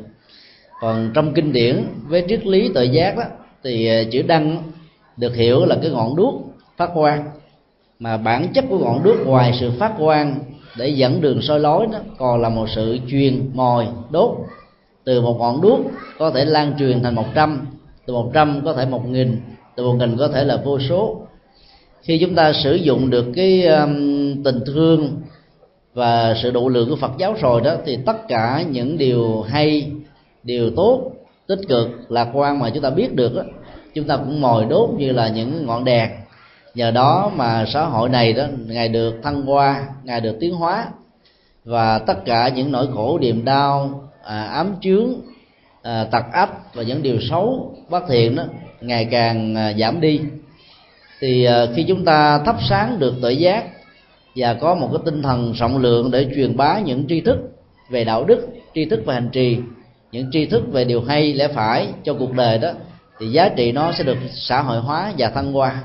Còn 0.81 1.11
trong 1.15 1.35
kinh 1.35 1.53
điển 1.53 1.85
với 2.07 2.25
triết 2.29 2.47
lý 2.47 2.71
tự 2.75 2.83
giác 2.83 3.17
đó 3.17 3.25
thì 3.65 3.87
ờ, 3.87 4.05
chữ 4.13 4.23
đăng 4.23 4.63
được 5.17 5.37
hiểu 5.37 5.65
là 5.65 5.77
cái 5.83 5.91
ngọn 5.91 6.17
đuốc 6.17 6.54
phát 6.77 6.91
quang. 6.95 7.25
Mà 7.99 8.17
bản 8.17 8.49
chất 8.55 8.65
của 8.69 8.79
ngọn 8.79 9.03
đuốc 9.03 9.27
ngoài 9.27 9.57
sự 9.61 9.71
phát 9.79 9.93
quang 9.99 10.39
để 10.79 10.89
dẫn 10.89 11.21
đường 11.21 11.43
soi 11.43 11.61
lối 11.61 11.87
đó 11.93 11.99
còn 12.19 12.43
là 12.43 12.49
một 12.49 12.67
sự 12.75 12.99
truyền 13.11 13.51
mồi 13.55 13.87
đốt. 14.11 14.31
Từ 15.05 15.21
một 15.21 15.37
ngọn 15.39 15.61
đuốc 15.61 15.81
có 16.19 16.31
thể 16.31 16.45
lan 16.45 16.75
truyền 16.79 17.03
thành 17.03 17.15
một 17.15 17.27
trăm 17.35 17.67
từ 18.07 18.15
một 18.15 18.31
trăm 18.35 18.61
có 18.65 18.73
thể 18.73 18.87
một 18.87 19.07
nghìn 19.07 19.41
từ 19.77 19.85
một 19.85 19.95
nghìn 19.95 20.17
có 20.17 20.29
thể 20.29 20.45
là 20.45 20.57
vô 20.65 20.79
số. 20.79 21.21
Khi 22.03 22.19
chúng 22.19 22.35
ta 22.35 22.53
sử 22.53 22.75
dụng 22.75 23.11
được 23.11 23.27
cái 23.35 23.67
um, 23.67 23.95
tình 24.43 24.61
thương 24.67 25.23
và 25.95 26.35
sự 26.43 26.51
độ 26.51 26.69
lượng 26.69 26.91
của 26.91 26.97
Phật 26.97 27.13
giáo 27.19 27.35
rồi 27.41 27.61
đó 27.61 27.75
thì 27.85 27.99
tất 28.07 28.29
cả 28.29 28.65
những 28.71 28.99
điều 28.99 29.43
hay 29.43 29.93
điều 30.43 30.71
tốt 30.77 31.11
tích 31.47 31.61
cực 31.69 31.89
lạc 32.09 32.29
quan 32.33 32.59
mà 32.59 32.71
chúng 32.71 32.83
ta 32.83 32.91
biết 32.91 33.15
được 33.15 33.35
đó, 33.35 33.43
chúng 33.95 34.05
ta 34.05 34.17
cũng 34.17 34.41
mồi 34.41 34.65
đốt 34.65 34.91
như 34.99 35.13
là 35.13 35.29
những 35.29 35.67
ngọn 35.67 35.85
đèn 35.85 36.11
nhờ 36.75 36.91
đó 36.91 37.31
mà 37.37 37.65
xã 37.73 37.85
hội 37.85 38.09
này 38.09 38.33
đó 38.33 38.45
ngày 38.67 38.89
được 38.89 39.15
thăng 39.23 39.43
hoa 39.43 39.87
ngày 40.05 40.21
được 40.21 40.37
tiến 40.41 40.55
hóa. 40.55 40.87
Và 41.65 41.99
tất 41.99 42.25
cả 42.25 42.49
những 42.49 42.73
nỗi 42.73 42.87
khổ 42.95 43.19
niềm 43.19 43.45
đau 43.45 44.03
à, 44.25 44.45
ám 44.45 44.75
chướng 44.81 45.15
à, 45.83 46.05
tật 46.05 46.25
ách 46.33 46.75
và 46.75 46.83
những 46.83 47.03
điều 47.03 47.21
xấu 47.31 47.75
bất 47.89 48.05
thiện 48.09 48.37
đó 48.37 48.45
ngày 48.81 49.05
càng 49.05 49.55
à, 49.55 49.73
giảm 49.73 50.01
đi. 50.01 50.21
Thì 51.21 51.45
à, 51.45 51.67
khi 51.75 51.85
chúng 51.89 52.05
ta 52.05 52.39
thắp 52.39 52.57
sáng 52.69 52.99
được 52.99 53.15
tự 53.23 53.31
giác 53.31 53.65
và 54.37 54.55
có 54.55 54.75
một 54.75 54.89
cái 54.93 55.01
tinh 55.05 55.23
thần 55.23 55.53
rộng 55.53 55.79
lượng 55.79 56.11
để 56.11 56.27
truyền 56.35 56.57
bá 56.57 56.79
những 56.79 57.05
tri 57.09 57.21
thức 57.21 57.39
về 57.91 58.05
đạo 58.05 58.25
đức 58.25 58.49
tri 58.75 58.85
thức 58.85 59.07
về 59.07 59.15
hành 59.15 59.29
trì 59.33 59.59
những 60.13 60.31
tri 60.33 60.47
thức 60.47 60.63
về 60.73 60.85
điều 60.85 61.03
hay 61.03 61.35
lẽ 61.35 61.49
phải 61.49 61.89
cho 62.05 62.15
cuộc 62.15 62.33
đời 62.33 62.59
đó 62.59 62.71
thì 63.19 63.27
giá 63.27 63.49
trị 63.49 63.73
nó 63.73 63.93
sẽ 63.93 64.05
được 64.05 64.17
xã 64.33 64.63
hội 64.63 64.79
hóa 64.79 65.13
và 65.19 65.29
thăng 65.29 65.53
hoa 65.53 65.83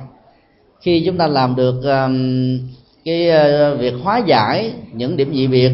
khi 0.81 1.03
chúng 1.05 1.17
ta 1.17 1.27
làm 1.27 1.55
được 1.55 1.81
um, 1.83 2.59
cái 3.05 3.29
uh, 3.29 3.79
việc 3.79 3.93
hóa 4.03 4.17
giải 4.17 4.73
những 4.93 5.17
điểm 5.17 5.33
dị 5.33 5.47
biệt 5.47 5.71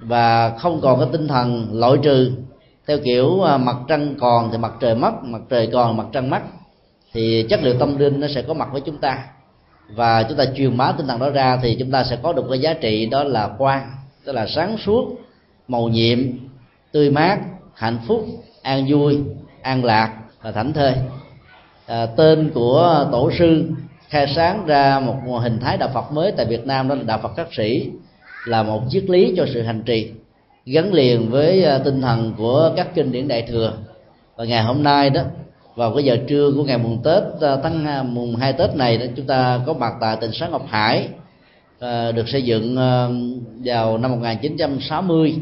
và 0.00 0.50
không 0.58 0.80
còn 0.80 1.00
cái 1.00 1.08
tinh 1.12 1.28
thần 1.28 1.68
loại 1.72 1.92
trừ 2.02 2.32
theo 2.86 2.98
kiểu 3.04 3.26
uh, 3.26 3.60
mặt 3.60 3.76
trăng 3.88 4.14
còn 4.20 4.48
thì 4.52 4.58
mặt 4.58 4.72
trời 4.80 4.94
mất 4.94 5.12
mặt 5.22 5.42
trời 5.48 5.68
còn 5.72 5.96
mặt 5.96 6.06
trăng 6.12 6.30
mất 6.30 6.40
thì 7.12 7.46
chất 7.50 7.62
liệu 7.62 7.74
tâm 7.78 7.98
linh 7.98 8.20
nó 8.20 8.26
sẽ 8.34 8.42
có 8.42 8.54
mặt 8.54 8.68
với 8.72 8.80
chúng 8.80 8.98
ta. 8.98 9.24
Và 9.94 10.22
chúng 10.22 10.38
ta 10.38 10.44
truyền 10.56 10.76
bá 10.76 10.92
tinh 10.92 11.06
thần 11.06 11.20
đó 11.20 11.30
ra 11.30 11.58
thì 11.62 11.76
chúng 11.78 11.90
ta 11.90 12.04
sẽ 12.04 12.18
có 12.22 12.32
được 12.32 12.44
cái 12.50 12.58
giá 12.58 12.74
trị 12.74 13.06
đó 13.06 13.24
là 13.24 13.48
quang 13.58 13.92
tức 14.24 14.32
là 14.32 14.46
sáng 14.46 14.76
suốt 14.78 15.04
màu 15.68 15.88
nhiệm 15.88 16.18
tươi 16.92 17.10
mát 17.10 17.38
hạnh 17.74 17.98
phúc 18.06 18.26
an 18.62 18.86
vui 18.88 19.18
an 19.62 19.84
lạc 19.84 20.18
và 20.42 20.52
thảnh 20.52 20.72
thơi. 20.72 20.94
À, 21.86 22.06
tên 22.06 22.50
của 22.54 23.08
tổ 23.12 23.30
sư 23.38 23.70
khai 24.08 24.26
sáng 24.36 24.66
ra 24.66 25.00
một 25.00 25.38
hình 25.38 25.58
thái 25.60 25.76
đạo 25.76 25.90
Phật 25.94 26.12
mới 26.12 26.32
tại 26.32 26.46
Việt 26.46 26.66
Nam, 26.66 26.88
đó 26.88 26.94
là 26.94 27.02
đạo 27.06 27.18
Phật 27.22 27.32
các 27.36 27.48
sĩ, 27.52 27.90
là 28.46 28.62
một 28.62 28.82
triết 28.90 29.04
lý 29.10 29.34
cho 29.36 29.46
sự 29.54 29.62
hành 29.62 29.82
trì, 29.82 30.10
gắn 30.66 30.92
liền 30.92 31.30
với 31.30 31.62
ờ, 31.62 31.78
tinh 31.78 32.00
thần 32.00 32.34
của 32.36 32.72
các 32.76 32.94
kinh 32.94 33.12
điển 33.12 33.28
đại 33.28 33.42
thừa. 33.42 33.72
Và 34.36 34.44
ngày 34.44 34.62
hôm 34.62 34.82
nay 34.82 35.10
đó, 35.10 35.22
vào 35.74 35.94
cái 35.94 36.04
giờ 36.04 36.16
trưa 36.28 36.50
của 36.56 36.64
ngày 36.64 36.78
mùng 36.78 37.02
Tết 37.04 37.22
ờ, 37.40 37.60
tháng 37.62 38.14
mùng 38.14 38.36
2 38.36 38.52
Tết 38.52 38.76
này 38.76 38.98
đó, 38.98 39.06
chúng 39.16 39.26
ta 39.26 39.60
có 39.66 39.72
mặt 39.72 39.92
tại 40.00 40.16
tỉnh 40.20 40.30
Sáng 40.32 40.50
Ngọc 40.50 40.66
Hải 40.68 41.08
ờ, 41.78 42.12
được 42.12 42.28
xây 42.28 42.42
dựng 42.42 42.76
vào 43.64 43.98
năm 43.98 44.10
1960 44.10 45.36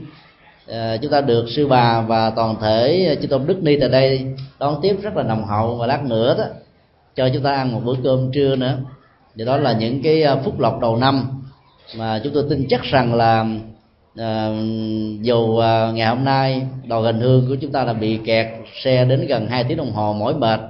chúng 1.03 1.11
ta 1.11 1.21
được 1.21 1.47
sư 1.49 1.67
bà 1.67 2.01
và 2.01 2.31
toàn 2.31 2.57
thể 2.61 3.17
chư 3.23 3.27
tôn 3.27 3.47
đức 3.47 3.63
ni 3.63 3.77
tại 3.81 3.89
đây 3.89 4.27
đón 4.59 4.79
tiếp 4.83 4.97
rất 5.03 5.17
là 5.17 5.23
nồng 5.23 5.45
hậu 5.45 5.77
và 5.77 5.87
lát 5.87 6.05
nữa 6.05 6.35
đó 6.39 6.45
cho 7.17 7.29
chúng 7.35 7.43
ta 7.43 7.53
ăn 7.53 7.73
một 7.73 7.81
bữa 7.85 7.95
cơm 8.05 8.33
trưa 8.33 8.57
nữa. 8.57 8.79
Thì 9.37 9.45
đó 9.45 9.57
là 9.57 9.73
những 9.73 10.03
cái 10.03 10.23
à, 10.23 10.37
phúc 10.45 10.61
lộc 10.61 10.81
đầu 10.81 10.97
năm 10.97 11.43
mà 11.97 12.21
chúng 12.25 12.35
tôi 12.35 12.45
tin 12.51 12.67
chắc 12.69 12.83
rằng 12.83 13.15
là 13.15 13.47
à, 14.17 14.49
dù 15.21 15.37
uh, 15.37 15.95
ngày 15.95 16.07
hôm 16.07 16.25
nay 16.25 16.63
đầu 16.85 17.03
hành 17.03 17.21
hương 17.21 17.47
của 17.49 17.57
chúng 17.61 17.73
ta 17.73 17.85
là 17.85 17.93
bị 17.93 18.19
kẹt 18.25 18.47
xe 18.83 19.05
đến 19.05 19.27
gần 19.27 19.47
2 19.47 19.65
tiếng 19.65 19.79
đồng 19.79 19.93
hồ 19.93 20.13
mỏi 20.13 20.35
mệt 20.35 20.61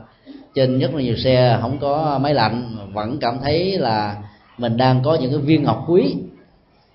trên 0.54 0.78
rất 0.78 0.94
là 0.94 1.02
nhiều 1.02 1.16
xe 1.16 1.59
không 1.61 1.78
có 1.78 2.18
máy 2.22 2.35
lạnh 2.35 2.76
vẫn 2.92 3.18
cảm 3.20 3.38
thấy 3.42 3.78
là 3.78 4.16
mình 4.59 4.76
đang 4.76 5.02
có 5.02 5.14
những 5.14 5.30
cái 5.30 5.40
viên 5.40 5.62
ngọc 5.62 5.85
quý 5.88 6.14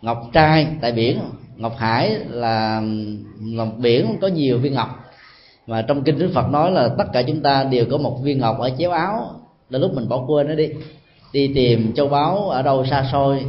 ngọc 0.01 0.29
trai 0.33 0.67
tại 0.81 0.91
biển. 0.91 1.19
Ngọc 1.55 1.77
hải 1.77 2.09
là 2.29 2.81
ngọc 3.39 3.67
biển 3.77 4.17
có 4.21 4.27
nhiều 4.27 4.59
viên 4.59 4.73
ngọc. 4.73 4.89
Mà 5.67 5.81
trong 5.81 6.03
kinh 6.03 6.19
đức 6.19 6.31
phật 6.33 6.49
nói 6.49 6.71
là 6.71 6.89
tất 6.97 7.03
cả 7.13 7.21
chúng 7.21 7.41
ta 7.41 7.63
đều 7.63 7.85
có 7.91 7.97
một 7.97 8.19
viên 8.23 8.39
ngọc 8.39 8.59
ở 8.59 8.69
chéo 8.77 8.91
áo 8.91 9.40
là 9.71 9.79
lúc 9.79 9.93
mình 9.93 10.09
bỏ 10.09 10.23
quên 10.27 10.47
nó 10.47 10.55
đi. 10.55 10.69
Đi 11.33 11.51
tìm 11.55 11.93
châu 11.93 12.07
báu 12.07 12.49
ở 12.49 12.61
đâu 12.61 12.85
xa 12.85 13.09
xôi. 13.11 13.45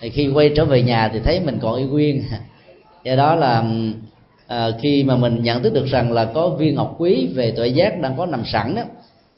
Thì 0.00 0.10
khi 0.10 0.28
quay 0.28 0.50
trở 0.56 0.64
về 0.64 0.82
nhà 0.82 1.10
thì 1.12 1.18
thấy 1.24 1.40
mình 1.40 1.58
còn 1.62 1.76
y 1.76 1.84
nguyên. 1.84 2.22
Do 3.04 3.16
đó 3.16 3.34
là 3.34 3.64
à, 4.46 4.70
khi 4.80 5.04
mà 5.04 5.16
mình 5.16 5.42
nhận 5.42 5.62
thức 5.62 5.72
được 5.72 5.86
rằng 5.86 6.12
là 6.12 6.24
có 6.24 6.48
viên 6.48 6.74
ngọc 6.74 6.94
quý 6.98 7.28
về 7.34 7.50
tuệ 7.50 7.68
giác 7.68 8.00
đang 8.00 8.16
có 8.16 8.26
nằm 8.26 8.42
sẵn 8.44 8.74
đó 8.74 8.82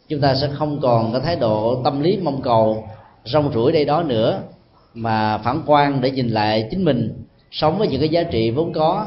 chúng 0.09 0.21
ta 0.21 0.35
sẽ 0.35 0.49
không 0.53 0.81
còn 0.81 1.13
cái 1.13 1.21
thái 1.21 1.37
độ 1.37 1.81
tâm 1.85 2.01
lý 2.01 2.19
mong 2.23 2.43
cầu 2.43 2.85
rong 3.25 3.53
rủi 3.55 3.73
đây 3.73 3.85
đó 3.85 4.03
nữa 4.03 4.43
mà 4.95 5.39
phản 5.39 5.63
quan 5.67 6.01
để 6.01 6.11
nhìn 6.11 6.29
lại 6.29 6.69
chính 6.71 6.85
mình 6.85 7.25
sống 7.51 7.79
với 7.79 7.89
những 7.89 8.01
cái 8.01 8.09
giá 8.09 8.23
trị 8.23 8.51
vốn 8.51 8.73
có. 8.73 9.07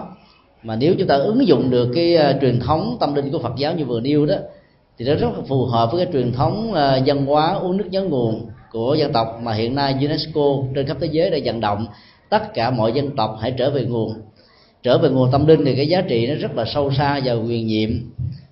Mà 0.64 0.76
nếu 0.76 0.96
chúng 0.98 1.08
ta 1.08 1.16
ứng 1.16 1.48
dụng 1.48 1.70
được 1.70 1.92
cái 1.96 2.18
uh, 2.18 2.42
truyền 2.42 2.60
thống 2.60 2.98
tâm 3.00 3.16
linh 3.16 3.32
của 3.32 3.40
Phật 3.40 3.54
giáo 3.58 3.74
như 3.74 3.86
vừa 3.86 4.00
nêu 4.00 4.26
đó 4.26 4.36
thì 4.98 5.06
nó 5.06 5.16
rất 5.16 5.28
là 5.38 5.44
phù 5.48 5.66
hợp 5.66 5.92
với 5.92 6.06
cái 6.06 6.14
truyền 6.14 6.34
thống 6.34 6.74
ờ, 6.74 7.02
văn 7.06 7.26
hóa 7.26 7.54
uống 7.54 7.78
nước 7.78 7.88
nhớ 7.90 8.04
nguồn 8.04 8.46
của 8.72 8.96
dân 8.96 9.14
tộc 9.14 9.40
mà 9.44 9.54
hiện 9.54 9.76
nay 9.76 9.96
UNESCO 10.02 10.42
trên 10.76 10.88
khắp 10.88 10.98
thế 11.02 11.08
giới 11.12 11.30
đã 11.30 11.38
vận 11.44 11.62
động 11.62 11.88
tất 12.30 12.54
cả 12.54 12.72
mọi 12.72 12.92
dân 12.92 13.16
tộc 13.16 13.38
hãy 13.42 13.54
trở 13.58 13.70
về 13.70 13.84
nguồn. 13.84 14.14
Trở 14.84 14.98
về 14.98 15.10
nguồn 15.10 15.32
tâm 15.32 15.48
linh 15.48 15.66
thì 15.66 15.76
cái 15.76 15.88
giá 15.88 16.02
trị 16.02 16.28
nó 16.28 16.36
rất 16.36 16.56
là 16.56 16.66
sâu 16.66 16.92
xa 16.92 17.22
và 17.26 17.34
quyền 17.34 17.68
nhiệm. 17.68 17.90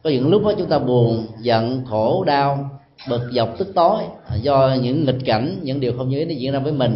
Có 0.04 0.10
những 0.10 0.30
lúc 0.30 0.44
đó 0.46 0.54
chúng 0.58 0.70
ta 0.70 0.80
buồn, 0.80 1.26
giận, 1.42 1.86
khổ, 1.86 2.24
đau, 2.24 2.70
bực 3.10 3.22
dọc, 3.32 3.58
tức 3.58 3.68
tối, 3.76 4.04
do 4.42 4.76
những 4.82 5.06
nghịch 5.06 5.26
cảnh, 5.26 5.60
những 5.62 5.80
điều 5.80 5.98
không 5.98 6.10
như 6.10 6.20
ý 6.20 6.26
nó 6.26 6.32
diễn 6.32 6.54
ra 6.54 6.60
với 6.60 6.74
mình. 6.74 6.96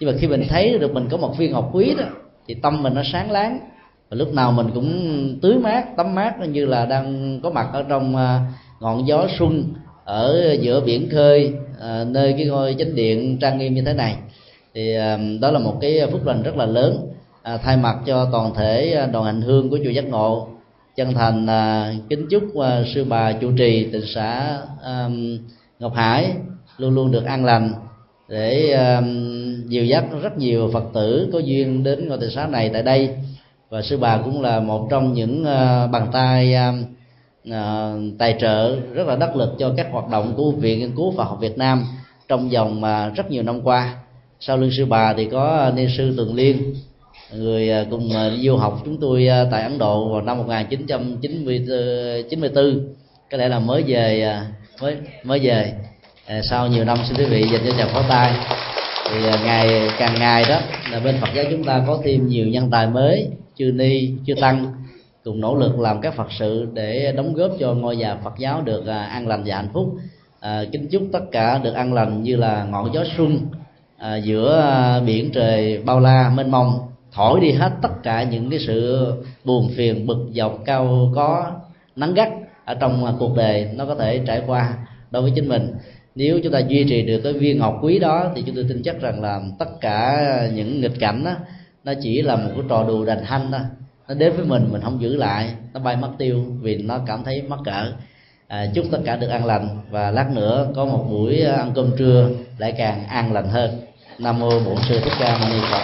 Nhưng 0.00 0.10
mà 0.10 0.16
khi 0.20 0.26
mình 0.26 0.44
thấy 0.48 0.78
được 0.78 0.94
mình 0.94 1.08
có 1.10 1.16
một 1.16 1.38
viên 1.38 1.52
ngọc 1.52 1.70
quý 1.72 1.94
đó, 1.98 2.04
thì 2.46 2.54
tâm 2.54 2.82
mình 2.82 2.94
nó 2.94 3.02
sáng 3.12 3.30
láng. 3.30 3.58
Và 4.10 4.16
lúc 4.16 4.34
nào 4.34 4.52
mình 4.52 4.66
cũng 4.74 5.38
tưới 5.42 5.54
mát, 5.54 5.96
tắm 5.96 6.14
mát 6.14 6.48
như 6.48 6.66
là 6.66 6.86
đang 6.86 7.40
có 7.42 7.50
mặt 7.50 7.68
ở 7.72 7.82
trong 7.88 8.16
ờ, 8.16 8.38
ngọn 8.80 9.08
gió 9.08 9.26
xuân 9.38 9.64
ở 10.04 10.56
giữa 10.60 10.80
biển 10.80 11.08
khơi 11.10 11.52
à, 11.80 12.04
nơi 12.04 12.34
cái 12.36 12.46
ngôi 12.46 12.76
chánh 12.78 12.94
điện 12.94 13.38
trang 13.40 13.58
nghiêm 13.58 13.74
như 13.74 13.82
thế 13.82 13.92
này. 13.92 14.16
Thì 14.74 14.94
à, 14.94 15.18
đó 15.40 15.50
là 15.50 15.58
một 15.58 15.78
cái 15.80 16.00
phúc 16.12 16.26
lành 16.26 16.42
rất 16.42 16.56
là 16.56 16.66
lớn 16.66 17.08
à, 17.42 17.56
thay 17.56 17.76
mặt 17.76 17.96
cho 18.06 18.28
toàn 18.32 18.54
thể 18.54 18.92
à, 18.92 19.06
đoàn 19.06 19.24
hành 19.24 19.40
hương 19.40 19.70
của 19.70 19.78
chùa 19.84 19.90
giác 19.90 20.04
ngộ. 20.04 20.48
Chân 20.96 21.14
thành 21.14 21.46
à, 21.46 21.92
kính 22.08 22.26
chúc 22.30 22.56
à, 22.56 22.82
sư 22.94 23.04
bà 23.04 23.32
chủ 23.32 23.50
trì 23.58 23.84
tịnh 23.92 24.06
xã 24.14 24.58
à, 24.84 25.08
ngọc 25.78 25.94
hải 25.94 26.32
luôn 26.78 26.94
luôn 26.94 27.10
được 27.10 27.24
an 27.24 27.44
lành 27.44 27.72
để 28.28 28.76
uh, 28.98 29.04
dìu 29.68 29.84
dắt 29.84 30.04
rất 30.22 30.38
nhiều 30.38 30.70
phật 30.72 30.84
tử 30.94 31.28
có 31.32 31.38
duyên 31.38 31.84
đến 31.84 32.08
ngôi 32.08 32.18
tỉnh 32.18 32.30
xã 32.30 32.46
này 32.46 32.70
tại 32.72 32.82
đây. 32.82 33.10
Và 33.70 33.82
sư 33.82 33.98
bà 33.98 34.18
cũng 34.18 34.42
là 34.42 34.60
một 34.60 34.86
trong 34.90 35.12
những 35.12 35.44
à, 35.44 35.86
bàn 35.86 36.06
tay 36.12 36.54
Ờ, 37.50 37.98
tài 38.18 38.36
trợ 38.40 38.76
rất 38.94 39.06
là 39.06 39.16
đắc 39.16 39.36
lực 39.36 39.54
cho 39.58 39.74
các 39.76 39.86
hoạt 39.92 40.08
động 40.08 40.34
của 40.36 40.50
viện 40.50 40.78
nghiên 40.78 40.96
cứu 40.96 41.14
Phật 41.16 41.24
học 41.24 41.38
Việt 41.40 41.58
Nam 41.58 41.84
trong 42.28 42.48
vòng 42.48 42.80
mà 42.80 43.08
rất 43.08 43.30
nhiều 43.30 43.42
năm 43.42 43.60
qua. 43.60 43.94
Sau 44.40 44.56
lưng 44.56 44.70
sư 44.76 44.86
bà 44.86 45.14
thì 45.14 45.24
có 45.24 45.58
à, 45.58 45.70
ni 45.70 45.86
sư 45.96 46.14
Tường 46.16 46.34
Liên, 46.34 46.74
người 47.34 47.70
à, 47.70 47.84
cùng 47.90 48.12
à, 48.12 48.30
du 48.40 48.56
học 48.56 48.82
chúng 48.84 49.00
tôi 49.00 49.28
tại 49.50 49.62
Ấn 49.62 49.78
Độ 49.78 50.08
vào 50.08 50.22
năm 50.22 50.38
1994 50.38 52.54
ờ, 52.54 52.72
có 53.30 53.38
lẽ 53.38 53.48
là 53.48 53.58
mới 53.58 53.82
về 53.82 54.34
mới 54.80 54.96
mới 55.24 55.38
về. 55.38 55.72
Sau 56.42 56.68
nhiều 56.68 56.84
năm, 56.84 56.98
xin 57.08 57.16
quý 57.16 57.24
vị 57.24 57.46
dành 57.52 57.62
cho 57.66 57.72
chào 57.78 57.88
pháo 57.88 58.02
tay. 58.08 58.32
Thì 59.10 59.20
ngày, 59.44 59.90
càng 59.98 60.14
ngày 60.14 60.44
đó, 60.48 60.60
là 60.90 61.00
bên 61.00 61.16
Phật 61.20 61.28
giáo 61.34 61.44
chúng 61.50 61.64
ta 61.64 61.84
có 61.86 62.00
thêm 62.04 62.26
nhiều 62.26 62.46
nhân 62.46 62.70
tài 62.70 62.86
mới 62.86 63.28
chư 63.56 63.64
ni 63.64 64.10
chư 64.26 64.34
tăng 64.40 64.72
cùng 65.28 65.40
nỗ 65.40 65.56
lực 65.56 65.78
làm 65.78 66.00
các 66.00 66.14
phật 66.14 66.32
sự 66.38 66.68
để 66.72 67.12
đóng 67.16 67.34
góp 67.34 67.50
cho 67.58 67.74
ngôi 67.74 67.96
nhà 67.96 68.16
phật 68.16 68.32
giáo 68.38 68.62
được 68.62 68.86
à, 68.86 69.02
an 69.02 69.28
lành 69.28 69.42
và 69.46 69.56
hạnh 69.56 69.68
phúc. 69.72 69.96
À, 70.40 70.64
kính 70.72 70.88
chúc 70.90 71.02
tất 71.12 71.20
cả 71.32 71.58
được 71.58 71.72
an 71.72 71.92
lành 71.92 72.22
như 72.22 72.36
là 72.36 72.64
ngọn 72.64 72.94
gió 72.94 73.04
xuân 73.16 73.38
à, 73.98 74.16
giữa 74.16 74.60
à, 74.60 75.00
biển 75.00 75.30
trời 75.32 75.82
bao 75.84 76.00
la 76.00 76.32
mênh 76.34 76.50
mông. 76.50 76.78
Thổi 77.12 77.40
đi 77.40 77.52
hết 77.52 77.72
tất 77.82 77.88
cả 78.02 78.22
những 78.22 78.50
cái 78.50 78.58
sự 78.58 79.06
buồn 79.44 79.70
phiền 79.76 80.06
bực 80.06 80.26
dọc 80.34 80.58
cao 80.64 81.12
có 81.14 81.50
nắng 81.96 82.14
gắt 82.14 82.28
ở 82.64 82.74
trong 82.74 83.04
à, 83.04 83.12
cuộc 83.18 83.36
đời 83.36 83.70
nó 83.74 83.86
có 83.86 83.94
thể 83.94 84.20
trải 84.26 84.42
qua 84.46 84.74
đối 85.10 85.22
với 85.22 85.32
chính 85.34 85.48
mình. 85.48 85.74
Nếu 86.14 86.40
chúng 86.44 86.52
ta 86.52 86.58
duy 86.58 86.84
trì 86.88 87.02
được 87.02 87.20
cái 87.24 87.32
viên 87.32 87.58
ngọc 87.58 87.78
quý 87.82 87.98
đó 87.98 88.30
thì 88.34 88.42
chúng 88.46 88.54
tôi 88.54 88.66
tin 88.68 88.82
chắc 88.84 89.00
rằng 89.00 89.20
là 89.20 89.40
tất 89.58 89.68
cả 89.80 90.26
những 90.54 90.80
nghịch 90.80 91.00
cảnh 91.00 91.24
đó 91.24 91.32
nó 91.84 91.92
chỉ 92.02 92.22
là 92.22 92.36
một 92.36 92.50
cái 92.54 92.64
trò 92.68 92.84
đùa 92.88 93.04
đành 93.04 93.24
hanh 93.24 93.48
thôi 93.52 93.60
nó 94.08 94.14
đến 94.14 94.36
với 94.36 94.44
mình 94.44 94.68
mình 94.72 94.82
không 94.82 95.02
giữ 95.02 95.16
lại. 95.16 95.54
Nó 95.74 95.80
bay 95.80 95.96
mất 95.96 96.10
tiêu 96.18 96.44
vì 96.60 96.76
nó 96.76 96.98
cảm 97.06 97.24
thấy 97.24 97.42
mắc 97.42 97.58
cỡ. 97.64 97.92
À, 98.48 98.66
chúc 98.74 98.84
tất 98.90 98.98
cả 99.04 99.16
được 99.16 99.28
an 99.28 99.44
lành. 99.44 99.78
Và 99.90 100.10
lát 100.10 100.30
nữa 100.30 100.68
có 100.76 100.84
một 100.84 101.06
buổi 101.10 101.42
à, 101.42 101.56
ăn 101.56 101.72
cơm 101.74 101.90
trưa 101.98 102.28
lại 102.58 102.74
càng 102.78 103.06
an 103.06 103.32
lành 103.32 103.48
hơn. 103.48 103.80
Nam 104.18 104.38
mô 104.38 104.60
bổn 104.60 104.76
sư 104.88 105.00
thích 105.04 105.12
ca 105.18 105.38
mâu 105.38 105.48
ni 105.48 105.60
phật. 105.70 105.82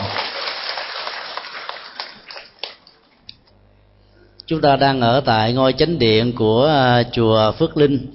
Chúng 4.47 4.61
ta 4.61 4.77
đang 4.77 5.01
ở 5.01 5.21
tại 5.21 5.53
ngôi 5.53 5.73
chánh 5.73 5.99
điện 5.99 6.33
của 6.37 6.67
à, 6.67 7.03
chùa 7.03 7.53
phước 7.53 7.77
linh. 7.77 8.07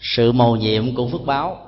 Sự 0.00 0.32
mầu 0.32 0.56
nhiệm 0.56 0.94
của 0.94 1.08
phước 1.08 1.26
báo. 1.26 1.66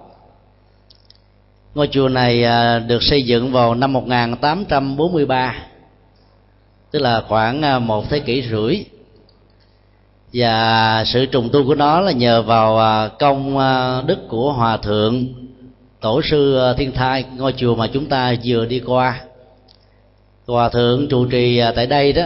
Ngôi 1.74 1.88
chùa 1.92 2.08
này 2.08 2.44
à, 2.44 2.78
được 2.78 3.02
xây 3.02 3.22
dựng 3.22 3.52
vào 3.52 3.74
năm 3.74 3.92
1843 3.92 5.54
tức 6.92 6.98
là 6.98 7.22
khoảng 7.28 7.62
à, 7.62 7.78
một 7.78 8.10
thế 8.10 8.20
kỷ 8.20 8.42
rưỡi. 8.42 8.84
Và 10.32 11.04
sự 11.06 11.26
trùng 11.26 11.48
tu 11.52 11.66
của 11.66 11.74
nó 11.74 12.00
là 12.00 12.12
nhờ 12.12 12.42
vào 12.42 12.78
à, 12.78 13.08
công 13.08 13.58
à, 13.58 14.02
đức 14.06 14.18
của 14.28 14.52
hòa 14.52 14.76
thượng 14.76 15.26
tổ 16.00 16.22
sư 16.22 16.72
thiên 16.76 16.92
thai, 16.92 17.24
ngôi 17.36 17.54
chùa 17.56 17.74
mà 17.74 17.86
chúng 17.86 18.06
ta 18.06 18.34
vừa 18.44 18.66
đi 18.66 18.80
qua. 18.86 19.20
Hòa 20.46 20.68
thượng 20.68 21.08
trụ 21.08 21.26
trì 21.26 21.60
tại 21.76 21.86
đây 21.86 22.12
đó, 22.12 22.22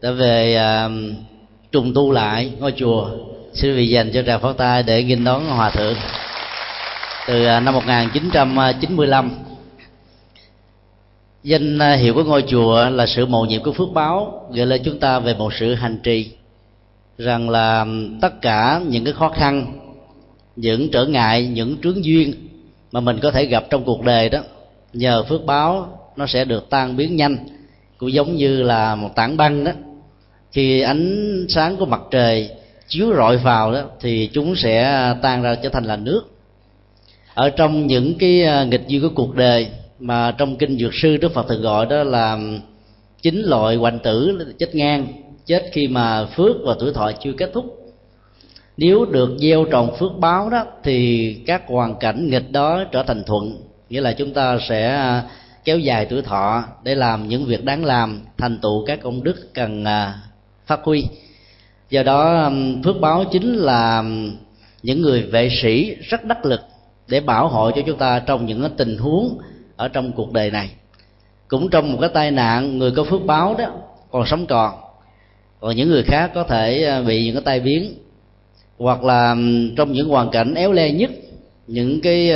đã 0.00 0.10
về 0.10 0.58
trùng 1.72 1.94
tu 1.94 2.12
lại 2.12 2.52
ngôi 2.58 2.72
chùa. 2.76 3.10
Xin 3.52 3.76
vị 3.76 3.88
dành 3.88 4.10
cho 4.12 4.22
tràng 4.22 4.40
pháo 4.40 4.52
tay 4.52 4.82
để 4.82 5.02
nghinh 5.02 5.24
đón 5.24 5.46
hòa 5.46 5.70
thượng. 5.70 5.94
Từ 7.26 7.44
năm 7.44 7.74
1995 7.74 9.30
danh 11.44 11.78
à, 11.78 11.94
hiệu 11.94 12.14
của 12.14 12.24
ngôi 12.24 12.44
chùa 12.48 12.90
là 12.90 13.06
sự 13.06 13.26
mầu 13.26 13.46
nhiệm 13.46 13.62
của 13.62 13.72
phước 13.72 13.88
báo 13.94 14.46
gợi 14.54 14.66
lên 14.66 14.82
chúng 14.84 14.98
ta 14.98 15.18
về 15.18 15.34
một 15.34 15.54
sự 15.54 15.74
hành 15.74 15.98
trì, 16.02 16.30
rằng 17.18 17.50
là 17.50 17.86
tất 18.20 18.42
cả 18.42 18.80
những 18.88 19.04
cái 19.04 19.12
khó 19.12 19.28
khăn, 19.28 19.78
những 20.56 20.90
trở 20.90 21.06
ngại, 21.06 21.46
những 21.46 21.76
trướng 21.82 22.04
duyên 22.04 22.34
mà 22.92 23.00
mình 23.00 23.18
có 23.22 23.30
thể 23.30 23.46
gặp 23.46 23.64
trong 23.70 23.84
cuộc 23.84 24.04
đời 24.04 24.28
đó, 24.28 24.40
nhờ 24.92 25.24
phước 25.28 25.44
báo 25.44 25.98
nó 26.16 26.26
sẽ 26.26 26.44
được 26.44 26.70
tan 26.70 26.96
biến 26.96 27.16
nhanh, 27.16 27.36
cũng 27.98 28.12
giống 28.12 28.36
như 28.36 28.62
là 28.62 28.94
một 28.94 29.10
tảng 29.14 29.36
băng 29.36 29.64
đó. 29.64 29.72
Khi 30.52 30.80
ánh 30.80 31.46
sáng 31.48 31.76
của 31.76 31.86
mặt 31.86 32.00
trời 32.10 32.50
chiếu 32.88 33.14
rọi 33.16 33.36
vào 33.36 33.72
đó, 33.72 33.82
thì 34.00 34.30
chúng 34.32 34.56
sẽ 34.56 35.04
tan 35.22 35.42
ra 35.42 35.54
trở 35.54 35.68
thành 35.68 35.84
là 35.84 35.96
nước. 35.96 36.22
Ở 37.34 37.50
trong 37.50 37.86
những 37.86 38.18
cái 38.18 38.42
à, 38.42 38.64
nghịch 38.64 38.86
duyên 38.88 39.02
của 39.02 39.08
cuộc 39.14 39.34
đời 39.34 39.68
mà 40.00 40.34
trong 40.38 40.56
kinh 40.56 40.78
dược 40.78 40.94
sư 40.94 41.16
đức 41.16 41.34
phật 41.34 41.48
thường 41.48 41.62
gọi 41.62 41.86
đó 41.86 42.02
là 42.02 42.38
chín 43.22 43.42
loại 43.44 43.76
hoành 43.76 43.98
tử 43.98 44.38
chết 44.58 44.74
ngang, 44.74 45.06
chết 45.46 45.70
khi 45.72 45.88
mà 45.88 46.26
phước 46.26 46.56
và 46.64 46.74
tuổi 46.78 46.92
thọ 46.92 47.12
chưa 47.24 47.32
kết 47.32 47.50
thúc. 47.54 47.76
Nếu 48.76 49.04
được 49.04 49.36
gieo 49.38 49.64
trồng 49.64 49.96
phước 49.98 50.12
báo 50.18 50.50
đó, 50.50 50.66
thì 50.82 51.34
các 51.46 51.62
hoàn 51.66 51.94
cảnh 51.94 52.30
nghịch 52.30 52.52
đó 52.52 52.84
trở 52.92 53.02
thành 53.02 53.24
thuận. 53.24 53.56
Nghĩa 53.90 54.00
là 54.00 54.12
chúng 54.12 54.34
ta 54.34 54.58
sẽ 54.68 55.22
kéo 55.64 55.78
dài 55.78 56.06
tuổi 56.10 56.22
thọ 56.22 56.64
để 56.84 56.94
làm 56.94 57.28
những 57.28 57.44
việc 57.44 57.64
đáng 57.64 57.84
làm, 57.84 58.20
thành 58.38 58.58
tựu 58.58 58.84
các 58.86 59.02
công 59.02 59.22
đức 59.22 59.54
cần 59.54 59.84
à, 59.84 60.20
phát 60.66 60.80
huy. 60.84 61.04
Do 61.90 62.02
đó 62.02 62.50
phước 62.84 63.00
báo 63.00 63.24
chính 63.32 63.54
là 63.54 64.04
những 64.82 65.02
người 65.02 65.22
vệ 65.22 65.48
sĩ 65.62 65.94
rất 65.94 66.24
đắc 66.24 66.46
lực 66.46 66.60
để 67.08 67.20
bảo 67.20 67.48
hộ 67.48 67.70
cho 67.70 67.82
chúng 67.86 67.98
ta 67.98 68.18
trong 68.26 68.46
những 68.46 68.70
tình 68.76 68.98
huống 68.98 69.38
ở 69.80 69.88
trong 69.88 70.12
cuộc 70.12 70.32
đời 70.32 70.50
này. 70.50 70.70
Cũng 71.48 71.70
trong 71.70 71.92
một 71.92 71.98
cái 72.00 72.10
tai 72.14 72.30
nạn, 72.30 72.78
người 72.78 72.90
có 72.90 73.04
phước 73.04 73.24
báo 73.26 73.54
đó, 73.58 73.66
còn 74.10 74.26
sống 74.26 74.46
còn. 74.46 74.74
Còn 75.60 75.76
những 75.76 75.88
người 75.88 76.02
khác 76.02 76.30
có 76.34 76.44
thể 76.44 76.84
à, 76.84 77.02
bị 77.02 77.24
những 77.24 77.34
cái 77.34 77.42
tai 77.44 77.60
biến, 77.60 77.94
hoặc 78.78 79.04
là 79.04 79.36
trong 79.76 79.92
những 79.92 80.08
hoàn 80.08 80.30
cảnh 80.30 80.54
éo 80.54 80.72
le 80.72 80.92
nhất, 80.92 81.10
những 81.66 82.00
cái 82.00 82.30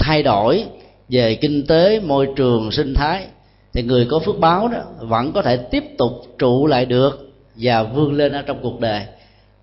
thay 0.00 0.22
đổi 0.22 0.64
về 1.08 1.34
kinh 1.34 1.66
tế, 1.66 2.00
môi 2.00 2.28
trường, 2.36 2.70
sinh 2.72 2.94
thái, 2.94 3.26
thì 3.72 3.82
người 3.82 4.06
có 4.10 4.18
phước 4.18 4.38
báo 4.38 4.68
đó 4.68 4.78
vẫn 5.00 5.32
có 5.32 5.42
thể 5.42 5.56
tiếp 5.56 5.84
tục 5.98 6.12
trụ 6.38 6.66
lại 6.66 6.84
được 6.86 7.32
và 7.56 7.82
vươn 7.82 8.12
lên 8.12 8.32
ở 8.32 8.42
trong 8.42 8.58
cuộc 8.62 8.80
đời. 8.80 9.02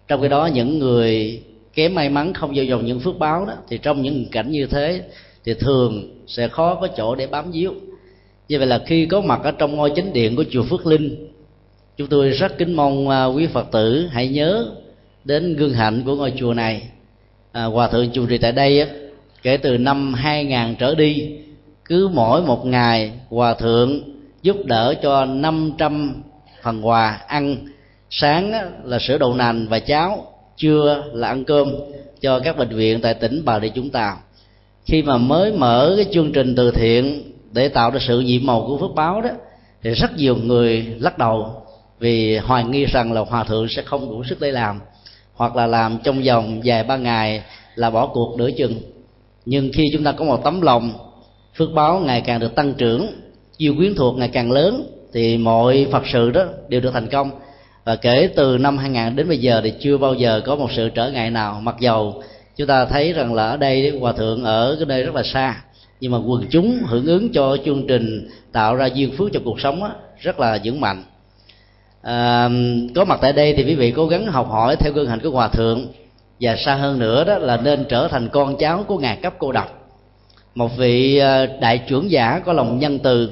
Trong 0.08 0.22
cái 0.22 0.30
đó 0.30 0.46
những 0.46 0.80
người 0.80 1.42
kém 1.74 1.96
may 1.96 2.10
mắn 2.10 2.34
không 2.34 2.52
vào 2.56 2.66
dòng 2.66 2.86
những 2.86 3.00
phước 3.00 3.20
báo 3.20 3.46
đó, 3.46 3.54
thì 3.70 3.78
trong 3.78 4.02
những 4.02 4.26
cảnh 4.32 4.52
như 4.52 4.66
thế, 4.66 5.02
thì 5.46 5.54
thường 5.54 6.21
sẽ 6.32 6.48
khó 6.48 6.76
có 6.76 6.88
chỗ 6.88 7.16
để 7.16 7.28
bám 7.28 7.52
víu. 7.52 7.74
Như 8.48 8.58
vậy 8.58 8.68
là 8.68 8.82
khi 8.86 9.06
có 9.06 9.22
mặt 9.22 9.40
ở 9.44 9.52
trong 9.52 9.76
ngôi 9.76 9.92
chính 9.96 10.14
điện 10.14 10.36
của 10.36 10.44
chùa 10.52 10.64
Phước 10.64 10.88
Linh 10.88 11.28
chúng 11.98 12.08
tôi 12.08 12.30
rất 12.30 12.58
kính 12.58 12.74
mong 12.74 13.10
à, 13.10 13.26
quý 13.26 13.48
Phật 13.48 13.72
tử 13.72 14.08
hãy 14.12 14.28
nhớ 14.28 14.68
đến 15.24 15.56
gương 15.56 15.74
hạnh 15.74 16.04
của 16.06 16.16
ngôi 16.16 16.34
chùa 16.38 16.54
này. 16.54 16.82
À, 17.52 17.64
hòa 17.64 17.88
thượng 17.88 18.10
chủ 18.10 18.26
trì 18.26 18.38
tại 18.38 18.52
đây 18.52 18.88
kể 19.42 19.58
từ 19.58 19.78
năm 19.78 20.14
2000 20.14 20.76
trở 20.80 20.96
đi 20.96 21.32
cứ 21.86 22.08
mỗi 22.08 22.42
một 22.42 22.66
ngày 22.66 23.12
hòa 23.30 23.54
thượng 23.54 24.02
giúp 24.42 24.58
đỡ 24.66 24.94
cho 25.04 25.26
500 25.26 26.24
phần 26.64 26.88
quà 26.88 27.22
ăn. 27.28 27.56
Sáng 28.10 28.52
là 28.84 29.00
sữa 29.00 29.18
đậu 29.18 29.34
nành 29.34 29.68
và 29.68 29.80
cháo 29.80 30.26
trưa 30.58 31.04
là 31.14 31.28
ăn 31.28 31.44
cơm 31.46 31.76
cho 32.22 32.40
các 32.40 32.58
bệnh 32.58 32.76
viện 32.76 33.02
tại 33.02 33.14
tỉnh 33.14 33.42
bà 33.46 33.60
rịa 33.60 33.70
vũng 33.76 33.90
tàu 33.90 34.18
khi 34.86 35.02
mà 35.02 35.18
mới 35.18 35.52
mở 35.52 35.94
cái 35.98 36.06
chương 36.14 36.32
trình 36.32 36.56
từ 36.56 36.72
thiện 36.72 37.24
để 37.52 37.68
tạo 37.68 37.92
ra 37.92 38.00
sự 38.08 38.20
nhiệm 38.20 38.46
màu 38.46 38.66
của 38.68 38.78
phước 38.78 38.96
báo 38.96 39.22
đó, 39.22 39.30
thì 39.84 39.92
rất 39.92 40.18
nhiều 40.18 40.36
người 40.36 40.86
lắc 41.00 41.18
đầu 41.18 41.54
vì 42.00 42.38
hoài 42.38 42.64
nghi 42.64 42.86
rằng 42.86 43.14
là 43.14 43.22
hòa 43.22 43.44
thượng 43.44 43.68
sẽ 43.70 43.82
không 43.82 44.10
đủ 44.10 44.24
sức 44.24 44.40
để 44.40 44.52
làm, 44.52 44.80
hoặc 45.34 45.56
là 45.56 45.68
làm 45.68 45.98
trong 46.04 46.22
vòng 46.22 46.62
vài 46.66 46.84
ba 46.84 46.98
ngày 46.98 47.42
là 47.76 47.90
bỏ 47.90 48.08
cuộc 48.08 48.36
nửa 48.38 48.50
chừng. 48.58 48.82
Nhưng 49.46 49.70
khi 49.74 49.84
chúng 49.94 50.04
ta 50.04 50.12
có 50.12 50.26
một 50.26 50.44
tấm 50.44 50.62
lòng, 50.62 50.94
phước 51.56 51.70
báo 51.74 52.00
ngày 52.00 52.22
càng 52.22 52.40
được 52.40 52.56
tăng 52.56 52.74
trưởng, 52.74 53.08
yêu 53.58 53.74
quyến 53.78 53.96
thuộc 53.96 54.18
ngày 54.18 54.30
càng 54.34 54.52
lớn, 54.52 54.84
thì 55.14 55.38
mọi 55.38 55.88
phật 55.92 56.04
sự 56.14 56.32
đó 56.32 56.46
đều 56.70 56.82
được 56.82 56.92
thành 56.94 57.08
công. 57.08 57.32
Và 57.84 57.96
kể 57.96 58.30
từ 58.36 58.58
năm 58.58 58.78
2000 58.78 59.16
đến 59.16 59.28
bây 59.28 59.38
giờ 59.38 59.62
thì 59.64 59.74
chưa 59.80 59.98
bao 59.98 60.14
giờ 60.14 60.42
có 60.46 60.56
một 60.56 60.70
sự 60.76 60.90
trở 60.90 61.12
ngại 61.12 61.30
nào, 61.30 61.60
mặc 61.62 61.76
dầu 61.80 62.24
chúng 62.56 62.68
ta 62.68 62.86
thấy 62.86 63.14
rằng 63.14 63.34
là 63.34 63.50
ở 63.50 63.58
đây 63.58 63.98
hòa 64.00 64.14
thượng 64.14 64.44
ở 64.44 64.76
cái 64.80 64.86
nơi 64.86 65.04
rất 65.04 65.16
là 65.16 65.24
xa. 65.24 65.62
Nhưng 66.00 66.12
mà 66.12 66.18
quần 66.18 66.44
chúng 66.50 66.78
hưởng 66.86 67.06
ứng 67.06 67.30
cho 67.34 67.58
chương 67.66 67.88
trình 67.88 68.28
tạo 68.52 68.76
ra 68.76 68.86
duyên 68.86 69.12
phước 69.18 69.30
cho 69.34 69.40
cuộc 69.44 69.60
sống 69.60 69.84
á, 69.84 69.90
rất 70.20 70.40
là 70.40 70.60
vững 70.64 70.82
mạnh. 70.82 71.04
À, 72.02 72.50
có 72.96 73.06
mặt 73.06 73.20
tại 73.22 73.34
đây 73.34 73.54
thì 73.54 73.64
quý 73.64 73.76
vị 73.76 73.92
cố 73.96 74.08
gắng 74.08 74.26
học 74.26 74.48
hỏi 74.50 74.76
theo 74.76 74.94
gương 74.94 75.10
hành 75.10 75.20
của 75.20 75.30
hòa 75.30 75.48
thượng. 75.48 75.88
Và 76.40 76.56
xa 76.66 76.76
hơn 76.76 77.00
nữa 77.00 77.24
đó 77.24 77.38
là 77.38 77.58
nên 77.58 77.86
trở 77.90 78.08
thành 78.08 78.30
con 78.30 78.58
cháu 78.58 78.84
của 78.88 78.98
ngài 78.98 79.16
cấp 79.16 79.34
cô 79.40 79.52
độc. 79.52 79.92
Một 80.56 80.78
vị 80.78 81.18
à, 81.18 81.46
đại 81.46 81.82
trưởng 81.88 82.12
giả 82.12 82.42
có 82.46 82.54
lòng 82.54 82.80
nhân 82.80 83.00
từ 83.00 83.32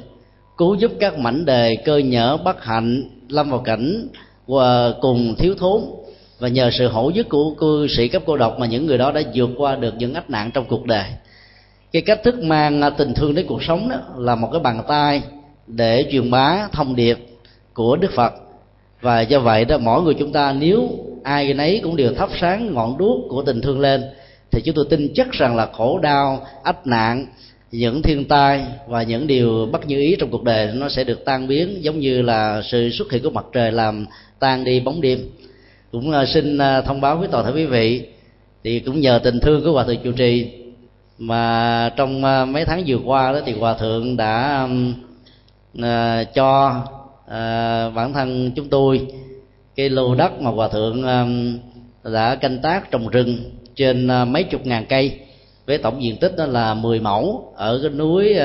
cứu 0.58 0.76
giúp 0.76 0.92
các 1.00 1.18
mảnh 1.18 1.46
đề 1.46 1.76
cơ 1.86 1.98
nhở 1.98 2.38
bất 2.38 2.64
hạnh 2.64 3.04
lâm 3.30 3.50
vào 3.50 3.60
cảnh 3.60 4.08
và 4.48 4.92
cùng 5.02 5.36
thiếu 5.36 5.56
thốn 5.60 5.82
và 6.40 6.48
nhờ 6.48 6.70
sự 6.72 6.88
hỗ 6.88 7.10
giúp 7.10 7.26
của 7.30 7.52
cư 7.52 7.88
sĩ 7.88 8.08
cấp 8.08 8.24
cô 8.26 8.38
độc 8.38 8.60
mà 8.60 8.66
những 8.66 8.86
người 8.86 8.98
đó 8.98 9.12
đã 9.12 9.22
vượt 9.36 9.50
qua 9.58 9.76
được 9.76 9.94
những 9.98 10.14
ách 10.14 10.30
nạn 10.30 10.52
trong 10.54 10.66
cuộc 10.66 10.86
đời. 10.86 11.06
Cái 11.92 12.02
cách 12.02 12.24
thức 12.24 12.44
mang 12.44 12.82
à, 12.82 12.90
tình 12.90 13.14
thương 13.14 13.36
đến 13.36 13.46
cuộc 13.48 13.64
sống 13.64 13.90
đó 13.90 13.98
là 14.18 14.36
một 14.36 14.50
cái 14.52 14.62
bàn 14.62 14.84
tay 14.88 15.22
để 15.68 16.06
truyền 16.12 16.32
bá 16.32 16.68
thông 16.72 16.96
điệp 16.96 17.18
của 17.74 17.96
đức 17.96 18.12
phật. 18.12 18.34
Và 19.02 19.22
do 19.22 19.40
vậy 19.40 19.66
đó, 19.66 19.78
mỗi 19.78 20.02
người 20.02 20.14
chúng 20.14 20.32
ta 20.32 20.54
nếu 20.54 20.90
ai 21.24 21.54
nấy 21.54 21.80
cũng 21.84 21.96
đều 21.96 22.14
thắp 22.14 22.30
sáng 22.42 22.74
ngọn 22.74 22.98
đuốc 22.98 23.26
của 23.30 23.44
tình 23.44 23.62
thương 23.62 23.80
lên, 23.80 24.04
thì 24.52 24.62
chúng 24.62 24.76
tôi 24.76 24.86
tin 24.90 25.14
chắc 25.16 25.32
rằng 25.32 25.56
là 25.56 25.70
khổ 25.74 26.00
đau, 26.00 26.48
ách 26.64 26.88
nạn, 26.88 27.26
những 27.72 28.02
thiên 28.02 28.26
tai 28.26 28.66
và 28.88 29.04
những 29.04 29.28
điều 29.28 29.68
bất 29.72 29.88
như 29.88 30.00
ý 30.00 30.16
trong 30.20 30.30
cuộc 30.30 30.44
đời 30.44 30.70
nó 30.74 30.90
sẽ 30.90 31.04
được 31.04 31.26
tan 31.26 31.48
biến, 31.48 31.84
giống 31.84 32.00
như 32.00 32.22
là 32.22 32.62
sự 32.72 32.90
xuất 32.90 33.12
hiện 33.12 33.24
của 33.24 33.30
mặt 33.30 33.46
trời 33.54 33.72
làm 33.72 34.06
tan 34.40 34.64
đi 34.64 34.80
bóng 34.80 35.02
đêm 35.02 35.20
cũng 35.92 36.12
à, 36.12 36.26
xin 36.26 36.58
à, 36.58 36.82
thông 36.82 37.02
báo 37.02 37.18
với 37.18 37.28
toàn 37.28 37.46
thể 37.46 37.52
quý 37.52 37.66
vị. 37.66 38.08
Thì 38.64 38.80
cũng 38.80 39.02
nhờ 39.02 39.20
tình 39.24 39.40
thương 39.40 39.64
của 39.64 39.72
hòa 39.72 39.84
thượng 39.84 40.04
chủ 40.04 40.12
trì 40.12 40.52
mà 41.18 41.94
trong 41.96 42.26
à, 42.26 42.46
mấy 42.46 42.66
tháng 42.66 42.84
vừa 42.88 42.98
qua 43.06 43.32
đó 43.32 43.40
thì 43.46 43.54
hòa 43.54 43.74
thượng 43.74 44.18
đã 44.18 44.68
cho 46.36 46.82
bản 47.96 48.14
thân 48.14 48.52
chúng 48.56 48.70
tôi 48.70 49.08
cái 49.76 49.90
lô 49.90 50.16
đất 50.16 50.42
mà 50.42 50.52
hòa 50.52 50.68
thượng 50.68 51.04
đã 52.04 52.36
canh 52.36 52.60
tác 52.62 52.92
trồng 52.92 53.08
rừng 53.08 53.38
trên 53.76 54.08
mấy 54.28 54.44
chục 54.44 54.66
ngàn 54.66 54.86
cây 54.90 55.20
với 55.68 55.78
tổng 55.78 56.04
diện 56.04 56.18
tích 56.18 56.38
đó 56.38 56.46
là 56.46 56.74
10 56.74 57.00
mẫu 57.00 57.54
ở 57.56 57.80
cái 57.84 57.92
núi 57.92 58.36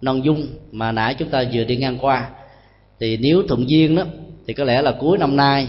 non 0.00 0.24
dung 0.24 0.46
mà 0.72 0.92
nãy 0.92 1.14
chúng 1.18 1.28
ta 1.28 1.44
vừa 1.52 1.64
đi 1.64 1.76
ngang 1.76 1.98
qua. 2.00 2.30
Thì 3.00 3.16
nếu 3.16 3.42
thuận 3.48 3.70
duyên 3.70 3.96
đó, 3.96 4.02
thì 4.46 4.54
có 4.54 4.64
lẽ 4.64 4.82
là 4.82 4.92
cuối 4.92 5.18
năm 5.18 5.36
nay 5.36 5.68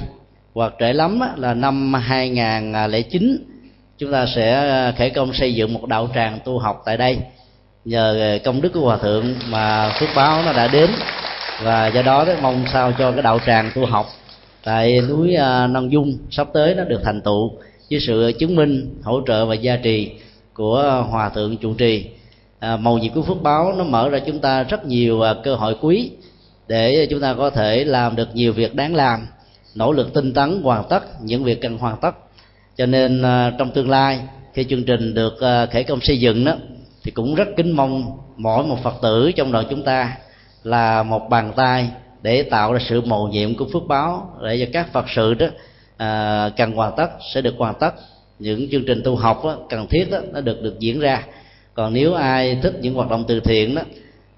hoặc 0.54 0.74
trễ 0.80 0.94
lắm 0.94 1.20
là 1.38 1.54
năm 1.54 1.94
2009 1.94 3.38
chúng 4.02 4.12
ta 4.12 4.26
sẽ 4.36 4.52
ờ, 4.70 4.94
khởi 4.98 5.10
công 5.10 5.34
xây 5.34 5.54
dựng 5.54 5.74
một 5.74 5.86
đạo 5.86 6.10
tràng 6.16 6.40
tu 6.46 6.60
học 6.60 6.82
tại 6.86 6.98
đây. 6.98 7.18
Nhờ 7.86 8.20
ờ, 8.20 8.40
công 8.46 8.62
đức 8.62 8.70
của 8.74 8.80
hòa 8.80 8.98
thượng 8.98 9.36
mà 9.50 9.94
phước 10.00 10.10
báo 10.16 10.44
nó 10.44 10.54
đã 10.54 10.68
đến. 10.68 10.90
Và 11.64 11.88
do 11.88 12.02
đó 12.02 12.26
đó 12.26 12.34
mong 12.42 12.66
sao 12.74 12.92
cho 13.00 13.12
cái 13.12 13.22
đạo 13.22 13.40
tràng 13.46 13.72
tu 13.76 13.86
học 13.86 14.06
tại 14.64 15.02
núi 15.02 15.36
ờ, 15.36 15.64
à, 15.64 15.68
Nông 15.68 15.92
Dung 15.92 16.18
sắp 16.32 16.48
tới 16.54 16.76
nó 16.76 16.84
được 16.84 17.02
thành 17.04 17.22
tựu 17.22 17.52
với 17.92 18.00
sự 18.00 18.32
chứng 18.40 18.56
minh 18.56 18.96
hỗ 19.04 19.22
trợ 19.28 19.46
và 19.46 19.56
gia 19.56 19.76
trì 19.76 20.12
của 20.54 21.06
hòa 21.10 21.30
thượng 21.30 21.58
trụ 21.58 21.74
trì. 21.74 22.06
À, 22.60 22.78
màu 22.78 22.98
nhiệm 22.98 23.14
của 23.14 23.22
phước 23.22 23.42
báo 23.42 23.74
nó 23.78 23.84
mở 23.84 24.10
ra 24.10 24.20
chúng 24.20 24.40
ta 24.40 24.64
rất 24.64 24.86
nhiều 24.86 25.22
cơ 25.44 25.56
hội 25.56 25.76
quý 25.82 26.12
để 26.68 27.08
chúng 27.10 27.22
ta 27.22 27.34
có 27.34 27.50
thể 27.50 27.84
làm 27.84 28.16
được 28.16 28.36
nhiều 28.36 28.54
việc 28.54 28.76
đáng 28.76 28.96
làm 28.96 29.28
nỗ 29.76 29.92
lực 29.92 30.14
tinh 30.14 30.34
tấn 30.34 30.62
hoàn 30.62 30.84
tất 30.90 31.04
những 31.22 31.44
việc 31.44 31.62
cần 31.62 31.78
hoàn 31.78 31.98
tất. 32.02 32.16
Cho 32.78 32.86
nên 32.86 33.22
à, 33.22 33.52
trong 33.58 33.72
tương 33.72 33.90
lai 33.90 34.20
khi 34.54 34.64
chương 34.64 34.84
trình 34.84 35.14
được 35.14 35.42
à, 35.42 35.66
khởi 35.66 35.84
công 35.84 36.02
xây 36.02 36.20
dựng 36.20 36.46
đó 36.46 36.56
thì 37.04 37.12
cũng 37.12 37.36
rất 37.36 37.48
kính 37.58 37.72
mong 37.72 38.18
mỗi 38.38 38.64
một 38.64 38.84
phật 38.84 38.96
tử 39.02 39.32
trong 39.36 39.52
đoàn 39.52 39.66
chúng 39.70 39.84
ta 39.84 40.18
là 40.64 41.04
một 41.04 41.30
bàn 41.30 41.52
tay 41.56 41.90
để 42.22 42.44
tạo 42.44 42.74
ra 42.74 42.80
sự 42.90 43.02
mầu 43.02 43.28
nhiệm 43.28 43.56
của 43.56 43.66
phước 43.74 43.84
báo 43.88 44.38
để 44.44 44.66
cho 44.66 44.72
các 44.74 44.94
phật 44.94 45.06
sự 45.16 45.34
đó 45.34 45.48
à, 45.98 46.50
cần 46.58 46.72
hoàn 46.72 46.94
tất 46.98 47.10
sẽ 47.34 47.42
được 47.42 47.54
hoàn 47.58 47.76
tất. 47.80 47.92
Những 48.40 48.70
chương 48.72 48.86
trình 48.86 49.02
tu 49.04 49.16
học 49.16 49.42
đó, 49.44 49.58
cần 49.70 49.88
thiết 49.88 50.12
đó, 50.12 50.20
nó 50.34 50.42
được 50.42 50.62
được 50.62 50.80
diễn 50.80 51.00
ra. 51.00 51.24
Còn 51.74 51.94
nếu 51.94 52.14
ai 52.14 52.60
thích 52.64 52.74
những 52.82 52.94
hoạt 52.94 53.10
động 53.10 53.24
từ 53.28 53.40
thiện 53.40 53.76
đó 53.76 53.82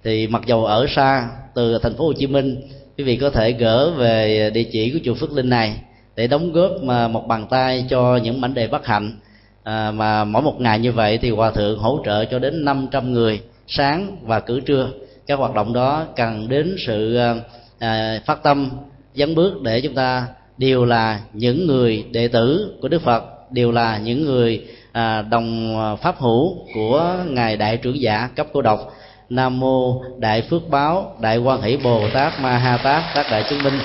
thì 0.03 0.27
mặc 0.27 0.41
dầu 0.45 0.65
ở 0.65 0.87
xa 0.95 1.29
từ 1.53 1.79
thành 1.79 1.95
phố 1.95 2.05
Hồ 2.05 2.13
Chí 2.13 2.27
Minh 2.27 2.61
quý 2.97 3.03
vị 3.03 3.17
có 3.17 3.29
thể 3.29 3.51
gỡ 3.51 3.91
về 3.91 4.49
địa 4.53 4.63
chỉ 4.71 4.91
của 4.91 4.99
chùa 5.03 5.13
Phước 5.13 5.31
Linh 5.31 5.49
này 5.49 5.75
để 6.15 6.27
đóng 6.27 6.51
góp 6.51 6.71
mà 6.81 7.07
một 7.07 7.27
bàn 7.27 7.47
tay 7.49 7.85
cho 7.89 8.17
những 8.23 8.41
mảnh 8.41 8.53
đề 8.53 8.67
bất 8.67 8.85
hạnh. 8.85 9.19
À, 9.63 9.91
mà 9.91 10.23
mỗi 10.23 10.41
một 10.41 10.61
ngày 10.61 10.79
như 10.79 10.91
vậy 10.91 11.17
thì 11.17 11.29
hòa 11.29 11.51
thượng 11.51 11.79
hỗ 11.79 11.99
trợ 12.05 12.25
cho 12.25 12.39
đến 12.39 12.65
500 12.65 13.13
người 13.13 13.41
sáng 13.67 14.17
và 14.21 14.39
cử 14.39 14.59
trưa. 14.59 14.89
Các 15.27 15.39
hoạt 15.39 15.53
động 15.53 15.73
đó 15.73 16.05
cần 16.15 16.49
đến 16.49 16.75
sự 16.87 17.15
à, 17.15 17.35
à, 17.79 18.21
phát 18.25 18.43
tâm 18.43 18.69
dấn 19.15 19.35
bước 19.35 19.61
để 19.61 19.81
chúng 19.81 19.95
ta 19.95 20.27
đều 20.57 20.85
là 20.85 21.19
những 21.33 21.67
người 21.67 22.05
đệ 22.11 22.27
tử 22.27 22.77
của 22.81 22.87
Đức 22.87 23.01
Phật 23.01 23.23
đều 23.51 23.71
là 23.71 23.97
những 23.97 24.25
người 24.25 24.65
à, 24.91 25.21
đồng 25.21 25.75
pháp 26.01 26.19
hữu 26.19 26.57
của 26.73 27.15
ngài 27.27 27.57
đại 27.57 27.77
trưởng 27.77 28.01
giả 28.01 28.29
cấp 28.35 28.47
cô 28.53 28.61
độc 28.61 28.93
nam 29.35 29.59
mô 29.59 30.03
đại 30.19 30.41
phước 30.41 30.69
báo 30.69 31.15
đại 31.21 31.37
quan 31.37 31.61
hỷ 31.61 31.77
bồ 31.77 32.09
tát 32.13 32.41
ma 32.41 32.57
ha 32.57 32.77
tát 32.77 33.03
các 33.15 33.25
đại 33.31 33.43
chứng 33.49 33.63
minh. 33.63 33.79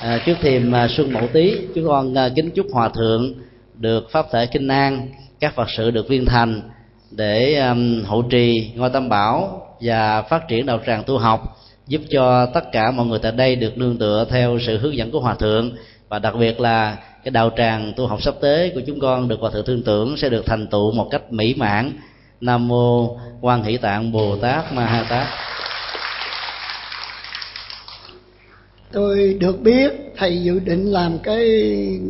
À, 0.00 0.20
trước 0.26 0.36
thềm 0.40 0.72
à, 0.72 0.88
xuân 0.88 1.12
mậu 1.12 1.26
tý 1.26 1.54
chúng 1.74 1.86
con 1.86 2.18
à, 2.18 2.28
kính 2.34 2.50
chúc 2.50 2.66
hòa 2.72 2.88
thượng 2.88 3.34
được 3.74 4.10
pháp 4.10 4.26
thể 4.32 4.46
kinh 4.46 4.68
an 4.68 5.08
các 5.40 5.54
phật 5.54 5.70
sự 5.76 5.90
được 5.90 6.08
viên 6.08 6.26
thành 6.26 6.62
để 7.10 7.54
um, 7.54 8.04
hộ 8.04 8.22
trì 8.22 8.70
ngôi 8.74 8.90
tam 8.90 9.08
bảo 9.08 9.66
và 9.80 10.22
phát 10.22 10.48
triển 10.48 10.66
đạo 10.66 10.80
tràng 10.86 11.02
tu 11.04 11.18
học 11.18 11.56
giúp 11.86 12.00
cho 12.10 12.46
tất 12.46 12.72
cả 12.72 12.90
mọi 12.90 13.06
người 13.06 13.18
tại 13.18 13.32
đây 13.32 13.56
được 13.56 13.78
nương 13.78 13.98
tựa 13.98 14.26
theo 14.30 14.58
sự 14.66 14.78
hướng 14.78 14.96
dẫn 14.96 15.10
của 15.10 15.20
hòa 15.20 15.34
thượng. 15.34 15.72
Và 16.08 16.18
đặc 16.18 16.34
biệt 16.38 16.60
là 16.60 16.96
cái 17.24 17.30
đạo 17.30 17.50
tràng 17.56 17.92
tu 17.96 18.06
học 18.06 18.22
sắp 18.22 18.34
tới 18.40 18.70
của 18.74 18.80
chúng 18.86 19.00
con 19.00 19.28
được 19.28 19.40
hòa 19.40 19.50
thượng 19.50 19.66
thương 19.66 19.82
tưởng 19.82 20.16
sẽ 20.16 20.28
được 20.28 20.46
thành 20.46 20.66
tựu 20.66 20.92
một 20.92 21.08
cách 21.10 21.32
mỹ 21.32 21.54
mãn 21.54 21.92
nam 22.40 22.68
mô 22.68 23.18
quan 23.40 23.62
hỷ 23.62 23.76
tạng 23.76 24.12
bồ 24.12 24.36
tát 24.36 24.72
ma 24.72 24.86
ha 24.86 25.06
tát. 25.08 25.28
Tôi 28.92 29.36
được 29.40 29.60
biết 29.60 29.92
thầy 30.16 30.42
dự 30.42 30.58
định 30.58 30.86
làm 30.86 31.18
cái 31.18 31.48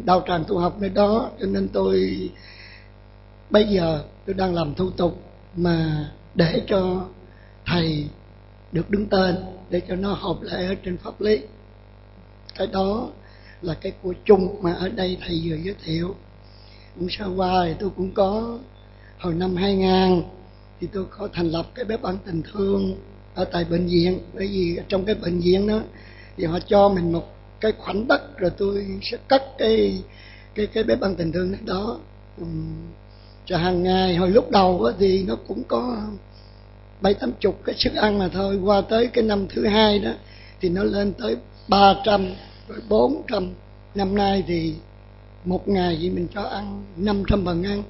đạo 0.04 0.22
tràng 0.28 0.44
tu 0.48 0.58
học 0.58 0.76
nơi 0.80 0.90
đó, 0.90 1.30
cho 1.40 1.46
nên 1.46 1.68
tôi, 1.68 2.18
bây 3.50 3.64
giờ 3.64 4.02
tôi 4.26 4.34
đang 4.34 4.54
làm 4.54 4.74
thủ 4.74 4.90
tục 4.90 5.22
mà 5.56 6.08
để 6.34 6.62
cho 6.66 7.04
thầy 7.66 8.06
được 8.72 8.90
đứng 8.90 9.06
tên, 9.06 9.36
để 9.70 9.80
cho 9.88 9.96
nó 9.96 10.12
hợp 10.12 10.36
lệ 10.42 10.66
ở 10.66 10.74
trên 10.84 10.96
pháp 10.98 11.20
lý. 11.20 11.38
Cái 12.54 12.66
đó 12.66 13.08
là 13.62 13.74
cái 13.74 13.92
của 14.02 14.14
chung 14.24 14.62
mà 14.62 14.72
ở 14.72 14.88
đây 14.88 15.18
thầy 15.20 15.42
vừa 15.44 15.56
giới 15.56 15.74
thiệu. 15.84 16.14
Cũng 16.94 17.08
sơ 17.10 17.26
qua 17.36 17.64
thì 17.66 17.74
tôi 17.80 17.90
cũng 17.96 18.14
có 18.14 18.58
hồi 19.20 19.34
năm 19.34 19.56
2000 19.56 20.22
thì 20.80 20.88
tôi 20.92 21.04
có 21.18 21.28
thành 21.32 21.46
lập 21.46 21.66
cái 21.74 21.84
bếp 21.84 22.02
ăn 22.02 22.18
tình 22.26 22.42
thương 22.52 22.94
ở 23.34 23.44
tại 23.44 23.64
bệnh 23.64 23.86
viện. 23.86 24.18
Bởi 24.34 24.46
vì 24.46 24.78
trong 24.88 25.04
cái 25.04 25.14
bệnh 25.14 25.40
viện 25.40 25.66
đó 25.66 25.80
thì 26.36 26.44
họ 26.44 26.58
cho 26.66 26.88
mình 26.88 27.12
một 27.12 27.34
cái 27.60 27.72
khoảnh 27.78 28.08
đất 28.08 28.38
rồi 28.38 28.50
tôi 28.58 28.86
sẽ 29.02 29.16
cất 29.28 29.42
cái 29.58 30.02
cái 30.54 30.66
cái 30.66 30.84
bếp 30.84 31.00
ăn 31.00 31.14
tình 31.14 31.32
thương 31.32 31.54
đó 31.64 31.98
rồi 33.46 33.58
hàng 33.60 33.82
ngày, 33.82 34.16
hồi 34.16 34.30
lúc 34.30 34.50
đầu 34.50 34.90
thì 34.98 35.24
nó 35.28 35.36
cũng 35.48 35.62
có 35.68 36.02
bảy, 37.00 37.14
tám 37.14 37.32
chục 37.40 37.60
cái 37.64 37.74
sức 37.78 37.94
ăn 37.94 38.18
mà 38.18 38.28
thôi. 38.28 38.58
Qua 38.64 38.80
tới 38.80 39.06
cái 39.06 39.24
năm 39.24 39.46
thứ 39.48 39.66
hai 39.66 39.98
đó 39.98 40.10
thì 40.60 40.68
nó 40.68 40.84
lên 40.84 41.12
tới 41.12 41.36
ba 41.68 41.94
trăm, 42.04 42.26
rồi 42.68 42.78
bốn 42.88 43.22
trăm. 43.28 43.50
Năm 43.94 44.14
nay 44.14 44.44
thì 44.46 44.74
một 45.44 45.68
ngày 45.68 45.98
thì 46.00 46.10
mình 46.10 46.26
cho 46.34 46.42
ăn 46.42 46.84
năm 46.96 47.22
trăm 47.28 47.44
phần 47.44 47.62
ăn 47.62 47.82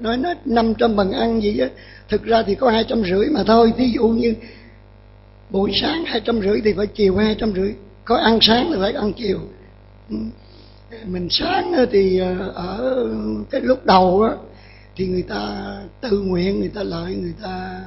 nói 0.00 0.16
nó 0.16 0.34
năm 0.44 0.74
trăm 0.78 0.96
ăn 0.96 1.42
gì 1.42 1.58
á 1.58 1.68
thực 2.08 2.24
ra 2.24 2.42
thì 2.46 2.54
có 2.54 2.70
hai 2.70 2.84
trăm 2.88 3.02
rưỡi 3.04 3.28
mà 3.30 3.44
thôi. 3.46 3.72
Thí 3.76 3.86
dụ 3.94 4.08
như 4.08 4.34
buổi 5.50 5.72
sáng 5.74 6.04
hai 6.04 6.20
trăm 6.20 6.40
rưỡi 6.40 6.60
thì 6.64 6.72
phải 6.76 6.86
chiều 6.86 7.16
hai 7.16 7.34
trăm 7.38 7.52
rưỡi. 7.54 7.74
Có 8.04 8.16
ăn 8.16 8.38
sáng 8.42 8.70
thì 8.70 8.76
phải 8.80 8.92
ăn 8.92 9.12
chiều. 9.12 9.38
Ừ. 10.10 10.16
Mình 11.06 11.28
sáng 11.30 11.74
thì 11.92 12.18
ờ, 12.18 12.52
ở 12.54 13.08
cái 13.50 13.60
lúc 13.60 13.86
đầu 13.86 14.22
á 14.22 14.34
thì 14.96 15.06
người 15.06 15.22
ta 15.22 15.72
tự 16.00 16.20
nguyện 16.20 16.60
người 16.60 16.68
ta 16.74 16.82
lợi 16.82 17.14
người 17.14 17.34
ta 17.42 17.80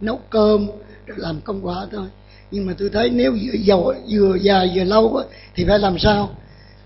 nấu 0.00 0.20
cơm 0.30 0.66
rồi 1.06 1.18
làm 1.20 1.40
công 1.40 1.66
quả 1.66 1.86
thôi. 1.92 2.06
Nhưng 2.50 2.66
mà 2.66 2.74
tôi 2.78 2.90
thấy 2.92 3.10
nếu 3.10 3.32
vừa 3.32 3.58
dầu 3.58 3.94
vừa 4.10 4.36
dài 4.36 4.72
vừa 4.74 4.84
lâu 4.84 5.16
á, 5.16 5.24
thì 5.54 5.64
phải 5.68 5.78
làm 5.78 5.98
sao? 5.98 6.30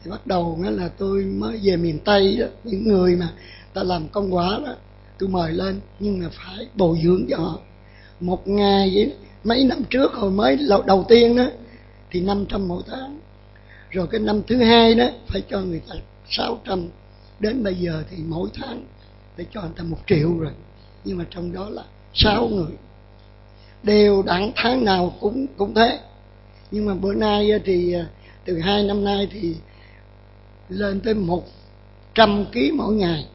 Thì 0.05 0.11
bắt 0.11 0.26
đầu 0.26 0.59
là 0.70 0.89
tôi 0.99 1.24
mới 1.24 1.61
về 1.62 1.76
miền 1.76 1.99
tây 1.99 2.37
đó, 2.41 2.47
những 2.64 2.89
người 2.89 3.16
mà 3.16 3.28
ta 3.74 3.82
làm 3.82 4.08
công 4.08 4.34
quả 4.34 4.60
đó, 4.66 4.74
tôi 5.18 5.28
mời 5.28 5.52
lên, 5.52 5.80
nhưng 5.98 6.18
mà 6.18 6.26
phải 6.32 6.66
bồi 6.74 6.98
dưỡng 7.04 7.26
cho 7.30 7.36
họ. 7.36 7.58
Một 8.20 8.48
ngày 8.48 8.90
vậy 8.94 9.14
mấy 9.44 9.64
năm 9.64 9.82
trước 9.90 10.12
hồi 10.12 10.30
mới 10.30 10.58
đầu 10.86 11.04
tiên 11.08 11.36
đó, 11.36 11.46
thì 12.10 12.20
500 12.20 12.68
mỗi 12.68 12.82
tháng. 12.86 13.18
Rồi 13.90 14.06
cái 14.10 14.20
năm 14.20 14.42
thứ 14.46 14.56
hai 14.56 14.94
đó, 14.94 15.06
phải 15.26 15.42
cho 15.50 15.60
người 15.60 15.82
ta 15.88 15.94
600 16.28 16.88
đến 17.40 17.62
bây 17.62 17.74
giờ 17.74 18.04
thì 18.10 18.16
mỗi 18.26 18.48
tháng 18.54 18.84
phải 19.36 19.46
cho 19.50 19.60
người 19.60 19.70
ta 19.76 19.82
một 19.82 19.98
triệu 20.06 20.38
rồi, 20.38 20.52
nhưng 21.04 21.18
mà 21.18 21.24
trong 21.30 21.52
đó 21.52 21.68
là 21.68 21.82
sáu 22.14 22.48
người. 22.48 22.72
Đều 23.82 24.22
đặn 24.22 24.52
tháng 24.56 24.84
nào 24.84 25.14
cũng 25.20 25.46
cũng 25.56 25.74
thế. 25.74 26.00
Nhưng 26.70 26.86
mà 26.86 26.94
bữa 26.94 27.14
nay 27.14 27.50
thì 27.64 27.92
à, 27.92 28.06
từ 28.44 28.58
hai 28.58 28.82
năm 28.82 29.04
nay 29.04 29.28
thì 29.32 29.54
lên 30.68 31.00
tới 31.00 31.14
một 31.14 31.44
trăm 32.14 32.44
ký 32.52 32.72
mỗi 32.74 32.94
ngày 32.94 33.26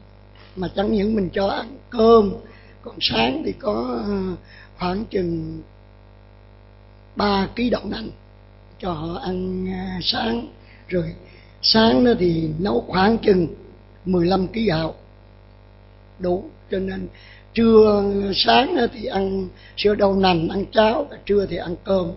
mà 0.56 0.68
chẳng 0.76 0.92
những 0.92 1.14
mình 1.14 1.28
cho 1.32 1.46
ăn 1.46 1.76
cơm, 1.90 2.34
còn 2.82 2.94
sáng 3.00 3.42
thì 3.44 3.52
có 3.52 4.00
ờ, 4.06 4.36
khoảng 4.78 5.04
chừng 5.04 5.62
ba 7.16 7.48
ký 7.56 7.70
đậu 7.70 7.82
nành 7.84 8.10
cho 8.78 8.92
họ 8.92 9.20
ăn 9.22 9.66
ờ, 9.72 10.00
sáng. 10.02 10.46
Rồi 10.88 11.04
sáng 11.62 12.04
nó 12.04 12.10
thì 12.18 12.48
nấu 12.58 12.84
khoảng 12.88 13.18
chừng 13.18 13.46
15 14.04 14.48
ký 14.48 14.64
gạo. 14.64 14.94
Đủ, 16.18 16.44
cho 16.70 16.78
nên 16.78 17.08
trưa 17.54 18.02
ờ, 18.24 18.32
sáng 18.34 18.76
thì 18.92 19.04
ăn 19.04 19.48
sữa 19.76 19.94
đậu 19.94 20.14
nành, 20.14 20.48
ăn 20.48 20.64
cháo 20.72 21.08
trưa 21.26 21.46
thì 21.46 21.56
ăn 21.56 21.76
cơm. 21.84 22.12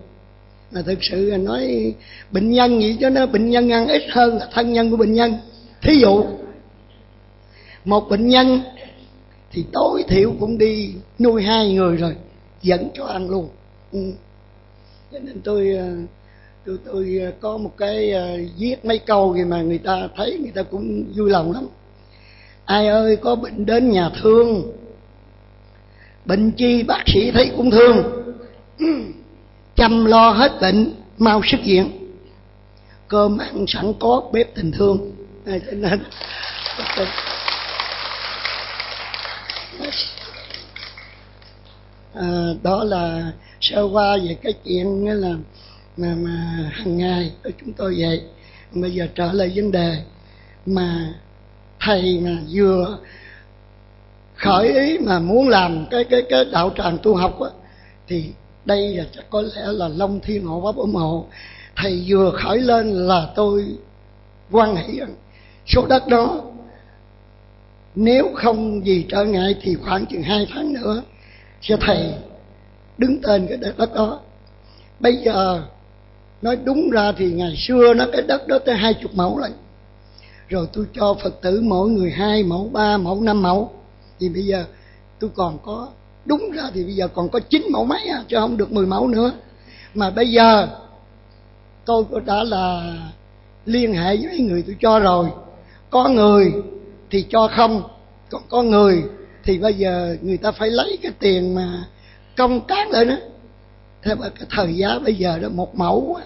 Mà 0.72 0.82
thực 0.82 0.98
sự 1.02 1.30
là 1.30 1.36
nói 1.36 1.94
bệnh 2.30 2.50
nhân 2.50 2.78
vậy 2.78 2.96
cho 3.00 3.10
nó, 3.10 3.26
bệnh 3.26 3.50
nhân 3.50 3.72
ăn 3.72 3.88
ít 3.88 4.02
hơn 4.10 4.36
là 4.36 4.48
thân 4.52 4.72
nhân 4.72 4.90
của 4.90 4.96
bệnh 4.96 5.12
nhân. 5.12 5.34
Thí 5.82 5.94
dụ 6.00 6.24
một 7.84 8.08
bệnh 8.10 8.28
nhân 8.28 8.62
thì 9.50 9.64
tối 9.72 10.04
thiểu 10.08 10.32
cũng 10.40 10.58
đi 10.58 10.94
nuôi 11.18 11.42
hai 11.42 11.74
người 11.74 11.96
rồi 11.96 12.16
dẫn 12.62 12.88
cho 12.94 13.04
ăn 13.04 13.30
luôn. 13.30 13.48
Ừ. 13.92 14.12
cho 15.12 15.18
nên 15.18 15.40
tôi 15.44 15.68
ờ, 15.78 15.86
tôi 16.66 16.78
tôi 16.84 17.20
có 17.40 17.56
một 17.56 17.72
cái 17.76 18.10
ờ, 18.10 18.38
viết 18.58 18.84
mấy 18.84 18.98
câu 18.98 19.34
gì 19.34 19.44
mà 19.44 19.62
người 19.62 19.78
ta 19.78 20.08
thấy 20.16 20.38
người 20.42 20.52
ta 20.54 20.62
cũng 20.62 21.04
vui 21.16 21.30
lòng 21.30 21.52
lắm. 21.52 21.66
Ai 22.64 22.86
ơi 22.86 23.16
có 23.16 23.36
bệnh 23.36 23.66
đến 23.66 23.90
nhà 23.90 24.10
thương. 24.22 24.72
Bệnh 26.24 26.50
chi 26.50 26.82
bác 26.82 27.02
sĩ 27.06 27.30
thấy 27.30 27.50
cũng 27.56 27.70
thương. 27.70 28.02
Ừ. 28.78 28.86
Chăm 29.76 30.04
lo 30.04 30.30
hết 30.30 30.52
bệnh 30.60 30.94
mau 31.18 31.40
xuất 31.44 31.60
viện. 31.64 31.90
Cơm 33.08 33.38
ăn 33.38 33.64
sẵn 33.68 33.92
có 34.00 34.22
bếp 34.32 34.54
tình 34.54 34.72
thương. 34.72 35.12
À, 35.46 35.58
cho 35.66 35.72
nên 35.72 36.00
à, 42.14 42.54
đó 42.62 42.84
là 42.84 43.32
sơ 43.60 43.82
qua 43.92 44.16
về 44.16 44.36
cái 44.42 44.52
chuyện 44.64 45.06
là 45.06 45.34
mà 45.96 46.14
mà 46.18 46.70
hàng 46.72 46.98
ngày 46.98 47.32
ở 47.42 47.50
chúng 47.60 47.72
tôi 47.72 47.94
vậy. 47.98 48.22
Bây 48.72 48.94
giờ 48.94 49.06
trở 49.14 49.32
lại 49.32 49.52
vấn 49.54 49.72
đề 49.72 49.96
mà 50.66 51.14
thầy 51.80 52.20
mà 52.20 52.38
vừa 52.52 52.98
khởi 54.34 54.72
ý 54.86 54.98
mà 54.98 55.18
muốn 55.18 55.48
làm 55.48 55.86
cái 55.90 56.04
cái 56.04 56.22
cái 56.30 56.44
đạo 56.52 56.70
tràng 56.76 56.98
tu 57.02 57.14
học 57.14 57.40
á 57.40 57.50
thì 58.08 58.30
đây 58.64 58.96
là 58.96 59.04
chắc 59.16 59.30
có 59.30 59.42
lẽ 59.42 59.62
là 59.66 59.88
long 59.88 60.20
thiên 60.20 60.44
hộ 60.46 60.62
pháp 60.64 60.76
ủng 60.76 60.94
hộ. 60.94 61.26
Thầy 61.76 62.04
vừa 62.08 62.30
khởi 62.30 62.58
lên 62.58 62.92
là 62.92 63.28
tôi 63.34 63.64
quan 64.50 64.76
hệ 64.76 64.88
số 65.66 65.86
đất 65.86 66.08
đó 66.08 66.40
nếu 67.94 68.30
không 68.34 68.86
gì 68.86 69.06
trở 69.08 69.24
ngại 69.24 69.56
thì 69.62 69.74
khoảng 69.74 70.06
chừng 70.06 70.22
hai 70.22 70.46
tháng 70.54 70.72
nữa 70.72 71.02
sẽ 71.62 71.76
thầy 71.80 72.14
đứng 72.98 73.22
tên 73.22 73.46
cái 73.48 73.58
đất 73.76 73.94
đó. 73.94 74.20
Bây 75.00 75.16
giờ 75.16 75.62
nói 76.42 76.56
đúng 76.64 76.90
ra 76.90 77.12
thì 77.12 77.32
ngày 77.32 77.54
xưa 77.56 77.94
nó 77.94 78.04
cái 78.12 78.22
đất 78.22 78.48
đó 78.48 78.58
tới 78.58 78.74
hai 78.74 78.94
chục 78.94 79.14
mẫu 79.14 79.38
rồi. 79.38 79.48
Rồi 80.48 80.66
tôi 80.72 80.86
cho 80.92 81.14
phật 81.22 81.40
tử 81.40 81.60
mỗi 81.60 81.90
người 81.90 82.10
hai 82.10 82.42
mẫu 82.42 82.70
ba 82.72 82.96
mẫu 82.96 83.20
năm 83.20 83.42
mẫu. 83.42 83.70
Thì 84.20 84.28
bây 84.28 84.42
giờ 84.42 84.64
tôi 85.18 85.30
còn 85.34 85.58
có 85.64 85.88
đúng 86.24 86.50
ra 86.50 86.62
thì 86.74 86.84
bây 86.84 86.94
giờ 86.94 87.08
còn 87.08 87.28
có 87.28 87.40
chín 87.40 87.62
mẫu 87.70 87.84
mấy 87.84 88.06
à, 88.08 88.24
chứ 88.28 88.36
không 88.40 88.56
được 88.56 88.72
mười 88.72 88.86
mẫu 88.86 89.08
nữa. 89.08 89.32
Mà 89.94 90.10
bây 90.10 90.30
giờ 90.30 90.68
tôi 91.84 92.04
đã 92.24 92.44
là 92.44 92.96
liên 93.66 93.92
hệ 93.92 94.16
với 94.16 94.38
người 94.38 94.62
tôi 94.66 94.76
cho 94.80 94.98
rồi. 94.98 95.26
Có 95.90 96.08
người 96.08 96.52
thì 97.14 97.26
cho 97.28 97.48
không. 97.56 97.82
Còn 98.30 98.42
có 98.48 98.62
người 98.62 99.02
thì 99.44 99.58
bây 99.58 99.74
giờ 99.74 100.16
người 100.22 100.36
ta 100.36 100.52
phải 100.52 100.70
lấy 100.70 100.98
cái 101.02 101.12
tiền 101.18 101.54
mà 101.54 101.84
công 102.36 102.60
cán 102.66 102.90
lên 102.90 103.08
đó. 103.08 103.16
Theo 104.02 104.16
cái 104.16 104.46
thời 104.50 104.76
giá 104.76 104.98
bây 105.04 105.14
giờ 105.14 105.38
đó, 105.38 105.48
một 105.48 105.74
mẫu 105.74 106.18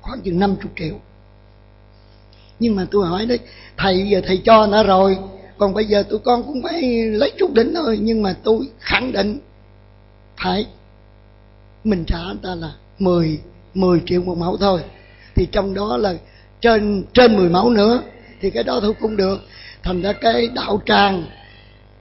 khoảng 0.00 0.20
chừng 0.20 0.38
50 0.38 0.66
triệu. 0.76 0.94
Nhưng 2.58 2.76
mà 2.76 2.86
tôi 2.90 3.06
hỏi 3.06 3.26
đấy, 3.26 3.38
thầy 3.76 4.08
giờ 4.08 4.20
thầy 4.26 4.42
cho 4.44 4.66
nó 4.66 4.82
rồi, 4.82 5.18
còn 5.58 5.74
bây 5.74 5.84
giờ 5.84 6.02
tụi 6.02 6.18
con 6.18 6.42
cũng 6.42 6.62
phải 6.62 6.82
lấy 7.06 7.32
chút 7.38 7.54
đỉnh 7.54 7.74
thôi. 7.74 7.98
Nhưng 8.02 8.22
mà 8.22 8.36
tôi 8.42 8.68
khẳng 8.80 9.12
định, 9.12 9.38
phải. 10.36 10.66
Mình 11.84 12.04
trả 12.04 12.18
người 12.18 12.36
ta 12.42 12.54
là 12.54 12.72
10 12.98 13.40
10 13.74 14.02
triệu 14.06 14.22
một 14.22 14.38
mẫu 14.38 14.56
thôi. 14.56 14.80
Thì 15.34 15.48
trong 15.52 15.74
đó 15.74 15.96
là 15.96 16.14
trên 16.60 17.04
trên 17.14 17.36
10 17.36 17.48
mẫu 17.48 17.70
nữa, 17.70 18.02
thì 18.40 18.50
cái 18.50 18.62
đó 18.62 18.78
thôi 18.82 18.94
cũng 19.00 19.16
được 19.16 19.40
thành 19.82 20.02
ra 20.02 20.12
cái 20.12 20.48
đạo 20.54 20.82
tràng 20.86 21.24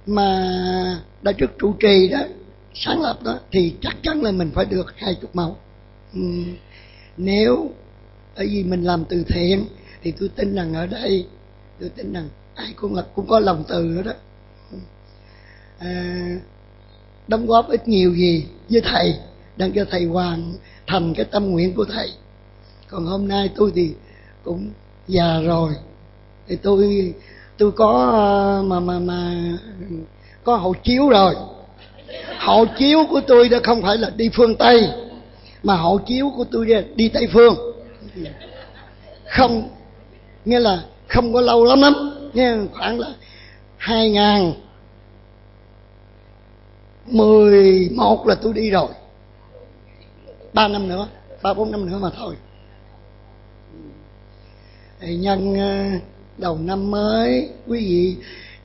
mà 0.05 0.51
đại 1.21 1.33
trước 1.33 1.51
trụ 1.59 1.73
trì 1.79 2.09
đó 2.09 2.19
sáng 2.73 3.01
lập 3.01 3.19
đó 3.23 3.39
thì 3.51 3.75
chắc 3.81 3.95
chắn 4.03 4.23
là 4.23 4.31
mình 4.31 4.51
phải 4.53 4.65
được 4.65 4.93
hai 4.97 5.15
chục 5.21 5.35
mẫu 5.35 5.57
ừ. 6.13 6.21
nếu 7.17 7.69
bởi 8.35 8.47
vì 8.47 8.63
mình 8.63 8.83
làm 8.83 9.05
từ 9.05 9.23
thiện 9.27 9.65
thì 10.03 10.11
tôi 10.11 10.29
tin 10.29 10.55
rằng 10.55 10.73
ở 10.73 10.87
đây 10.87 11.27
tôi 11.79 11.89
tin 11.89 12.13
rằng 12.13 12.29
ai 12.55 12.73
cũng 12.75 12.95
là 12.95 13.03
cũng 13.15 13.27
có 13.27 13.39
lòng 13.39 13.63
từ 13.67 13.83
nữa 13.83 14.01
đó. 14.05 14.11
À, 15.79 16.25
đóng 17.27 17.45
góp 17.45 17.69
ít 17.69 17.87
nhiều 17.87 18.15
gì 18.15 18.45
với 18.69 18.81
thầy 18.81 19.15
đang 19.57 19.71
cho 19.71 19.85
thầy 19.91 20.05
hoàn 20.05 20.53
thành 20.87 21.13
cái 21.13 21.25
tâm 21.25 21.51
nguyện 21.51 21.73
của 21.73 21.85
thầy. 21.85 22.11
Còn 22.87 23.05
hôm 23.05 23.27
nay 23.27 23.49
tôi 23.55 23.71
thì 23.75 23.93
cũng 24.43 24.69
già 25.07 25.39
rồi 25.39 25.73
thì 26.47 26.55
tôi 26.55 27.13
tôi 27.61 27.71
có 27.71 28.09
ờ, 28.11 28.63
mà 28.63 28.79
mà 28.79 28.99
mà, 28.99 29.33
có 30.43 30.55
hộ 30.55 30.73
chiếu 30.83 31.09
rồi. 31.09 31.35
Hộ 32.39 32.65
chiếu 32.77 33.05
của 33.09 33.21
tôi 33.27 33.49
đó 33.49 33.57
không 33.63 33.81
phải 33.81 33.97
là 33.97 34.09
đi 34.09 34.29
phương 34.33 34.55
tây, 34.55 34.89
mà 35.63 35.75
hộ 35.75 35.99
chiếu 36.05 36.31
của 36.35 36.43
tôi 36.51 36.65
là 36.65 36.81
đi 36.95 37.09
tây 37.09 37.27
phương. 37.33 37.55
Không, 39.25 39.69
nghĩa 40.45 40.59
là 40.59 40.83
không 41.07 41.33
có 41.33 41.41
lâu 41.41 41.65
lắm 41.65 41.81
lắm 41.81 41.93
nghe 42.33 42.55
khoảng 42.73 42.99
là 42.99 43.07
hai 43.77 44.11
ngàn 44.11 44.53
mười 47.05 47.89
một 47.95 48.27
là 48.27 48.35
tôi 48.35 48.53
đi 48.53 48.69
rồi. 48.69 48.89
Ba 50.53 50.67
năm 50.67 50.87
nữa, 50.87 51.07
ba 51.41 51.53
bốn 51.53 51.71
năm 51.71 51.89
nữa 51.89 51.97
mà 52.01 52.09
thôi. 52.17 52.35
Thì 54.99 55.15
nhân 55.15 55.55
ờ, 55.59 55.99
đầu 56.41 56.57
năm 56.61 56.91
mới, 56.91 57.49
quý 57.67 57.79
vị 57.79 58.15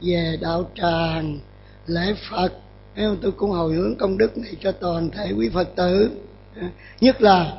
về 0.01 0.39
đạo 0.41 0.71
tràng, 0.75 1.39
lễ 1.87 2.15
phật. 2.31 2.53
Tôi 3.23 3.33
cũng 3.37 3.51
hồi 3.51 3.75
hướng 3.75 3.97
công 3.99 4.19
đức 4.19 4.39
này 4.39 4.53
cho 4.63 4.73
toàn 4.73 5.11
thể 5.11 5.33
quý 5.39 5.51
phật 5.55 5.69
tử. 5.77 6.11
Nhất 7.01 7.23
là 7.23 7.53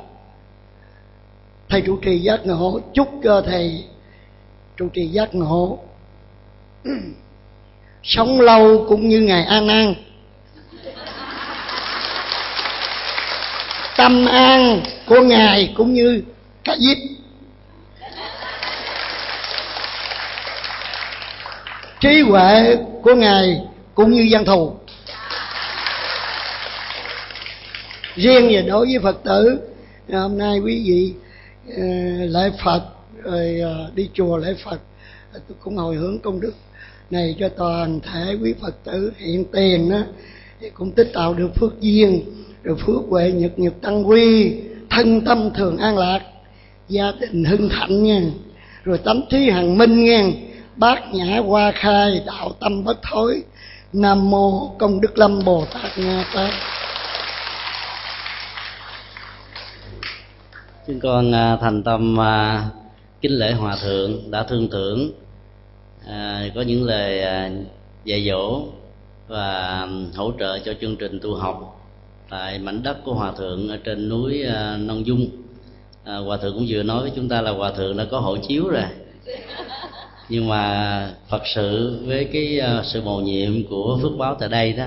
thầy 1.68 1.80
trụ 1.82 1.96
trì 1.96 2.18
giác 2.18 2.46
ngộ, 2.46 2.80
chúc 2.94 3.08
cho 3.24 3.42
thầy 3.42 3.84
trụ 4.76 4.88
trì 4.88 5.06
giác 5.06 5.34
ngộ. 5.34 5.78
Sống 8.02 8.40
lâu 8.40 8.86
cũng 8.88 9.08
như 9.08 9.20
ngài 9.20 9.44
an 9.44 9.68
an. 9.68 9.94
Tâm 13.96 14.26
an 14.26 14.80
của 15.06 15.20
ngài 15.20 15.74
cũng 15.76 15.94
như 15.94 16.22
cá 16.64 16.76
diếp 16.76 17.17
trí 22.00 22.20
huệ 22.20 22.76
của 23.02 23.14
ngài 23.14 23.60
cũng 23.94 24.12
như 24.12 24.22
dân 24.22 24.44
thù. 24.44 24.72
Riêng 28.16 28.48
về 28.48 28.62
đối 28.62 28.86
với 28.86 28.98
phật 29.02 29.24
tử, 29.24 29.60
hôm 30.12 30.38
nay 30.38 30.58
quý 30.58 30.82
vị 30.86 31.12
ờ, 31.76 31.82
lễ 32.26 32.50
phật, 32.64 32.82
rồi 33.22 33.60
ờ, 33.60 33.90
đi 33.94 34.08
chùa 34.14 34.36
lễ 34.36 34.54
phật, 34.64 34.80
tôi 35.32 35.56
cũng 35.60 35.76
hồi 35.76 35.96
hướng 35.96 36.18
công 36.18 36.40
đức 36.40 36.52
này 37.10 37.36
cho 37.38 37.48
toàn 37.48 38.00
thể 38.00 38.36
quý 38.42 38.54
phật 38.62 38.84
tử 38.84 39.12
hiện 39.16 39.44
tiền 39.52 39.90
đó 39.90 40.02
thì 40.60 40.70
cũng 40.70 40.90
tích 40.90 41.10
tạo 41.14 41.34
được 41.34 41.50
phước 41.54 41.80
duyên 41.80 42.22
rồi 42.62 42.76
phước 42.86 43.02
huệ 43.08 43.32
nhật 43.32 43.58
nhật 43.58 43.72
tăng 43.82 44.08
quy, 44.08 44.56
thân 44.90 45.20
tâm 45.20 45.50
thường 45.54 45.76
an 45.76 45.98
lạc, 45.98 46.20
gia 46.88 47.12
đình 47.20 47.44
hưng 47.44 47.68
thạnh 47.68 48.02
nha. 48.02 48.22
Rồi 48.84 48.98
tánh 48.98 49.22
trí 49.30 49.50
hằng 49.50 49.78
minh 49.78 50.04
nha 50.04 50.22
bát 50.78 51.14
nhã 51.14 51.40
hoa 51.40 51.72
khai, 51.72 52.22
đạo 52.26 52.52
tâm 52.60 52.84
bất 52.84 52.98
thối. 53.02 53.42
Nam 53.92 54.30
mô 54.30 54.68
công 54.78 55.00
đức 55.00 55.18
lâm 55.18 55.44
bồ 55.44 55.64
tát 55.64 55.98
nga 55.98 56.24
tát. 56.34 56.50
Chúng 60.86 61.00
con 61.00 61.34
à, 61.34 61.56
thành 61.60 61.82
tâm 61.82 62.20
à, 62.20 62.64
kính 63.20 63.32
lễ 63.32 63.52
hòa 63.52 63.76
thượng 63.82 64.30
đã 64.30 64.42
thương 64.42 64.68
thưởng. 64.70 65.10
À, 66.06 66.42
có 66.54 66.60
những 66.60 66.84
lời 66.84 67.22
dạy 68.04 68.26
dỗ 68.28 68.62
và 69.28 69.86
hỗ 70.16 70.32
trợ 70.38 70.58
cho 70.58 70.72
chương 70.80 70.96
trình 70.96 71.20
tu 71.22 71.34
học 71.34 71.74
tại 72.30 72.58
mảnh 72.58 72.82
đất 72.82 73.04
của 73.04 73.14
hòa 73.14 73.32
thượng 73.38 73.68
ở 73.68 73.76
trên 73.84 74.08
núi 74.08 74.44
non 74.78 75.06
dung. 75.06 75.28
Hòa 76.04 76.36
thượng 76.36 76.54
cũng 76.54 76.66
vừa 76.68 76.82
nói 76.82 77.02
với 77.02 77.12
chúng 77.16 77.28
ta 77.28 77.40
là 77.40 77.50
hòa 77.50 77.72
thượng 77.72 77.96
đã 77.96 78.04
có 78.10 78.20
hộ 78.20 78.36
chiếu 78.36 78.68
rồi 78.68 78.82
nhưng 80.28 80.48
mà 80.48 81.10
phật 81.28 81.42
sự 81.54 81.98
với 82.06 82.28
cái 82.32 82.58
ờ, 82.58 82.82
sự 82.84 83.02
mầu 83.02 83.20
nhiệm 83.20 83.66
của 83.68 83.98
phước 84.02 84.12
báo 84.18 84.36
tại 84.40 84.48
đây 84.48 84.72
đó 84.72 84.84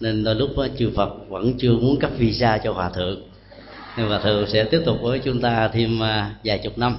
nên 0.00 0.24
đôi 0.24 0.34
lúc 0.34 0.50
ờ, 0.56 0.68
chư 0.78 0.90
phật 0.96 1.28
vẫn 1.28 1.54
chưa 1.58 1.72
muốn 1.72 1.96
cấp 1.96 2.10
visa 2.18 2.58
cho 2.58 2.72
hòa 2.72 2.90
thượng. 2.90 3.20
Nên 3.96 4.06
hòa 4.06 4.20
thượng 4.24 4.46
sẽ 4.46 4.64
tiếp 4.64 4.80
tục 4.84 4.96
với 5.02 5.18
chúng 5.18 5.40
ta 5.40 5.68
thêm 5.68 6.00
ờ, 6.00 6.24
vài 6.44 6.58
chục 6.58 6.78
năm. 6.78 6.96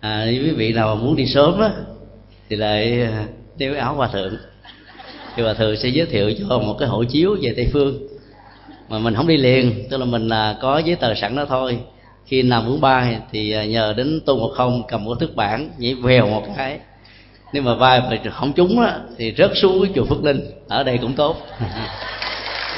À, 0.00 0.26
quý 0.28 0.50
vị 0.50 0.72
nào 0.72 0.96
muốn 0.96 1.16
đi 1.16 1.26
sớm 1.26 1.60
á 1.60 1.70
thì 2.48 2.56
lại 2.56 3.08
đeo 3.58 3.74
áo 3.74 3.94
hòa 3.94 4.08
thượng. 4.12 4.36
Thì 5.36 5.42
hòa 5.42 5.54
thượng 5.54 5.76
sẽ 5.76 5.88
giới 5.88 6.06
thiệu 6.06 6.32
cho 6.38 6.58
một 6.58 6.76
cái 6.78 6.88
hộ 6.88 7.04
chiếu 7.04 7.36
về 7.42 7.52
tây 7.56 7.68
phương. 7.72 7.98
Mà 8.88 8.98
mình 8.98 9.14
không 9.14 9.26
đi 9.26 9.36
liền 9.36 9.88
tức 9.90 9.96
là 9.96 10.04
mình 10.04 10.28
là 10.28 10.58
có 10.60 10.78
giấy 10.78 10.96
tờ 10.96 11.14
sẵn 11.14 11.36
đó 11.36 11.44
thôi. 11.48 11.78
Khi 12.26 12.42
nào 12.42 12.62
muốn 12.62 12.80
bay 12.80 13.16
thì 13.32 13.66
nhờ 13.66 13.94
đến 13.96 14.20
tôn 14.26 14.38
một 14.38 14.52
không 14.54 14.82
cầm 14.88 15.04
một 15.04 15.20
thức 15.20 15.36
bản 15.36 15.70
nhảy 15.78 15.94
vèo 15.94 16.26
một 16.26 16.44
cái 16.56 16.78
nếu 17.52 17.62
mà 17.62 17.74
vai 17.74 18.00
mà 18.00 18.30
không 18.30 18.52
trúng 18.52 18.80
á, 18.80 18.98
thì 19.16 19.34
rớt 19.38 19.50
xuống 19.54 19.82
cái 19.82 19.92
chùa 19.94 20.04
phước 20.04 20.24
linh. 20.24 20.40
Ở 20.68 20.82
đây 20.82 20.98
cũng 21.02 21.12
tốt. 21.12 21.36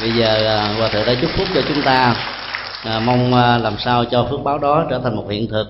Bây 0.00 0.12
giờ 0.12 0.46
à, 0.46 0.74
hòa 0.78 0.88
thượng 0.88 1.06
đã 1.06 1.14
chúc 1.20 1.30
phúc 1.36 1.48
cho 1.54 1.60
chúng 1.68 1.82
ta. 1.82 2.16
À, 2.84 3.00
mong 3.00 3.34
à, 3.34 3.58
làm 3.58 3.74
sao 3.84 4.04
cho 4.04 4.26
phước 4.30 4.42
báo 4.44 4.58
đó 4.58 4.86
trở 4.90 4.98
thành 4.98 5.16
một 5.16 5.26
hiện 5.30 5.48
thực. 5.48 5.66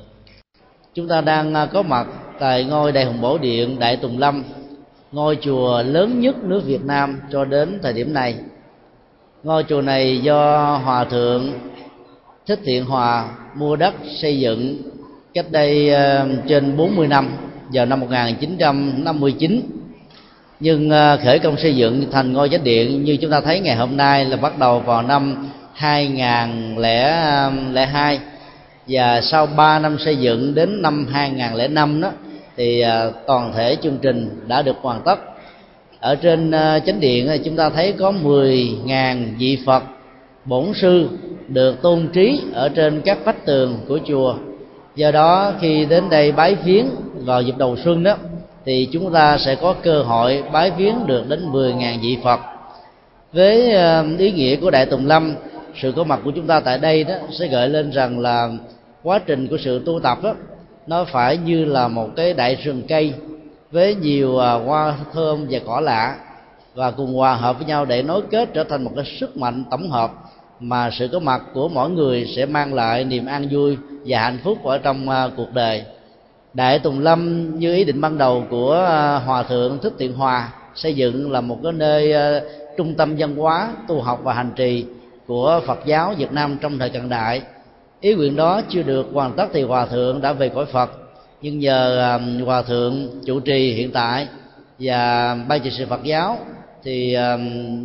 Chúng 0.95 1.09
ta 1.09 1.21
đang 1.21 1.69
có 1.73 1.83
mặt 1.83 2.07
tại 2.39 2.65
ngôi 2.65 2.93
đại 2.93 3.05
hùng 3.05 3.21
bổ 3.21 3.39
điện 3.39 3.79
đại 3.79 3.97
tùng 3.97 4.19
lâm 4.19 4.45
ngôi 5.13 5.39
chùa 5.41 5.83
lớn 5.83 6.21
nhất 6.21 6.37
nước 6.45 6.63
việt 6.65 6.85
nam 6.85 7.21
cho 7.33 7.45
đến 7.45 7.79
thời 7.83 7.93
điểm 7.93 8.15
này. 8.15 8.35
Ngôi 9.43 9.65
chùa 9.69 9.83
này 9.83 10.19
do 10.19 10.75
hòa 10.85 11.05
thượng 11.05 11.53
thích 12.47 12.61
thiện 12.65 12.85
hòa 12.85 13.29
mua 13.57 13.77
đất 13.77 13.95
xây 14.23 14.39
dựng 14.39 14.77
cách 15.35 15.47
đây 15.51 15.93
trên 16.49 16.77
40 16.77 17.09
năm 17.09 17.31
vào 17.73 17.87
năm 17.87 18.01
1959 18.01 19.61
nhưng 20.61 20.91
ờ, 20.91 21.18
khởi 21.25 21.39
công 21.39 21.57
xây 21.57 21.77
dựng 21.77 22.11
thành 22.12 22.33
ngôi 22.33 22.49
chánh 22.49 22.64
điện 22.64 23.05
như 23.05 23.16
chúng 23.16 23.31
ta 23.31 23.41
thấy 23.41 23.61
ngày 23.61 23.77
hôm 23.77 23.97
nay 23.97 24.25
là 24.25 24.37
bắt 24.37 24.59
đầu 24.59 24.81
vào 24.81 25.03
năm 25.03 25.49
2002 25.73 28.18
và 28.89 29.20
sau 29.20 29.47
3 29.47 29.79
năm 29.79 29.99
xây 29.99 30.16
dựng 30.16 30.55
đến 30.55 30.83
năm 30.83 31.07
2005 31.12 32.01
đó, 32.01 32.11
thì 32.57 32.81
ờ, 32.81 33.12
toàn 33.27 33.53
thể 33.53 33.77
chương 33.83 33.99
trình 34.03 34.31
đã 34.47 34.62
được 34.62 34.77
hoàn 34.81 35.01
tất. 35.05 35.20
Ở 36.01 36.14
trên 36.14 36.51
ờ, 36.51 36.81
chánh 36.87 37.01
điện 37.01 37.31
chúng 37.45 37.57
ta 37.57 37.70
thấy 37.70 37.93
có 37.93 38.12
10.000 38.12 39.25
vị 39.39 39.59
Phật, 39.66 39.83
bổn 40.45 40.73
sư 40.75 41.09
được 41.49 41.83
tôn 41.83 42.09
trí 42.12 42.41
ở 42.55 42.68
trên 42.68 43.01
các 43.05 43.18
vách 43.25 43.47
tường 43.47 43.79
của 43.89 43.99
chùa. 44.09 44.35
Do 44.97 45.11
đó 45.11 45.53
khi 45.61 45.85
đến 45.85 46.05
đây 46.11 46.33
bái 46.33 46.55
viếng 46.55 46.87
vào 47.25 47.43
dịp 47.43 47.59
đầu 47.59 47.77
xuân 47.85 48.03
đó, 48.03 48.16
thì 48.64 48.89
chúng 48.93 49.12
ta 49.12 49.39
sẽ 49.39 49.55
có 49.55 49.75
cơ 49.83 50.03
hội 50.03 50.43
bái 50.53 50.70
viếng 50.70 51.07
được 51.07 51.29
đến 51.29 51.53
10.000 51.53 52.01
vị 52.03 52.18
Phật. 52.25 52.41
Với 53.33 53.77
ý 54.18 54.33
nghĩa 54.33 54.57
của 54.57 54.70
Đại 54.70 54.87
Tùng 54.87 55.07
Lâm, 55.07 55.35
sự 55.83 55.93
có 55.97 56.05
mặt 56.05 56.20
của 56.25 56.31
chúng 56.31 56.47
ta 56.47 56.61
tại 56.61 56.79
đây 56.79 57.05
đó 57.05 57.14
sẽ 57.31 57.47
gợi 57.47 57.68
lên 57.68 57.91
rằng 57.91 58.18
là 58.18 58.49
quá 59.03 59.18
trình 59.18 59.49
của 59.49 59.57
sự 59.64 59.83
tu 59.87 60.01
tập 60.01 60.18
đó, 60.23 60.35
nó 60.87 61.05
phải 61.05 61.37
như 61.37 61.64
là 61.64 61.89
một 61.89 62.09
cái 62.16 62.35
đại 62.35 62.55
rừng 62.55 62.83
cây 62.89 63.14
với 63.70 63.95
nhiều 63.95 64.39
à, 64.39 64.53
hoa 64.53 64.95
thơm 65.12 65.47
và 65.51 65.59
cỏ 65.66 65.81
lạ 65.81 66.16
và 66.75 66.91
cùng 66.91 67.14
hòa 67.14 67.35
hợp 67.35 67.59
với 67.59 67.66
nhau 67.66 67.85
để 67.85 68.03
nối 68.03 68.23
kết 68.31 68.49
trở 68.55 68.64
thành 68.64 68.85
một 68.85 68.91
cái 68.97 69.05
sức 69.20 69.37
mạnh 69.37 69.64
tổng 69.70 69.91
hợp 69.91 70.12
mà 70.61 70.91
sự 70.91 71.09
có 71.12 71.18
mặt 71.18 71.43
của 71.55 71.68
mỗi 71.68 71.91
người 71.91 72.33
sẽ 72.37 72.47
mang 72.47 72.75
lại 72.75 73.05
niềm 73.05 73.27
an 73.27 73.49
vui 73.51 73.77
và 74.07 74.20
hạnh 74.20 74.39
phúc 74.45 74.64
ở 74.64 74.79
trong 74.79 75.09
à, 75.09 75.29
cuộc 75.37 75.53
đời 75.55 75.85
đại 76.55 76.79
tùng 76.79 77.01
lâm, 77.01 77.51
như 77.59 77.75
ý 77.75 77.85
định 77.85 78.01
ban 78.01 78.19
đầu 78.19 78.45
của 78.51 78.73
à, 78.89 79.17
hòa 79.17 79.43
thượng 79.43 79.79
thích 79.83 79.93
tiện 79.99 80.13
hòa, 80.13 80.53
xây 80.75 80.95
dựng 80.95 81.33
là 81.33 81.41
một 81.41 81.59
cái 81.63 81.73
nơi 81.73 82.13
à, 82.13 82.41
trung 82.77 82.95
tâm 82.95 83.17
văn 83.19 83.37
hóa, 83.37 83.73
tu 83.89 84.01
học 84.01 84.21
và 84.23 84.35
hành 84.35 84.51
trì 84.57 84.85
của 85.27 85.61
phật 85.67 85.79
giáo 85.87 86.15
việt 86.19 86.33
nam 86.33 86.59
trong 86.61 86.79
thời 86.79 86.91
cận 86.91 87.09
đại. 87.09 87.43
Ý 88.01 88.15
nguyện 88.15 88.37
đó 88.37 88.61
chưa 88.69 88.83
được 88.83 89.07
hoàn 89.13 89.33
tất 89.33 89.47
thì 89.53 89.63
hòa 89.63 89.87
thượng 89.87 90.21
đã 90.21 90.33
về 90.33 90.49
cõi 90.49 90.65
phật. 90.65 90.91
Nhưng 91.43 91.59
nhờ 91.59 91.99
à, 91.99 92.21
hòa 92.45 92.63
thượng 92.63 93.09
chủ 93.27 93.41
trì 93.41 93.73
hiện 93.73 93.91
tại 93.91 94.29
và 94.79 95.35
ban 95.49 95.61
trị 95.61 95.71
sự 95.71 95.87
phật 95.87 96.05
giáo 96.05 96.39
thì 96.85 97.17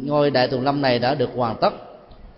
ngôi 0.05 0.31
đại 0.31 0.47
tùng 0.47 0.63
lâm 0.63 0.81
này 0.81 0.99
đã 0.99 1.15
được 1.15 1.29
hoàn 1.35 1.55
tất. 1.61 1.73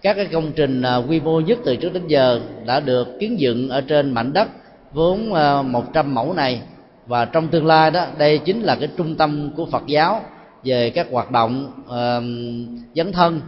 Các 0.02 0.14
cái 0.14 0.26
công 0.26 0.52
trình 0.52 0.84
quy 1.10 1.20
mô 1.20 1.40
nhất 1.40 1.60
từ 1.66 1.76
trước 1.76 1.94
đến 1.94 2.08
giờ 2.08 2.40
đã 2.66 2.80
được 2.80 3.08
kiến 3.20 3.40
dựng 3.40 3.70
ở 3.70 3.82
trên 3.82 4.12
mảnh 4.12 4.34
đất 4.34 4.48
vốn 4.94 5.34
ờ, 5.34 5.62
100 5.62 6.16
mẫu 6.16 6.34
này. 6.34 6.62
Và 7.08 7.26
trong 7.26 7.48
tương 7.48 7.66
lai 7.66 7.92
đó 7.92 8.06
đây 8.18 8.38
chính 8.38 8.62
là 8.62 8.76
cái 8.76 8.90
trung 8.98 9.16
tâm 9.16 9.52
của 9.56 9.66
Phật 9.66 9.84
giáo 9.88 10.22
về 10.64 10.90
các 10.90 11.08
hoạt 11.12 11.32
động 11.32 11.72
uh, 11.86 12.24
dấn 12.96 13.12
thân. 13.12 13.42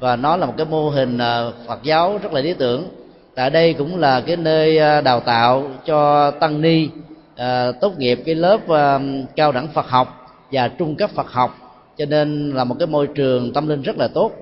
Và 0.00 0.16
nó 0.16 0.36
là 0.36 0.46
một 0.46 0.54
cái 0.56 0.66
mô 0.70 0.90
hình 0.90 1.16
uh, 1.16 1.54
Phật 1.66 1.82
giáo 1.82 2.18
rất 2.22 2.32
là 2.32 2.40
lý 2.40 2.54
tưởng. 2.54 2.88
Tại 3.34 3.50
đây 3.50 3.72
cũng 3.72 3.98
là 3.98 4.20
cái 4.20 4.36
nơi 4.36 4.78
uh, 4.98 5.04
đào 5.04 5.20
tạo 5.20 5.70
cho 5.84 6.30
tăng 6.30 6.60
ni 6.60 6.88
uh, 7.32 7.40
tốt 7.80 7.98
nghiệp 7.98 8.22
cái 8.26 8.34
lớp 8.34 8.60
uh, 8.64 9.02
cao 9.36 9.52
đẳng 9.52 9.68
Phật 9.68 9.88
học 9.88 10.32
và 10.52 10.68
trung 10.68 10.96
cấp 10.96 11.10
Phật 11.10 11.32
học. 11.32 11.58
Cho 11.96 12.04
nên 12.04 12.50
là 12.50 12.64
một 12.64 12.76
cái 12.78 12.86
môi 12.86 13.06
trường 13.06 13.52
tâm 13.52 13.68
linh 13.68 13.82
rất 13.82 13.96
là 13.98 14.08
tốt. 14.08 14.32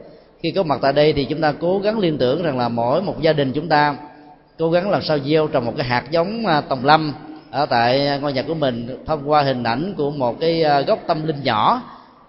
Khi 0.43 0.51
có 0.51 0.63
mặt 0.63 0.79
tại 0.83 0.93
đây 0.93 1.13
thì 1.13 1.25
chúng 1.25 1.41
ta 1.41 1.53
cố 1.61 1.79
gắng 1.79 1.99
liên 1.99 2.19
tưởng 2.19 2.43
rằng 2.43 2.59
là 2.59 2.69
mỗi 2.69 3.03
một 3.03 3.21
gia 3.21 3.33
đình 3.33 3.53
chúng 3.53 3.69
ta 3.69 3.97
cố 4.59 4.71
gắng 4.71 4.91
làm 4.91 5.03
sao 5.03 5.19
gieo 5.19 5.47
trồng 5.47 5.65
một 5.67 5.73
cái 5.77 5.87
hạt 5.87 6.05
giống 6.11 6.47
à, 6.47 6.61
tòng 6.61 6.85
lâm 6.85 7.13
ở 7.51 7.67
tại 7.67 8.19
ngôi 8.23 8.33
nhà 8.33 8.43
của 8.43 8.55
mình, 8.55 8.99
thông 9.07 9.31
qua 9.31 9.43
hình 9.43 9.63
ảnh 9.63 9.95
của 9.97 10.11
một 10.11 10.41
cái 10.41 10.63
à, 10.63 10.81
gốc 10.81 10.99
tâm 11.07 11.27
linh 11.27 11.43
nhỏ 11.43 11.83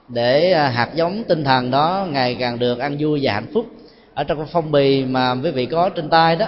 để 0.08 0.52
à, 0.52 0.68
hạt 0.68 0.90
giống 0.96 1.24
tinh 1.24 1.44
thần 1.44 1.72
đó 1.72 2.08
ngày 2.12 2.36
càng 2.40 2.60
được 2.60 2.80
ăn 2.80 2.98
vui 3.00 3.20
và 3.24 3.34
hạnh 3.34 3.48
phúc. 3.54 3.66
Ở 4.14 4.24
trong 4.24 4.38
cái 4.38 4.48
phong 4.52 4.72
bì 4.72 5.06
mà 5.06 5.36
quý 5.44 5.52
vị 5.52 5.66
có 5.66 5.90
trên 5.90 6.10
tay 6.10 6.36
đó, 6.36 6.48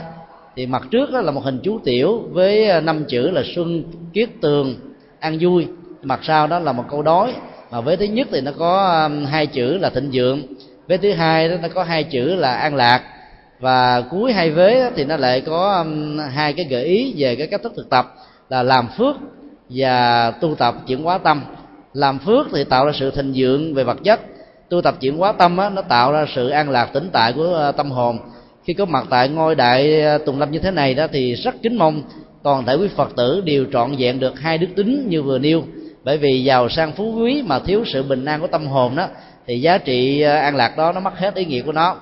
thì 0.55 0.65
mặt 0.65 0.83
trước 0.91 1.11
đó 1.11 1.21
là 1.21 1.31
một 1.31 1.43
hình 1.43 1.59
chú 1.63 1.79
tiểu 1.83 2.21
với 2.31 2.81
năm 2.81 3.03
chữ 3.07 3.31
là 3.31 3.41
xuân 3.55 3.83
kiết 4.13 4.29
tường, 4.41 4.75
ăn 5.19 5.37
vui. 5.41 5.67
Mặt 6.03 6.19
sau 6.23 6.47
đó 6.47 6.59
là 6.59 6.71
một 6.71 6.83
câu 6.89 7.01
đói, 7.01 7.33
mà 7.71 7.81
với 7.81 7.97
thứ 7.97 8.05
nhất 8.05 8.27
thì 8.31 8.41
nó 8.41 8.51
có 8.59 9.09
hai 9.29 9.47
chữ 9.47 9.77
là 9.77 9.89
thịnh 9.89 10.09
vượng 10.13 10.41
với 10.87 10.97
thứ 10.97 11.11
hai 11.11 11.49
đó 11.49 11.55
nó 11.61 11.67
có 11.67 11.83
hai 11.83 12.03
chữ 12.03 12.35
là 12.35 12.53
an 12.53 12.75
lạc 12.75 13.01
và 13.59 14.01
cuối 14.01 14.33
hai 14.33 14.51
vế 14.51 14.91
thì 14.95 15.05
nó 15.05 15.17
lại 15.17 15.41
có 15.41 15.77
um, 15.77 16.17
hai 16.17 16.53
cái 16.53 16.65
gợi 16.69 16.83
ý 16.83 17.13
về 17.17 17.35
cái 17.35 17.47
cách 17.47 17.63
thức 17.63 17.73
thực 17.75 17.89
tập 17.89 18.15
là 18.49 18.63
làm 18.63 18.87
phước 18.97 19.15
và 19.69 20.31
tu 20.31 20.55
tập 20.55 20.75
chuyển 20.87 21.03
hóa 21.03 21.17
tâm. 21.17 21.41
Làm 21.93 22.19
phước 22.19 22.47
thì 22.53 22.63
tạo 22.63 22.85
ra 22.85 22.91
sự 22.99 23.11
thịnh 23.11 23.33
vượng 23.35 23.73
về 23.73 23.83
vật 23.83 23.97
chất. 24.03 24.19
Tu 24.69 24.81
tập 24.81 24.95
chuyển 24.99 25.17
hóa 25.17 25.31
tâm 25.31 25.57
á, 25.57 25.69
nó 25.69 25.81
tạo 25.81 26.11
ra 26.11 26.25
sự 26.35 26.49
an 26.49 26.69
lạc 26.69 26.85
tĩnh 26.93 27.09
tại 27.11 27.33
của 27.33 27.53
ờ, 27.53 27.71
tâm 27.71 27.91
hồn. 27.91 28.19
Khi 28.63 28.73
có 28.73 28.85
mặt 28.85 29.05
tại 29.09 29.29
ngôi 29.29 29.55
đại 29.55 30.01
ờ, 30.01 30.17
tùng 30.17 30.39
lâm 30.39 30.51
như 30.51 30.59
thế 30.59 30.71
này 30.71 30.93
đó 30.93 31.07
thì 31.11 31.35
rất 31.35 31.55
kính 31.61 31.77
mong 31.77 32.03
toàn 32.43 32.65
thể 32.65 32.75
quý 32.75 32.87
phật 32.95 33.15
tử 33.15 33.41
đều 33.45 33.65
trọn 33.73 33.95
vẹn 33.97 34.19
được 34.19 34.39
hai 34.39 34.57
đức 34.57 34.67
tính 34.75 35.05
như 35.09 35.23
vừa 35.23 35.39
nêu. 35.39 35.63
Bởi 36.03 36.17
vì 36.17 36.43
giàu 36.43 36.69
sang 36.69 36.91
phú 36.91 37.15
quý 37.19 37.43
mà 37.45 37.59
thiếu 37.59 37.83
sự 37.93 38.03
bình 38.03 38.25
an 38.25 38.41
của 38.41 38.47
tâm 38.47 38.67
hồn 38.67 38.95
đó 38.95 39.07
thì 39.47 39.61
giá 39.61 39.77
trị 39.77 40.21
ờ, 40.21 40.35
an 40.35 40.55
lạc 40.55 40.77
đó 40.77 40.91
nó 40.91 40.99
mất 40.99 41.17
hết 41.17 41.35
ý 41.35 41.45
nghĩa 41.45 41.61
của 41.61 41.71
nó 41.71 41.95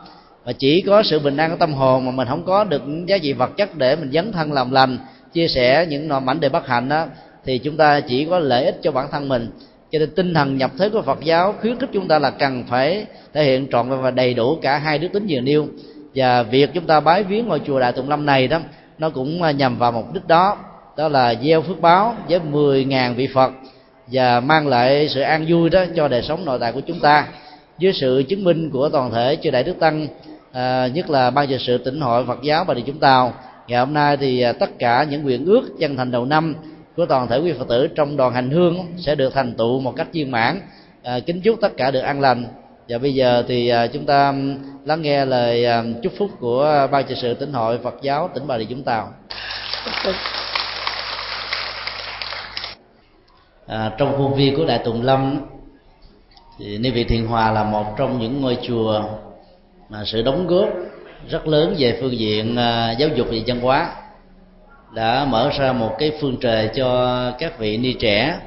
và 0.48 0.54
chỉ 0.54 0.82
có 0.82 1.04
sự 1.04 1.20
bình 1.20 1.38
an 1.38 1.50
của 1.50 1.58
tâm 1.60 1.74
hồn 1.74 2.06
mà 2.06 2.12
mình 2.12 2.28
không 2.28 2.44
có 2.46 2.64
được 2.64 2.82
giá 3.06 3.18
trị 3.18 3.34
vật 3.34 3.58
chất 3.58 3.76
để 3.76 3.96
mình 3.96 4.12
dấn 4.12 4.32
thân 4.32 4.54
làm 4.54 4.72
lành, 4.72 4.98
chia 5.34 5.48
sẻ 5.48 5.86
những 5.90 6.08
nọ 6.08 6.20
mảnh 6.20 6.40
đề 6.40 6.50
bất 6.50 6.68
hạnh 6.68 6.90
đó, 6.90 7.06
thì 7.46 7.58
chúng 7.58 7.78
ta 7.78 8.00
chỉ 8.00 8.26
có 8.26 8.40
lợi 8.40 8.66
ích 8.66 8.80
cho 8.82 8.92
bản 8.92 9.08
thân 9.12 9.30
mình. 9.30 9.50
Cho 9.92 10.00
nên 10.00 10.10
tinh 10.16 10.34
thần 10.34 10.58
nhập 10.58 10.72
thế 10.80 10.90
của 10.90 11.02
Phật 11.02 11.20
giáo 11.24 11.54
khuyến 11.62 11.80
khích 11.80 11.90
chúng 11.94 12.08
ta 12.08 12.20
là 12.20 12.30
cần 12.30 12.64
phải 12.70 13.06
thể 13.34 13.44
hiện 13.44 13.68
trọn 13.72 13.90
vẹn 13.90 14.02
và 14.02 14.12
đầy 14.12 14.34
đủ 14.34 14.58
cả 14.62 14.78
hai 14.78 14.98
đức 14.98 15.08
tính 15.14 15.26
vừa 15.30 15.40
nêu 15.40 15.68
và 16.16 16.44
việc 16.44 16.70
chúng 16.74 16.86
ta 16.86 17.00
bái 17.00 17.24
viếng 17.24 17.48
ngôi 17.48 17.62
chùa 17.66 17.80
Đại 17.80 17.92
Tùng 17.92 18.10
Lâm 18.10 18.26
này 18.26 18.48
đó, 18.48 18.60
nó 18.98 19.10
cũng 19.10 19.42
nhằm 19.58 19.78
vào 19.78 19.92
mục 19.92 20.14
đích 20.14 20.28
đó 20.28 20.58
đó 20.98 21.08
là 21.08 21.36
gieo 21.44 21.62
phước 21.62 21.82
báo 21.82 22.16
với 22.30 22.40
10.000 22.52 23.14
vị 23.14 23.28
Phật 23.34 23.52
và 24.08 24.40
mang 24.40 24.68
lại 24.68 25.10
sự 25.10 25.22
an 25.22 25.46
vui 25.50 25.70
đó 25.70 25.86
cho 25.96 26.08
đời 26.08 26.22
sống 26.22 26.46
nội 26.46 26.60
tại 26.60 26.72
của 26.72 26.82
chúng 26.88 27.00
ta. 27.00 27.28
Dưới 27.78 27.94
sự 27.94 28.24
chứng 28.30 28.44
minh 28.44 28.70
của 28.70 28.90
toàn 28.90 29.12
thể 29.12 29.38
chư 29.42 29.52
đại 29.52 29.64
đức 29.64 29.80
tăng 29.80 30.08
à, 30.58 30.88
nhất 30.88 31.10
là 31.10 31.30
ban 31.30 31.48
trị 31.48 31.58
sự 31.60 31.78
tỉnh 31.78 32.02
hội 32.02 32.26
Phật 32.26 32.42
giáo 32.42 32.64
và 32.64 32.74
địa 32.74 32.84
chúng 32.86 33.00
tàu. 33.00 33.34
Ngày 33.68 33.80
hôm 33.80 33.94
nay 33.94 34.18
thì 34.18 34.42
à, 34.42 34.52
tất 34.52 34.70
cả 34.80 35.04
những 35.10 35.24
nguyện 35.24 35.46
ước 35.46 35.70
chân 35.80 35.98
thành 35.98 36.12
đầu 36.12 36.26
năm 36.26 36.56
của 36.96 37.06
toàn 37.06 37.28
thể 37.28 37.38
quý 37.38 37.54
Phật 37.54 37.68
tử 37.68 37.88
trong 37.88 38.18
đoàn 38.18 38.34
hành 38.34 38.50
hương 38.50 38.86
sẽ 38.98 39.16
được 39.16 39.34
thành 39.34 39.54
tựu 39.58 39.80
một 39.80 39.94
cách 39.96 40.08
viên 40.14 40.32
mãn. 40.32 40.62
À, 41.04 41.20
kính 41.26 41.42
chúc 41.42 41.62
tất 41.62 41.78
cả 41.78 41.92
được 41.92 42.00
an 42.00 42.22
lành. 42.22 42.46
Và 42.90 42.98
bây 42.98 43.14
giờ 43.14 43.44
thì 43.48 43.68
à, 43.68 43.88
chúng 43.88 44.06
ta 44.06 44.34
lắng 44.86 45.02
nghe 45.02 45.26
lời 45.26 45.66
à, 45.66 45.84
chúc 46.04 46.14
phúc 46.18 46.30
của 46.40 46.88
ban 46.92 47.06
trị 47.08 47.16
sự 47.22 47.34
tỉnh 47.34 47.54
hội 47.54 47.80
Phật 47.84 47.96
giáo 48.02 48.30
tỉnh 48.34 48.48
bà 48.48 48.58
Rịa 48.58 48.66
Vũng 48.70 48.84
tàu. 48.84 49.14
À, 53.68 53.92
trong 53.98 54.18
khuôn 54.18 54.34
viên 54.34 54.56
của 54.56 54.66
đại 54.66 54.80
tùng 54.86 55.02
lâm 55.02 55.40
thì 56.60 56.78
ni 56.78 56.90
vị 56.90 57.04
thiền 57.04 57.26
hòa 57.26 57.52
là 57.52 57.64
một 57.64 57.86
trong 57.98 58.20
những 58.20 58.42
ngôi 58.42 58.58
chùa 58.68 59.04
mà 59.90 60.04
sự 60.06 60.22
đóng 60.22 60.48
góp 60.48 60.70
rất 61.30 61.48
lớn 61.48 61.76
về 61.78 61.98
phương 62.02 62.20
diện 62.20 62.56
à, 62.56 62.92
giáo 62.92 63.10
dục 63.16 63.28
và 63.32 63.38
văn 63.48 63.60
hóa 63.60 63.92
đã 64.94 65.26
mở 65.26 65.50
ra 65.60 65.74
một 65.74 65.96
cái 66.00 66.12
phương 66.22 66.38
trời 66.42 66.70
cho 66.76 67.32
các 67.40 67.60
vị 67.60 67.78
ni 67.78 67.94
trẻ 67.94 68.40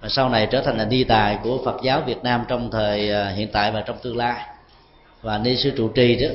và 0.00 0.08
sau 0.08 0.28
này 0.28 0.46
trở 0.50 0.60
thành 0.60 0.78
là 0.78 0.84
ni 0.84 1.04
tài 1.04 1.38
của 1.42 1.58
Phật 1.64 1.76
giáo 1.82 2.02
Việt 2.06 2.22
Nam 2.22 2.44
trong 2.48 2.70
thời 2.70 3.10
à, 3.12 3.28
hiện 3.28 3.48
tại 3.52 3.70
và 3.70 3.80
trong 3.80 3.96
tương 4.02 4.16
lai. 4.16 4.46
Và 5.22 5.38
ni 5.38 5.56
sư 5.56 5.72
trụ 5.76 5.88
trì 5.88 6.16
đó 6.16 6.28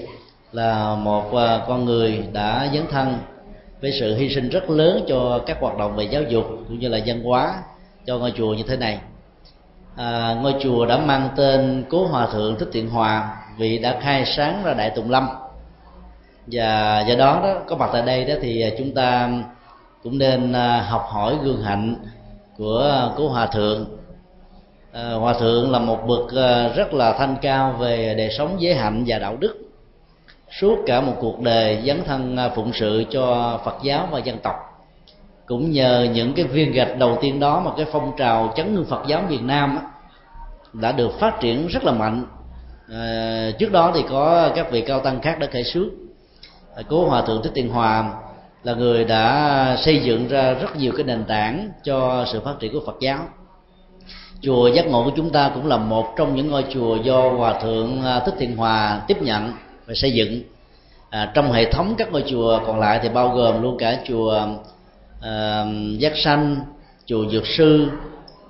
là 0.52 0.96
một 0.96 1.36
à, 1.36 1.62
con 1.68 1.86
người 1.86 2.24
đã 2.34 2.70
dấn 2.74 2.88
thân 2.92 3.18
với 3.82 3.92
sự 4.00 4.16
hy 4.16 4.30
sinh 4.30 4.50
rất 4.50 4.70
lớn 4.70 5.06
cho 5.08 5.42
các 5.46 5.58
hoạt 5.62 5.78
động 5.78 5.96
về 5.96 6.04
giáo 6.04 6.24
dục 6.24 6.46
cũng 6.68 6.80
như 6.80 6.88
là 6.88 7.00
văn 7.06 7.24
hóa 7.24 7.56
cho 8.06 8.18
ngôi 8.18 8.34
chùa 8.38 8.54
như 8.54 8.64
thế 8.68 8.78
này. 8.78 9.00
À, 9.96 10.36
ngôi 10.42 10.54
chùa 10.60 10.86
đã 10.86 10.98
mang 10.98 11.30
tên 11.36 11.84
cố 11.90 12.08
hòa 12.08 12.28
thượng 12.34 12.56
thích 12.60 12.70
thiện 12.74 12.90
hòa 12.90 13.38
vị 13.58 13.78
đã 13.78 14.00
khai 14.02 14.26
sáng 14.26 14.64
ra 14.64 14.74
đại 14.74 14.90
tùng 14.90 15.12
lâm. 15.12 15.28
Và 16.48 17.02
do 17.08 17.16
đó 17.16 17.40
đó 17.44 17.56
có 17.68 17.76
mặt 17.76 17.90
tại 17.94 18.02
đây 18.02 18.26
đó 18.26 18.34
thì 18.42 18.74
chúng 18.78 18.94
ta 18.94 19.30
cũng 20.04 20.18
nên 20.18 20.54
à, 20.54 20.82
học 20.82 21.06
hỏi 21.10 21.36
gương 21.44 21.62
hạnh 21.62 21.96
của 22.58 22.90
à, 22.92 23.10
cố 23.18 23.30
hòa 23.30 23.48
thượng. 23.48 23.86
À, 24.94 25.14
hòa 25.14 25.34
thượng 25.34 25.72
là 25.72 25.80
một 25.80 26.00
bậc 26.08 26.36
à, 26.36 26.68
rất 26.76 26.94
là 26.94 27.14
thanh 27.18 27.36
cao 27.42 27.76
về 27.80 28.16
đời 28.18 28.30
sống 28.38 28.56
giới 28.60 28.76
hạnh 28.76 29.04
và 29.08 29.20
đạo 29.20 29.38
đức 29.40 29.56
suốt 30.60 30.76
cả 30.88 31.02
một 31.02 31.14
cuộc 31.20 31.42
đời 31.42 31.84
dấn 31.86 32.04
thân 32.04 32.38
phụng 32.56 32.72
sự 32.74 33.04
cho 33.10 33.60
phật 33.66 33.76
giáo 33.84 34.08
và 34.12 34.20
dân 34.20 34.38
tộc. 34.38 34.56
Cũng 35.46 35.72
nhờ 35.72 36.08
những 36.14 36.34
cái 36.34 36.46
viên 36.46 36.72
gạch 36.72 36.98
đầu 36.98 37.18
tiên 37.22 37.40
đó 37.40 37.62
mà 37.66 37.72
cái 37.78 37.86
phong 37.92 38.12
trào 38.18 38.54
chấn 38.56 38.76
hương 38.76 38.86
phật 38.86 39.02
giáo 39.08 39.22
việt 39.30 39.42
nam 39.42 39.80
đã 40.74 40.92
được 40.92 41.20
phát 41.20 41.40
triển 41.40 41.68
rất 41.68 41.84
là 41.84 41.92
mạnh 41.92 42.26
à, 42.94 43.52
trước 43.60 43.72
đó 43.72 43.92
thì 43.96 44.04
có 44.10 44.52
các 44.56 44.72
vị 44.72 44.82
cao 44.82 45.00
tăng 45.00 45.22
khác 45.22 45.40
đã 45.40 45.48
kể 45.48 45.64
xước 45.64 45.88
à, 46.76 46.84
cố 46.90 47.10
hòa 47.10 47.22
thượng 47.22 47.44
thích 47.44 47.52
tiền 47.54 47.70
hòa 47.70 48.14
là 48.64 48.74
người 48.74 49.06
đã 49.06 49.78
xây 49.80 50.00
dựng 50.00 50.28
ra 50.28 50.54
rất 50.54 50.76
nhiều 50.76 50.94
cái 50.98 51.04
nền 51.04 51.24
tảng 51.24 51.70
cho 51.84 52.26
sự 52.32 52.40
phát 52.40 52.60
triển 52.60 52.74
của 52.74 52.82
phật 52.86 52.96
giáo. 53.00 53.20
Chùa 54.42 54.68
giác 54.68 54.88
ngộ 54.88 55.04
của 55.04 55.12
chúng 55.16 55.30
ta 55.30 55.52
cũng 55.56 55.68
là 55.68 55.78
một 55.78 56.14
trong 56.18 56.36
những 56.36 56.48
ngôi 56.48 56.66
chùa 56.70 56.96
do 56.96 57.30
hòa 57.30 57.62
thượng 57.62 58.02
à, 58.04 58.20
thích 58.20 58.34
thiện 58.40 58.58
hòa 58.58 59.02
tiếp 59.08 59.22
nhận 59.22 59.52
và 59.86 59.94
xây 59.94 60.12
dựng. 60.12 60.42
À, 61.10 61.32
trong 61.34 61.52
hệ 61.52 61.72
thống 61.72 61.96
các 61.98 62.12
ngôi 62.12 62.24
chùa 62.28 62.60
còn 62.66 62.80
lại 62.80 63.00
thì 63.04 63.10
bao 63.10 63.30
gồm 63.30 63.62
luôn 63.62 63.78
cả 63.78 64.00
chùa 64.08 64.48
à, 65.22 65.66
giác 65.98 66.14
sanh 66.16 66.56
chùa 67.06 67.26
dược 67.32 67.48
sư 67.48 67.88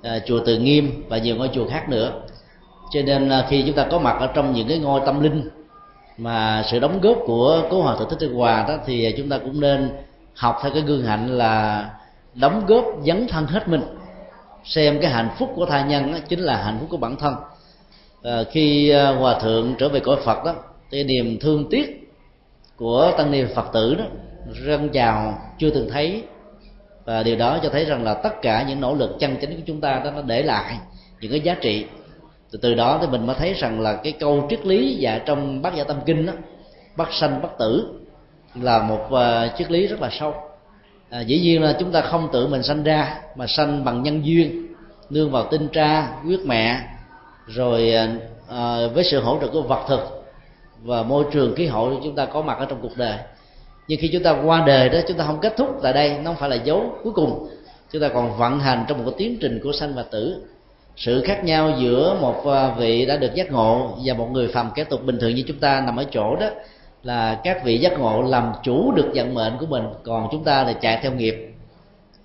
à, 0.02 0.18
chùa 0.26 0.40
từ 0.46 0.58
nghiêm 0.58 1.04
và 1.08 1.18
nhiều 1.18 1.36
ngôi 1.36 1.50
chùa 1.54 1.68
khác 1.68 1.88
nữa 1.88 2.12
cho 2.90 3.02
nên 3.02 3.28
là 3.28 3.46
khi 3.48 3.62
chúng 3.66 3.76
ta 3.76 3.86
có 3.90 3.98
mặt 3.98 4.16
ở 4.20 4.26
trong 4.26 4.52
những 4.52 4.68
cái 4.68 4.78
ngôi 4.78 5.00
tâm 5.06 5.20
linh 5.20 5.50
mà 6.18 6.64
sự 6.70 6.78
đóng 6.78 7.00
góp 7.00 7.18
của 7.26 7.62
cố 7.70 7.82
hòa 7.82 7.96
thượng 7.98 8.08
thích 8.10 8.18
đức 8.20 8.32
hòa 8.36 8.64
đó 8.68 8.76
thì 8.86 9.14
chúng 9.16 9.28
ta 9.28 9.38
cũng 9.38 9.60
nên 9.60 9.90
học 10.34 10.58
theo 10.62 10.72
cái 10.72 10.82
gương 10.82 11.04
hạnh 11.04 11.38
là 11.38 11.84
đóng 12.34 12.66
góp 12.66 12.84
dấn 13.06 13.26
thân 13.28 13.46
hết 13.46 13.68
mình. 13.68 13.82
Xem 14.64 14.98
cái 15.02 15.10
hạnh 15.10 15.28
phúc 15.38 15.52
của 15.56 15.66
tha 15.66 15.86
nhân 15.86 16.12
đó 16.12 16.18
chính 16.28 16.40
là 16.40 16.62
hạnh 16.64 16.76
phúc 16.80 16.88
của 16.90 16.96
bản 16.96 17.16
thân. 17.16 17.34
À, 18.22 18.42
khi 18.50 18.90
à, 18.90 19.10
hòa 19.10 19.38
thượng 19.40 19.74
trở 19.78 19.88
về 19.88 20.00
cõi 20.00 20.16
phật 20.24 20.44
đó 20.44 20.54
thì 20.90 21.04
niềm 21.04 21.38
thương 21.40 21.70
tiếc 21.70 22.10
của 22.76 23.12
tăng 23.18 23.30
ni 23.30 23.44
phật 23.54 23.72
tử 23.72 23.94
đó 23.94 24.04
răng 24.64 24.88
chào 24.88 25.38
chưa 25.58 25.70
từng 25.70 25.90
thấy. 25.92 26.22
Và 27.04 27.22
điều 27.22 27.36
đó 27.36 27.58
cho 27.62 27.68
thấy 27.68 27.84
rằng 27.84 28.04
là 28.04 28.14
tất 28.14 28.42
cả 28.42 28.64
những 28.68 28.80
nỗ 28.80 28.94
lực 28.94 29.16
chân 29.20 29.36
chính 29.40 29.50
của 29.50 29.62
chúng 29.66 29.80
ta 29.80 30.00
đó 30.04 30.10
nó 30.10 30.22
để 30.22 30.42
lại 30.42 30.78
những 31.20 31.30
cái 31.30 31.40
giá 31.40 31.54
trị 31.54 31.84
từ 32.50 32.58
từ 32.62 32.74
đó 32.74 32.98
thì 33.00 33.06
mình 33.06 33.26
mới 33.26 33.36
thấy 33.38 33.54
rằng 33.54 33.80
là 33.80 33.94
cái 33.94 34.12
câu 34.12 34.46
triết 34.50 34.66
lý 34.66 34.94
dạ 34.94 35.20
trong 35.26 35.62
bát 35.62 35.74
gia 35.74 35.84
tâm 35.84 35.96
kinh 36.06 36.26
đó 36.26 36.32
bất 36.96 37.08
sanh 37.12 37.42
bất 37.42 37.58
tử 37.58 38.00
là 38.54 38.82
một 38.82 39.06
uh, 39.06 39.58
triết 39.58 39.70
lý 39.70 39.86
rất 39.86 40.00
là 40.00 40.10
sâu. 40.12 40.34
À, 41.10 41.20
dĩ 41.20 41.40
nhiên 41.40 41.62
là 41.62 41.76
chúng 41.80 41.92
ta 41.92 42.00
không 42.00 42.28
tự 42.32 42.46
mình 42.46 42.62
sanh 42.62 42.82
ra 42.82 43.20
mà 43.36 43.46
sanh 43.46 43.84
bằng 43.84 44.02
nhân 44.02 44.26
duyên 44.26 44.66
nương 45.10 45.30
vào 45.30 45.44
tinh 45.50 45.68
tra 45.72 46.08
quyết 46.26 46.40
mẹ 46.46 46.80
rồi 47.46 47.92
à, 48.48 48.86
với 48.94 49.04
sự 49.04 49.20
hỗ 49.20 49.38
trợ 49.40 49.48
của 49.48 49.62
vật 49.62 49.84
thực 49.88 50.24
và 50.82 51.02
môi 51.02 51.24
trường 51.32 51.54
khí 51.54 51.66
hậu 51.66 52.00
chúng 52.04 52.14
ta 52.14 52.26
có 52.26 52.42
mặt 52.42 52.58
ở 52.58 52.64
trong 52.64 52.78
cuộc 52.82 52.96
đời. 52.96 53.18
Nhưng 53.88 54.00
khi 54.00 54.10
chúng 54.12 54.22
ta 54.22 54.36
qua 54.44 54.64
đời 54.66 54.88
đó 54.88 54.98
chúng 55.08 55.16
ta 55.16 55.24
không 55.24 55.40
kết 55.40 55.56
thúc 55.56 55.78
tại 55.82 55.92
đây 55.92 56.18
nó 56.18 56.24
không 56.24 56.36
phải 56.36 56.50
là 56.50 56.56
dấu 56.56 56.98
cuối 57.02 57.12
cùng. 57.12 57.48
Chúng 57.92 58.02
ta 58.02 58.08
còn 58.08 58.38
vận 58.38 58.60
hành 58.60 58.84
trong 58.88 58.98
một 58.98 59.04
cái 59.06 59.14
tiến 59.18 59.38
trình 59.40 59.60
của 59.62 59.72
sanh 59.72 59.94
và 59.94 60.02
tử 60.02 60.42
sự 60.98 61.22
khác 61.26 61.44
nhau 61.44 61.70
giữa 61.78 62.16
một 62.20 62.46
à, 62.46 62.74
vị 62.78 63.06
đã 63.06 63.16
được 63.16 63.34
giác 63.34 63.52
ngộ 63.52 63.98
và 64.04 64.14
một 64.14 64.28
người 64.32 64.48
phàm 64.48 64.70
kẻ 64.74 64.84
tục 64.84 65.04
bình 65.04 65.18
thường 65.20 65.34
như 65.34 65.44
chúng 65.46 65.58
ta 65.58 65.80
nằm 65.80 65.96
ở 65.96 66.04
chỗ 66.10 66.36
đó 66.36 66.46
là 67.02 67.40
các 67.44 67.64
vị 67.64 67.78
giác 67.78 67.98
ngộ 67.98 68.22
làm 68.22 68.52
chủ 68.62 68.92
được 68.92 69.10
vận 69.14 69.34
mệnh 69.34 69.52
của 69.60 69.66
mình, 69.66 69.84
còn 70.04 70.28
chúng 70.30 70.44
ta 70.44 70.64
là 70.64 70.72
chạy 70.72 70.98
theo 71.02 71.12
nghiệp. 71.12 71.54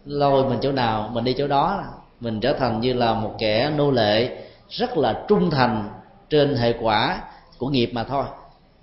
Lôi 0.06 0.50
mình 0.50 0.60
chỗ 0.62 0.72
nào, 0.72 1.10
mình 1.14 1.24
đi 1.24 1.36
chỗ 1.38 1.48
đó, 1.48 1.84
mình 2.20 2.40
trở 2.40 2.54
thành 2.54 2.82
như 2.82 2.94
là 2.94 3.14
một 3.14 3.36
kẻ 3.40 3.72
nô 3.78 3.92
lệ, 3.92 4.38
rất 4.70 4.98
là 4.98 5.24
trung 5.28 5.50
thành 5.50 5.90
trên 6.30 6.56
hệ 6.56 6.74
quả 6.82 7.22
của 7.58 7.68
nghiệp 7.68 7.90
mà 7.94 8.04
thôi. 8.04 8.24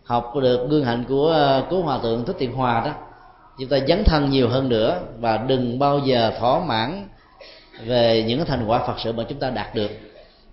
Học 0.05 0.33
được 0.43 0.67
gương 0.71 0.85
hạnh 0.85 1.05
của 1.09 1.33
à, 1.33 1.63
cố 1.71 1.83
hòa 1.83 1.99
thượng 2.03 2.25
thích 2.25 2.37
tiền 2.39 2.53
hòa 2.53 2.83
đó, 2.85 2.93
chúng 3.59 3.69
ta 3.69 3.79
dấn 3.89 4.05
thân 4.05 4.31
nhiều 4.31 4.49
hơn 4.49 4.69
nữa 4.69 5.01
và 5.19 5.37
đừng 5.37 5.79
bao 5.79 5.99
giờ 5.99 6.33
thỏa 6.41 6.61
mãn 6.65 7.09
về 7.87 8.25
những 8.27 8.45
thành 8.47 8.67
quả 8.67 8.87
phật 8.87 8.95
sự 9.05 9.13
mà 9.13 9.25
chúng 9.29 9.39
ta 9.39 9.51
đạt 9.51 9.75
được. 9.75 9.91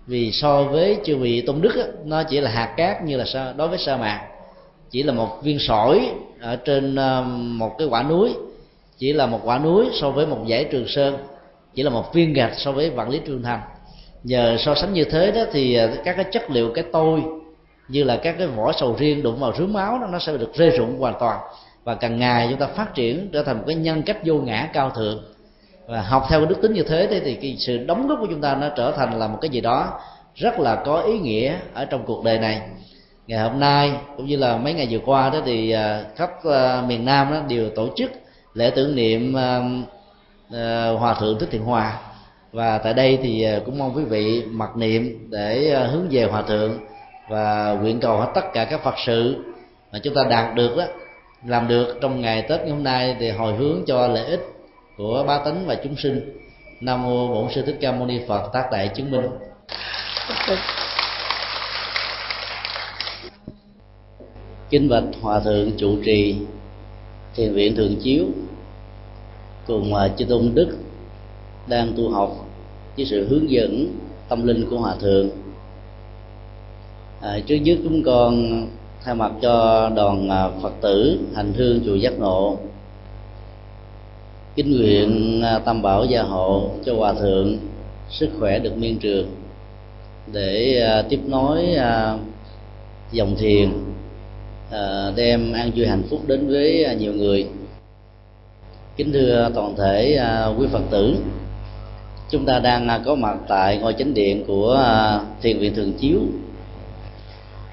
Vì 0.06 0.32
so 0.32 0.62
với 0.62 0.96
chư 1.04 1.16
vị 1.16 1.40
tôn 1.40 1.60
đức 1.60 1.76
á, 1.76 1.84
nó 2.04 2.22
chỉ 2.22 2.40
là 2.40 2.50
hạt 2.50 2.74
cát 2.76 3.02
như 3.04 3.16
là 3.16 3.24
sa, 3.24 3.52
đối 3.56 3.68
với 3.68 3.78
sa 3.78 3.96
mạc. 3.96 4.20
Chỉ 4.90 5.02
là 5.02 5.12
một 5.12 5.42
viên 5.42 5.58
sỏi 5.58 6.10
ở 6.40 6.56
trên 6.56 6.96
um, 6.96 7.58
một 7.58 7.74
cái 7.78 7.88
quả 7.88 8.02
núi. 8.02 8.34
Chỉ 8.98 9.12
là 9.12 9.26
một 9.26 9.40
quả 9.44 9.58
núi 9.58 9.86
so 10.00 10.10
với 10.10 10.26
một 10.26 10.38
dãy 10.48 10.64
trường 10.64 10.88
sơn. 10.88 11.16
Chỉ 11.74 11.82
là 11.82 11.90
một 11.90 12.14
viên 12.14 12.32
gạch 12.32 12.52
so 12.56 12.72
với 12.72 12.90
vạn 12.90 13.10
lý 13.10 13.20
trường 13.26 13.42
thành. 13.42 13.60
Nhờ 14.24 14.56
so 14.58 14.74
sánh 14.74 14.92
như 14.92 15.04
thế 15.04 15.30
đó 15.30 15.42
thì 15.52 15.78
uh, 15.84 16.04
các 16.04 16.16
cái 16.16 16.24
chất 16.32 16.50
liệu 16.50 16.72
cái 16.74 16.84
tôi 16.92 17.22
như 17.88 18.04
là 18.04 18.16
các 18.16 18.34
cái 18.38 18.46
vỏ 18.46 18.72
sầu 18.72 18.96
riêng 18.98 19.22
đụng 19.22 19.40
vào 19.40 19.52
rướm 19.58 19.72
máu 19.72 19.98
đó, 19.98 20.08
nó 20.12 20.18
sẽ 20.18 20.36
được 20.36 20.54
rơi 20.54 20.70
rụng 20.70 20.98
hoàn 20.98 21.14
toàn. 21.20 21.40
Và 21.84 21.94
càng 21.94 22.18
ngày 22.18 22.46
chúng 22.50 22.58
ta 22.58 22.66
phát 22.66 22.94
triển 22.94 23.28
trở 23.32 23.42
thành 23.42 23.58
một 23.58 23.64
cái 23.66 23.76
nhân 23.76 24.02
cách 24.02 24.16
vô 24.24 24.34
ngã 24.34 24.70
cao 24.72 24.90
thượng 24.90 25.22
và 25.88 26.00
học 26.02 26.26
theo 26.28 26.40
cái 26.40 26.48
đức 26.48 26.62
tính 26.62 26.72
như 26.72 26.82
thế 26.82 27.20
thì 27.24 27.34
cái 27.34 27.56
sự 27.58 27.78
đóng 27.78 28.08
góp 28.08 28.18
của 28.20 28.26
chúng 28.30 28.40
ta 28.40 28.54
nó 28.54 28.68
trở 28.76 28.92
thành 28.92 29.18
là 29.18 29.28
một 29.28 29.38
cái 29.40 29.48
gì 29.48 29.60
đó 29.60 30.00
rất 30.34 30.60
là 30.60 30.74
có 30.74 31.00
ý 31.00 31.18
nghĩa 31.18 31.54
ở 31.74 31.84
trong 31.84 32.04
cuộc 32.06 32.24
đời 32.24 32.38
này. 32.38 32.60
Ngày 33.26 33.38
hôm 33.38 33.60
nay, 33.60 33.92
cũng 34.16 34.26
như 34.26 34.36
là 34.36 34.56
mấy 34.56 34.72
ngày 34.72 34.88
vừa 34.90 34.98
qua 34.98 35.30
đó 35.30 35.38
thì 35.46 35.70
à, 35.70 36.04
khắp 36.16 36.30
à, 36.44 36.82
miền 36.88 37.04
nam 37.04 37.30
đó 37.30 37.40
đều 37.48 37.70
tổ 37.70 37.88
chức 37.96 38.10
lễ 38.54 38.70
tưởng 38.70 38.96
niệm 38.96 39.36
à, 39.36 40.90
hòa 40.98 41.14
thượng 41.20 41.38
thích 41.38 41.48
thiện 41.52 41.62
hòa. 41.62 41.98
Và 42.52 42.78
tại 42.78 42.94
đây 42.94 43.18
thì 43.22 43.46
cũng 43.64 43.78
mong 43.78 43.96
quý 43.96 44.04
vị 44.04 44.42
mặc 44.50 44.76
niệm 44.76 45.28
để 45.30 45.76
hướng 45.92 46.08
về 46.10 46.24
hòa 46.24 46.42
thượng 46.42 46.78
và 47.28 47.76
nguyện 47.80 48.00
cầu 48.00 48.16
hết 48.16 48.30
tất 48.34 48.44
cả 48.52 48.64
các 48.64 48.84
phật 48.84 48.94
sự 49.06 49.44
mà 49.92 49.98
chúng 50.02 50.14
ta 50.14 50.22
đạt 50.30 50.54
được 50.54 50.76
đó, 50.76 50.84
làm 51.46 51.68
được 51.68 51.98
trong 52.00 52.20
ngày 52.20 52.42
tết 52.42 52.60
ngày 52.60 52.70
hôm 52.70 52.84
nay 52.84 53.16
thì 53.20 53.30
hồi 53.30 53.54
hướng 53.54 53.84
cho 53.86 54.08
lợi 54.08 54.24
ích 54.24 54.57
của 54.98 55.24
ba 55.26 55.38
tánh 55.38 55.66
và 55.66 55.74
chúng 55.84 55.96
sinh. 55.96 56.20
Nam 56.80 57.02
mô 57.02 57.28
bổn 57.28 57.52
sư 57.54 57.62
thích 57.66 57.78
ca 57.80 57.92
mâu 57.92 58.06
ni 58.06 58.20
phật 58.28 58.50
tác 58.52 58.68
đại 58.72 58.90
chứng 58.96 59.10
minh. 59.10 59.26
Kính 64.70 64.88
bạch 64.88 65.04
hòa 65.20 65.40
thượng 65.40 65.70
trụ 65.76 65.96
trì 66.04 66.36
thiền 67.34 67.52
viện 67.52 67.76
thường 67.76 67.96
chiếu 68.02 68.24
cùng 69.66 69.94
à, 69.94 70.08
chư 70.08 70.24
tôn 70.24 70.50
đức 70.54 70.76
đang 71.66 71.92
tu 71.96 72.10
học 72.10 72.46
với 72.96 73.06
sự 73.06 73.28
hướng 73.28 73.50
dẫn 73.50 73.98
tâm 74.28 74.46
linh 74.46 74.70
của 74.70 74.78
hòa 74.78 74.94
thượng. 75.00 75.30
À, 77.20 77.38
trước 77.46 77.56
nhất 77.56 77.78
chúng 77.84 78.02
con 78.02 78.62
thay 79.04 79.14
mặt 79.14 79.32
cho 79.42 79.88
đoàn 79.96 80.28
à, 80.28 80.48
phật 80.62 80.72
tử 80.80 81.18
hành 81.34 81.52
hương 81.52 81.80
chùa 81.86 81.94
giác 81.94 82.12
ngộ 82.18 82.58
kính 84.58 84.76
nguyện 84.78 85.42
à, 85.42 85.58
tam 85.58 85.82
bảo 85.82 86.04
gia 86.04 86.22
hộ 86.22 86.70
cho 86.84 86.94
hòa 86.94 87.12
thượng 87.12 87.58
sức 88.10 88.28
khỏe 88.38 88.58
được 88.58 88.76
miên 88.76 88.98
trường 88.98 89.26
để 90.32 90.82
à, 90.82 91.02
tiếp 91.08 91.20
nối 91.26 91.74
à, 91.74 92.18
dòng 93.12 93.36
thiền 93.36 93.70
đem 95.16 95.52
an 95.52 95.70
vui 95.76 95.86
hạnh 95.86 96.02
phúc 96.10 96.20
đến 96.26 96.48
với 96.48 96.96
nhiều 96.98 97.12
người. 97.12 97.46
Kính 98.96 99.12
thưa 99.12 99.50
toàn 99.54 99.74
thể 99.76 100.20
quý 100.58 100.66
phật 100.72 100.82
tử, 100.90 101.16
chúng 102.30 102.44
ta 102.44 102.58
đang 102.58 103.02
có 103.04 103.14
mặt 103.14 103.36
tại 103.48 103.78
ngôi 103.78 103.94
chánh 103.98 104.14
điện 104.14 104.44
của 104.46 104.82
thiền 105.42 105.58
viện 105.58 105.74
thường 105.74 105.92
chiếu, 105.92 106.20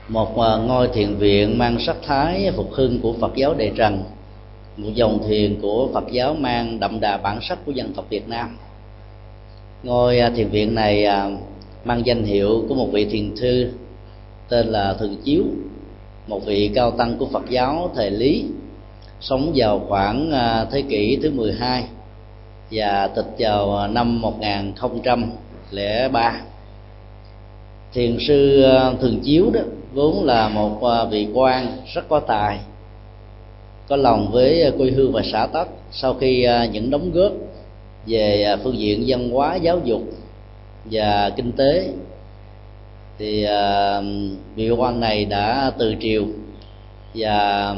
một 0.08 0.38
ngôi 0.68 0.88
thiền 0.88 1.16
viện 1.16 1.58
mang 1.58 1.78
sắc 1.80 1.96
thái 2.08 2.52
phục 2.56 2.74
hưng 2.74 3.00
của 3.02 3.14
phật 3.14 3.36
giáo 3.36 3.54
đề 3.54 3.72
trần 3.76 4.04
một 4.78 4.90
dòng 4.94 5.20
thiền 5.28 5.62
của 5.62 5.90
Phật 5.94 6.04
giáo 6.12 6.34
mang 6.34 6.80
đậm 6.80 7.00
đà 7.00 7.18
bản 7.18 7.40
sắc 7.42 7.66
của 7.66 7.72
dân 7.72 7.94
tộc 7.94 8.06
Việt 8.10 8.28
Nam. 8.28 8.58
Ngôi 9.84 10.20
à, 10.20 10.32
thiền 10.36 10.50
viện 10.50 10.76
này 10.76 11.06
à, 11.06 11.30
mang 11.86 12.06
danh 12.06 12.24
hiệu 12.24 12.66
của 12.70 12.76
một 12.76 12.88
vị 12.92 13.06
thiền 13.06 13.36
thư 13.36 13.72
tên 14.50 14.68
là 14.68 14.94
Thường 14.94 15.16
Chiếu, 15.24 15.44
một 16.28 16.46
vị 16.46 16.72
cao 16.76 16.92
tăng 16.92 17.18
của 17.18 17.26
Phật 17.26 17.50
giáo 17.50 17.92
thời 17.96 18.12
Lý, 18.12 18.46
sống 19.22 19.52
vào 19.56 19.82
khoảng 19.88 20.32
à, 20.32 20.66
thế 20.72 20.84
kỷ 20.90 21.18
thứ 21.22 21.32
12 21.32 21.84
và 22.72 23.08
tịch 23.08 23.36
vào 23.40 23.88
năm 23.88 24.22
1003 24.22 26.42
thiền 27.94 28.18
sư 28.28 28.66
Thường 29.02 29.20
Chiếu 29.24 29.50
đó 29.54 29.60
vốn 29.94 30.24
là 30.24 30.50
một 30.50 30.82
vị 31.12 31.28
quan 31.34 31.78
rất 31.94 32.10
có 32.10 32.20
tài 32.20 32.60
có 33.88 33.96
lòng 33.96 34.32
với 34.32 34.62
ờ, 34.62 34.72
quê 34.78 34.92
hương 34.92 35.12
và 35.12 35.22
xã 35.32 35.46
tắc 35.46 35.68
sau 35.92 36.14
khi 36.14 36.44
ờ, 36.44 36.66
những 36.66 36.92
đóng 36.92 37.12
góp 37.12 37.32
về 38.08 38.44
ờ, 38.44 38.58
phương 38.64 38.78
diện 38.78 39.04
văn 39.08 39.30
hóa, 39.30 39.56
giáo 39.56 39.80
dục 39.84 40.02
và 40.92 41.30
kinh 41.36 41.52
tế. 41.52 41.90
Thì 43.18 43.46
vị 44.56 44.70
quan 44.70 45.00
này 45.00 45.26
đã 45.26 45.72
từ 45.78 45.96
triều 46.00 46.24
và 47.14 47.76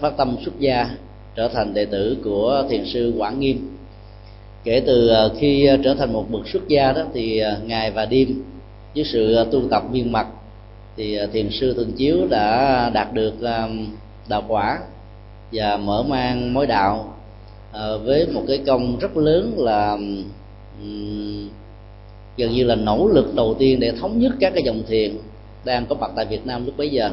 phát 0.00 0.16
tâm 0.16 0.36
xuất 0.44 0.60
gia 0.60 0.90
trở 1.36 1.48
thành 1.48 1.74
đệ 1.74 1.84
tử 1.84 2.16
của 2.24 2.64
thiền 2.70 2.84
sư 2.86 3.12
Quảng 3.18 3.40
Nghiêm. 3.40 3.76
Kể 4.64 4.82
từ 4.86 5.10
khi 5.38 5.68
trở 5.84 5.94
thành 5.94 6.12
một 6.12 6.30
bậc 6.30 6.48
xuất 6.48 6.68
gia 6.68 6.92
đó 6.92 7.02
thì 7.14 7.42
ngày 7.66 7.90
và 7.90 8.06
đêm 8.06 8.42
với 8.94 9.04
sự 9.04 9.44
tu 9.52 9.62
tập 9.70 9.82
viên 9.92 10.12
mật 10.12 10.26
thì 10.96 11.18
thiền 11.32 11.50
sư 11.50 11.74
thường 11.74 11.92
chiếu 11.92 12.26
đã 12.30 12.90
đạt 12.94 13.12
được 13.12 13.34
đạo 14.28 14.42
quả 14.48 14.78
và 15.52 15.76
mở 15.76 16.02
mang 16.02 16.54
mối 16.54 16.66
đạo. 16.66 17.14
Ờ, 17.72 17.98
với 17.98 18.26
một 18.26 18.42
cái 18.48 18.58
công 18.66 18.98
rất 18.98 19.16
lớn 19.16 19.54
là 19.56 19.98
gần 22.36 22.52
như 22.52 22.64
là 22.64 22.74
nỗ 22.74 23.08
lực 23.08 23.34
đầu 23.34 23.54
tiên 23.58 23.80
để 23.80 23.92
thống 24.00 24.18
nhất 24.18 24.32
các 24.40 24.52
cái 24.54 24.62
dòng 24.62 24.82
thiền 24.88 25.16
đang 25.64 25.86
có 25.86 25.94
mặt 25.94 26.10
tại 26.16 26.24
Việt 26.24 26.46
Nam 26.46 26.66
lúc 26.66 26.76
bấy 26.76 26.88
giờ. 26.88 27.10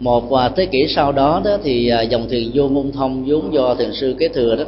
Một 0.00 0.30
và 0.30 0.48
thế 0.48 0.66
kỷ 0.66 0.86
sau 0.88 1.12
đó 1.12 1.42
đó 1.44 1.56
thì 1.62 1.88
à, 1.88 2.02
dòng 2.02 2.28
thiền 2.28 2.50
vô 2.54 2.68
ngôn 2.68 2.92
thông 2.92 3.24
vốn 3.26 3.54
do 3.54 3.74
thiền 3.74 3.92
sư 3.92 4.16
kế 4.18 4.28
thừa 4.28 4.56
đó 4.56 4.64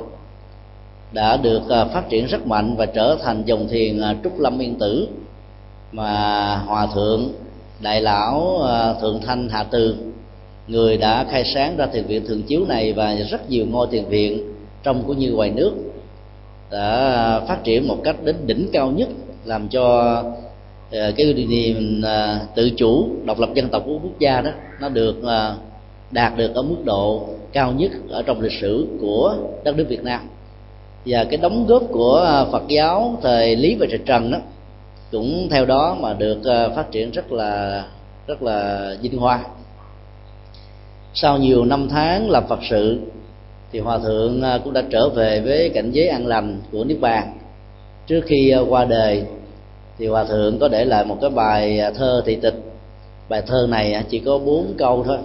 đã 1.13 1.37
được 1.37 1.69
à, 1.69 1.85
phát 1.85 2.09
triển 2.09 2.27
rất 2.27 2.47
mạnh 2.47 2.77
và 2.77 2.87
trở 2.87 3.17
thành 3.23 3.43
dòng 3.47 3.69
thiền 3.69 4.01
à, 4.01 4.17
trúc 4.25 4.41
lâm 4.41 4.59
yên 4.59 4.75
tử 4.75 5.09
mà 5.93 6.57
hòa 6.57 6.87
thượng 6.95 7.29
đại 7.81 8.01
lão 8.01 8.63
à, 8.69 8.95
thượng 9.01 9.21
thanh 9.27 9.49
hạ 9.49 9.65
từ 9.71 9.97
người 10.69 10.97
đã 10.97 11.27
khai 11.31 11.45
sáng 11.55 11.77
ra 11.77 11.87
thiền 11.87 12.05
viện 12.05 12.27
thường 12.27 12.43
chiếu 12.43 12.65
này 12.69 12.93
và 12.93 13.15
rất 13.31 13.51
nhiều 13.51 13.67
ngôi 13.71 13.87
thiền 13.91 14.05
viện 14.05 14.53
trong 14.83 15.03
cũng 15.07 15.19
như 15.19 15.33
ngoài 15.33 15.51
nước 15.51 15.73
đã 16.71 17.41
phát 17.49 17.65
triển 17.65 17.89
một 17.89 17.99
cách 18.05 18.17
đến 18.25 18.37
đỉnh 18.47 18.69
cao 18.73 18.91
nhất, 18.91 19.09
làm 19.45 19.69
cho 19.69 20.15
ờ, 20.91 21.13
cái 21.17 21.35
niềm 21.49 22.03
ờ, 22.05 22.39
tự 22.55 22.71
chủ 22.77 23.09
độc 23.25 23.39
lập 23.41 23.49
dân 23.55 23.69
tộc 23.69 23.83
của 23.87 23.93
quốc 23.93 24.19
gia 24.19 24.41
đó, 24.41 24.51
nó 24.81 24.89
được 24.89 25.23
ờ, 25.23 25.57
đạt 26.11 26.37
được 26.37 26.55
ở 26.55 26.63
mức 26.63 26.77
độ 26.85 27.29
cao 27.53 27.73
nhất 27.73 27.93
ở 28.09 28.23
trong 28.23 28.41
lịch 28.41 28.61
sử 28.61 28.87
của 29.01 29.37
đất 29.65 29.77
nước 29.77 29.87
Việt 29.89 30.03
Nam. 30.03 30.21
Và 31.07 31.25
cái 31.25 31.37
đóng 31.37 31.67
góp 31.67 31.83
của 31.91 32.47
Phật 32.53 32.63
giáo 32.69 33.19
thời 33.23 33.57
Lý 33.57 33.75
và 33.75 33.87
Trần 34.07 34.31
đó 34.31 34.39
cũng 35.13 35.49
theo 35.51 35.65
đó 35.65 35.97
mà 36.01 36.15
được 36.15 36.39
phát 36.77 36.91
triển 36.91 37.11
rất 37.11 37.33
là 37.33 37.85
rất 38.27 38.43
là 38.43 38.91
vinh 39.03 39.19
hoa 39.19 39.45
sau 41.19 41.39
nhiều 41.39 41.65
năm 41.65 41.89
tháng 41.89 42.31
làm 42.31 42.47
Phật 42.49 42.59
sự, 42.71 43.01
thì 43.73 43.79
hòa 43.79 43.99
thượng 43.99 44.43
à, 44.43 44.59
cũng 44.65 44.73
đã 44.73 44.83
trở 44.91 45.09
về 45.09 45.41
với 45.41 45.69
cảnh 45.69 45.91
giới 45.93 46.09
an 46.09 46.27
lành 46.27 46.61
của 46.73 46.85
niết 46.85 47.01
bàn. 47.01 47.39
Trước 48.07 48.21
khi 48.27 48.51
à, 48.51 48.61
qua 48.69 48.85
đời, 48.85 49.25
thì 49.99 50.07
hòa 50.07 50.25
thượng 50.25 50.59
có 50.59 50.69
để 50.69 50.85
lại 50.85 51.05
một 51.05 51.19
cái 51.21 51.31
bài 51.31 51.81
à, 51.81 51.91
thơ 51.91 52.23
thị 52.27 52.37
tịch. 52.37 52.55
Bài 53.29 53.43
thơ 53.47 53.67
này 53.71 54.05
chỉ 54.11 54.19
có 54.19 54.39
bốn 54.39 54.75
câu 54.79 55.05
thôi. 55.05 55.19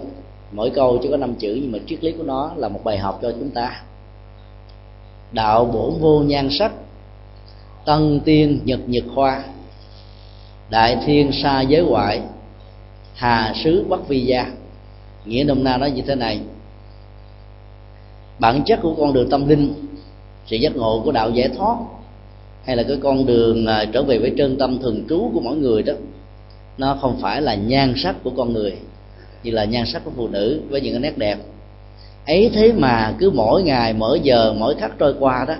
Mỗi 0.52 0.70
câu 0.70 0.98
chỉ 1.02 1.08
có 1.10 1.16
năm 1.16 1.34
chữ, 1.34 1.58
nhưng 1.62 1.72
mà 1.72 1.78
triết 1.86 2.04
lý 2.04 2.12
của 2.12 2.24
nó 2.24 2.52
là 2.56 2.68
một 2.68 2.80
bài 2.84 2.98
học 2.98 3.18
cho 3.22 3.30
chúng 3.30 3.50
ta. 3.50 3.82
Đạo 5.32 5.64
bổn 5.64 6.00
vô 6.00 6.20
nhan 6.20 6.48
sắc, 6.50 6.72
tân 7.84 8.20
tiên 8.24 8.60
nhật 8.64 8.80
nhật 8.86 9.04
khoa 9.14 9.42
đại 10.70 10.96
thiên 11.06 11.32
xa 11.32 11.60
giới 11.60 11.82
ngoại, 11.82 12.20
hà 13.14 13.54
sứ 13.64 13.84
bắc 13.88 14.08
vi 14.08 14.20
gia 14.20 14.46
nghĩa 15.24 15.44
nôm 15.44 15.64
na 15.64 15.76
nó 15.76 15.86
như 15.86 16.02
thế 16.06 16.14
này. 16.14 16.40
Bản 18.38 18.62
chất 18.66 18.78
của 18.82 18.94
con 18.94 19.12
đường 19.12 19.30
tâm 19.30 19.48
linh 19.48 19.74
sự 20.46 20.56
giác 20.56 20.76
ngộ 20.76 21.02
của 21.04 21.12
đạo 21.12 21.30
giải 21.30 21.48
thoát, 21.56 21.76
hay 22.64 22.76
là 22.76 22.82
cái 22.82 22.96
con 23.02 23.26
đường 23.26 23.66
à, 23.66 23.84
trở 23.92 24.02
về 24.02 24.18
với 24.18 24.32
chân 24.38 24.58
tâm 24.58 24.78
thường 24.78 25.04
trú 25.08 25.30
của 25.34 25.40
mỗi 25.40 25.56
người 25.56 25.82
đó, 25.82 25.92
nó 26.78 26.98
không 27.00 27.18
phải 27.20 27.42
là 27.42 27.54
nhan 27.54 27.94
sắc 27.96 28.16
của 28.24 28.30
con 28.36 28.52
người, 28.52 28.72
như 29.42 29.50
là 29.50 29.64
nhan 29.64 29.86
sắc 29.86 30.04
của 30.04 30.10
phụ 30.16 30.28
nữ 30.28 30.60
với 30.68 30.80
những 30.80 30.92
cái 30.92 31.00
nét 31.00 31.18
đẹp. 31.18 31.38
Ấy 32.26 32.50
thế 32.54 32.72
mà 32.72 33.14
cứ 33.18 33.30
mỗi 33.30 33.62
ngày, 33.62 33.92
mỗi 33.92 34.20
giờ, 34.20 34.54
mỗi 34.58 34.74
khắc 34.74 34.98
trôi 34.98 35.14
qua 35.18 35.44
đó, 35.48 35.54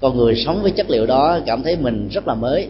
con 0.00 0.16
người 0.16 0.42
sống 0.46 0.62
với 0.62 0.70
chất 0.70 0.90
liệu 0.90 1.06
đó 1.06 1.38
cảm 1.46 1.62
thấy 1.62 1.76
mình 1.76 2.08
rất 2.08 2.28
là 2.28 2.34
mới, 2.34 2.68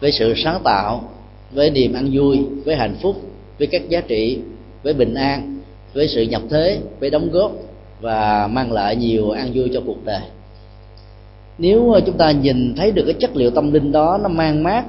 với 0.00 0.12
sự 0.12 0.34
sáng 0.36 0.60
tạo, 0.64 1.10
với 1.52 1.70
niềm 1.70 1.92
ăn 1.92 2.10
vui, 2.12 2.40
với 2.64 2.76
hạnh 2.76 2.96
phúc, 3.02 3.16
với 3.58 3.66
các 3.66 3.88
giá 3.88 4.00
trị 4.00 4.38
với 4.88 4.94
bình 4.94 5.14
an, 5.14 5.60
với 5.94 6.08
sự 6.08 6.22
nhập 6.22 6.42
thế, 6.50 6.78
với 7.00 7.10
đóng 7.10 7.30
góp 7.30 7.52
và 8.00 8.46
mang 8.46 8.72
lại 8.72 8.96
nhiều 8.96 9.30
an 9.30 9.50
vui 9.54 9.70
cho 9.74 9.80
cuộc 9.86 10.04
đời. 10.04 10.20
Nếu 11.58 11.94
chúng 12.06 12.16
ta 12.18 12.30
nhìn 12.30 12.74
thấy 12.76 12.90
được 12.90 13.02
cái 13.06 13.14
chất 13.14 13.36
liệu 13.36 13.50
tâm 13.50 13.72
linh 13.72 13.92
đó, 13.92 14.18
nó 14.22 14.28
mang 14.28 14.62
mát, 14.62 14.84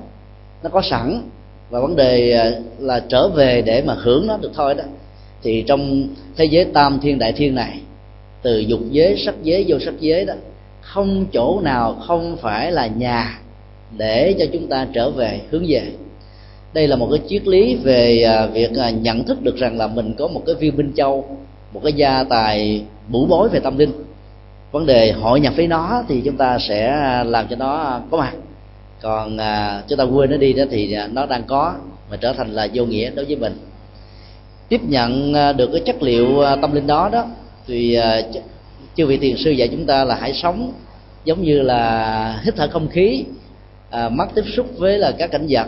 nó 0.64 0.70
có 0.70 0.82
sẵn 0.82 1.22
và 1.70 1.80
vấn 1.80 1.96
đề 1.96 2.32
à, 2.32 2.52
là 2.80 3.04
trở 3.10 3.30
về 3.30 3.62
để 3.62 3.84
mà 3.86 3.96
hưởng 3.98 4.28
nó 4.28 4.38
được 4.38 4.52
thôi 4.56 4.76
đó, 4.76 4.84
thì 5.44 5.64
trong 5.68 6.08
thế 6.38 6.46
giới 6.46 6.66
tam 6.66 7.00
thiên 7.00 7.20
đại 7.20 7.32
thiên 7.32 7.56
này, 7.56 7.80
từ 8.42 8.60
dục 8.60 8.80
giới, 8.92 9.24
sắc 9.26 9.36
giới, 9.44 9.66
vô 9.68 9.80
sắc 9.80 9.94
giới 10.00 10.26
đó, 10.26 10.34
không 10.82 11.26
chỗ 11.32 11.60
nào 11.64 11.96
không 12.08 12.38
phải 12.42 12.72
là 12.72 12.88
nhà 12.88 13.40
để 13.98 14.36
cho 14.40 14.46
chúng 14.54 14.68
ta 14.68 14.88
trở 14.94 15.10
về, 15.10 15.42
hướng 15.50 15.66
về 15.68 15.84
đây 16.74 16.88
là 16.88 16.96
một 16.96 17.08
cái 17.12 17.22
triết 17.30 17.48
lý 17.48 17.76
về 17.76 18.22
à, 18.24 18.46
việc 18.46 18.78
à, 18.78 18.90
nhận 18.90 19.24
thức 19.24 19.42
được 19.44 19.58
rằng 19.58 19.78
là 19.78 19.88
mình 19.88 20.14
có 20.18 20.28
một 20.28 20.44
cái 20.46 20.56
viên 20.56 20.78
minh 20.78 20.92
châu 20.96 21.38
một 21.74 21.80
cái 21.84 21.94
gia 21.94 22.24
tài 22.24 22.84
bủ 23.08 23.26
bối 23.26 23.50
về 23.50 23.60
tâm 23.60 23.78
linh. 23.78 23.92
Vấn 24.72 24.86
đề 24.86 25.12
hội 25.12 25.40
nhập 25.40 25.54
với 25.56 25.68
nó 25.68 26.04
thì 26.08 26.22
chúng 26.26 26.38
ta 26.38 26.58
sẽ 26.60 26.98
làm 27.26 27.48
cho 27.48 27.56
nó 27.56 28.02
có 28.12 28.18
mặt. 28.18 28.34
Còn 29.02 29.38
à, 29.38 29.84
chúng 29.88 29.98
ta 29.98 30.04
quên 30.04 30.32
nó 30.32 30.38
đi 30.38 30.54
đó 30.54 30.64
thì 30.72 30.94
à, 30.94 31.08
nó 31.12 31.26
đang 31.26 31.44
có 31.44 31.74
mà 32.12 32.18
trở 32.18 32.34
thành 32.34 32.52
là 32.52 32.68
vô 32.74 32.86
nghĩa 32.86 33.12
đối 33.16 33.26
với 33.26 33.36
mình. 33.36 33.58
Tiếp 34.70 34.82
nhận 34.84 35.34
được 35.58 35.70
cái 35.72 35.82
chất 35.86 36.04
liệu 36.04 36.44
tâm 36.62 36.74
linh 36.74 36.88
đó 36.88 37.10
đó 37.12 37.26
thì 37.68 37.94
à, 37.94 38.22
chư 38.96 39.06
vị 39.06 39.18
thiền 39.18 39.38
sư 39.38 39.52
dạy 39.52 39.68
chúng 39.68 39.86
ta 39.86 40.04
là 40.04 40.16
hãy 40.16 40.34
sống 40.34 40.74
giống 41.26 41.44
như 41.44 41.62
là 41.62 42.42
hít 42.44 42.56
thở 42.56 42.68
không 42.68 42.88
khí 42.88 43.26
à, 43.90 44.10
mắt 44.10 44.30
tiếp 44.36 44.44
xúc 44.56 44.68
với 44.78 44.98
là 44.98 45.12
các 45.18 45.32
cảnh 45.32 45.48
vật 45.50 45.68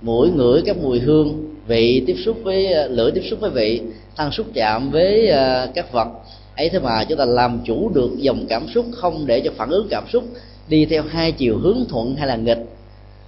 mũi 0.00 0.30
ngửi 0.30 0.62
các 0.66 0.76
mùi 0.76 1.00
hương 1.00 1.50
vị 1.66 2.04
tiếp 2.06 2.16
xúc 2.24 2.36
với 2.42 2.72
ờ, 2.72 2.88
lưỡi 2.88 3.10
tiếp 3.10 3.22
xúc 3.30 3.40
với 3.40 3.50
vị 3.50 3.80
thân 4.16 4.32
xúc 4.32 4.46
chạm 4.54 4.90
với 4.90 5.28
ờ, 5.28 5.70
các 5.74 5.92
vật. 5.92 6.08
Ấy 6.56 6.68
thế 6.68 6.78
mà 6.78 7.04
chúng 7.04 7.18
ta 7.18 7.24
làm 7.24 7.60
chủ 7.64 7.90
được 7.94 8.10
dòng 8.16 8.46
cảm 8.48 8.66
xúc 8.74 8.86
không 8.94 9.26
để 9.26 9.40
cho 9.40 9.50
phản 9.56 9.70
ứng 9.70 9.86
cảm 9.90 10.04
xúc 10.12 10.24
đi 10.68 10.86
theo 10.86 11.02
hai 11.08 11.32
chiều 11.32 11.58
hướng 11.58 11.84
thuận 11.88 12.16
hay 12.16 12.28
là 12.28 12.36
nghịch 12.36 12.64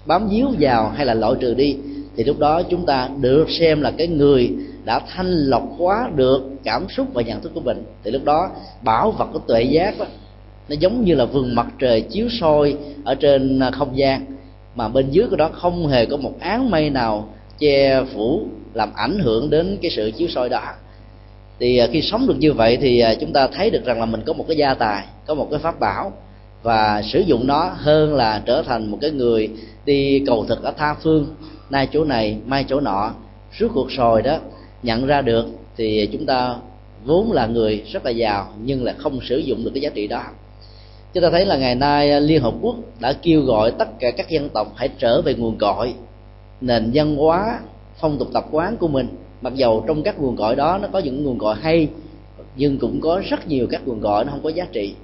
bám 0.06 0.28
víu 0.28 0.46
vào 0.60 0.92
hay 0.96 1.06
là 1.06 1.14
loại 1.14 1.34
trừ 1.40 1.54
đi 1.54 1.76
thì 2.16 2.24
lúc 2.24 2.38
đó 2.38 2.62
chúng 2.62 2.86
ta 2.86 3.08
được 3.20 3.50
xem 3.50 3.80
là 3.80 3.90
cái 3.90 4.06
người 4.06 4.52
đã 4.84 5.00
thanh 5.08 5.30
lọc 5.30 5.62
quá 5.78 6.10
được 6.16 6.42
cảm 6.64 6.86
xúc 6.88 7.06
và 7.12 7.22
nhận 7.22 7.40
thức 7.40 7.52
của 7.54 7.60
mình. 7.60 7.84
Thì 8.04 8.10
lúc 8.10 8.24
đó 8.24 8.50
bảo 8.82 9.10
vật 9.10 9.28
của 9.32 9.38
tuệ 9.38 9.62
giác 9.62 9.98
đó, 9.98 10.06
nó 10.68 10.76
giống 10.80 11.04
như 11.04 11.14
là 11.14 11.24
vườn 11.24 11.54
mặt 11.54 11.66
trời 11.78 12.00
chiếu 12.00 12.28
soi 12.40 12.76
ở 13.04 13.14
trên 13.14 13.58
ờ, 13.58 13.70
không 13.70 13.98
gian 13.98 14.26
mà 14.78 14.88
bên 14.88 15.10
dưới 15.10 15.26
của 15.30 15.36
đó 15.36 15.50
không 15.52 15.86
hề 15.86 16.06
có 16.06 16.16
một 16.16 16.34
áng 16.40 16.70
mây 16.70 16.90
nào 16.90 17.28
che 17.58 18.04
phủ, 18.14 18.42
làm 18.74 18.92
ảnh 18.94 19.18
hưởng 19.18 19.50
đến 19.50 19.78
cái 19.82 19.90
sự 19.90 20.10
chiếu 20.10 20.28
soi 20.28 20.48
đó. 20.48 20.62
Thì 21.60 21.78
à, 21.78 21.86
khi 21.92 22.02
sống 22.02 22.26
được 22.26 22.36
như 22.38 22.52
vậy 22.52 22.78
thì 22.80 23.00
à, 23.00 23.14
chúng 23.20 23.32
ta 23.32 23.46
thấy 23.46 23.70
được 23.70 23.84
rằng 23.84 24.00
là 24.00 24.06
mình 24.06 24.22
có 24.26 24.32
một 24.32 24.44
cái 24.48 24.56
gia 24.56 24.74
tài, 24.74 25.04
có 25.26 25.34
một 25.34 25.48
cái 25.50 25.60
pháp 25.60 25.80
bảo 25.80 26.12
và 26.62 27.02
sử 27.02 27.20
dụng 27.20 27.46
nó 27.46 27.70
hơn 27.76 28.14
là 28.14 28.42
trở 28.46 28.62
thành 28.62 28.90
một 28.90 28.98
cái 29.00 29.10
người 29.10 29.50
đi 29.84 30.22
cầu 30.26 30.44
thực 30.44 30.62
ở 30.62 30.70
tha 30.70 30.94
phương. 30.94 31.26
Nay 31.70 31.88
chỗ 31.92 32.04
này, 32.04 32.36
mai 32.46 32.64
chỗ 32.68 32.80
nọ, 32.80 33.10
suốt 33.58 33.68
cuộc 33.74 33.92
sồi 33.92 34.22
đó, 34.22 34.38
nhận 34.82 35.06
ra 35.06 35.22
được 35.22 35.46
thì 35.76 36.08
chúng 36.12 36.26
ta 36.26 36.54
vốn 37.04 37.32
là 37.32 37.46
người 37.46 37.84
rất 37.92 38.04
là 38.04 38.10
giàu 38.10 38.52
nhưng 38.64 38.84
là 38.84 38.94
không 38.98 39.18
sử 39.28 39.38
dụng 39.38 39.64
được 39.64 39.70
cái 39.74 39.80
giá 39.80 39.90
trị 39.94 40.06
đó 40.06 40.22
chúng 41.14 41.22
ta 41.22 41.30
thấy 41.30 41.46
là 41.46 41.56
ngày 41.56 41.74
nay 41.74 42.10
à, 42.10 42.20
liên 42.20 42.42
hợp 42.42 42.54
quốc 42.60 42.76
đã 43.00 43.12
kêu 43.12 43.42
gọi 43.42 43.72
tất 43.78 43.88
cả 43.98 44.10
các 44.10 44.28
dân 44.28 44.48
tộc 44.48 44.72
hãy 44.76 44.88
trở 44.98 45.22
về 45.22 45.34
nguồn 45.34 45.58
cội, 45.58 45.94
nền 46.60 46.90
văn 46.94 47.16
hóa, 47.16 47.60
phong 48.00 48.18
tục 48.18 48.28
tập 48.32 48.46
quán 48.50 48.76
của 48.76 48.88
mình. 48.88 49.08
Mặc 49.40 49.54
dầu 49.54 49.84
trong 49.86 50.02
các 50.02 50.20
nguồn 50.20 50.36
cội 50.36 50.56
đó 50.56 50.78
nó 50.82 50.88
có 50.92 50.98
những 50.98 51.24
nguồn 51.24 51.38
cội 51.38 51.54
hay, 51.60 51.88
nhưng 52.56 52.78
cũng 52.78 53.00
có 53.00 53.22
rất 53.28 53.48
nhiều 53.48 53.66
các 53.70 53.82
nguồn 53.86 54.00
cội 54.00 54.24
nó 54.24 54.30
không 54.30 54.42
có 54.42 54.48
giá 54.48 54.66
trị. 54.72 54.94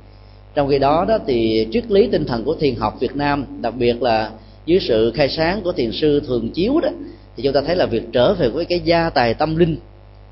Trong 0.54 0.68
khi 0.68 0.78
đó 0.78 1.04
đó 1.08 1.18
thì 1.26 1.68
triết 1.72 1.90
lý 1.90 2.06
tinh 2.06 2.24
thần 2.24 2.44
của 2.44 2.54
thiền 2.54 2.74
học 2.74 3.00
Việt 3.00 3.16
Nam, 3.16 3.46
đặc 3.60 3.74
biệt 3.78 4.02
là 4.02 4.30
dưới 4.66 4.80
sự 4.80 5.12
khai 5.14 5.28
sáng 5.28 5.60
của 5.62 5.72
thiền 5.72 5.92
sư 5.92 6.20
thường 6.26 6.50
chiếu 6.50 6.80
đó, 6.80 6.88
thì 7.36 7.42
chúng 7.42 7.52
ta 7.52 7.60
thấy 7.60 7.76
là 7.76 7.86
việc 7.86 8.02
trở 8.12 8.34
về 8.34 8.48
với 8.48 8.64
cái 8.64 8.80
gia 8.80 9.10
tài 9.10 9.34
tâm 9.34 9.56
linh, 9.56 9.76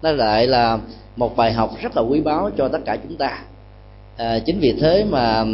nó 0.03 0.13
lại 0.13 0.47
là 0.47 0.79
một 1.17 1.37
bài 1.37 1.53
học 1.53 1.71
rất 1.83 1.97
là 1.97 2.03
quý 2.03 2.21
báu 2.21 2.51
cho 2.59 2.69
tất 2.69 2.79
cả 2.85 2.97
chúng 3.03 3.17
ta 3.17 3.43
à, 4.17 4.39
chính 4.39 4.59
vì 4.61 4.73
thế 4.81 5.05
mà 5.05 5.45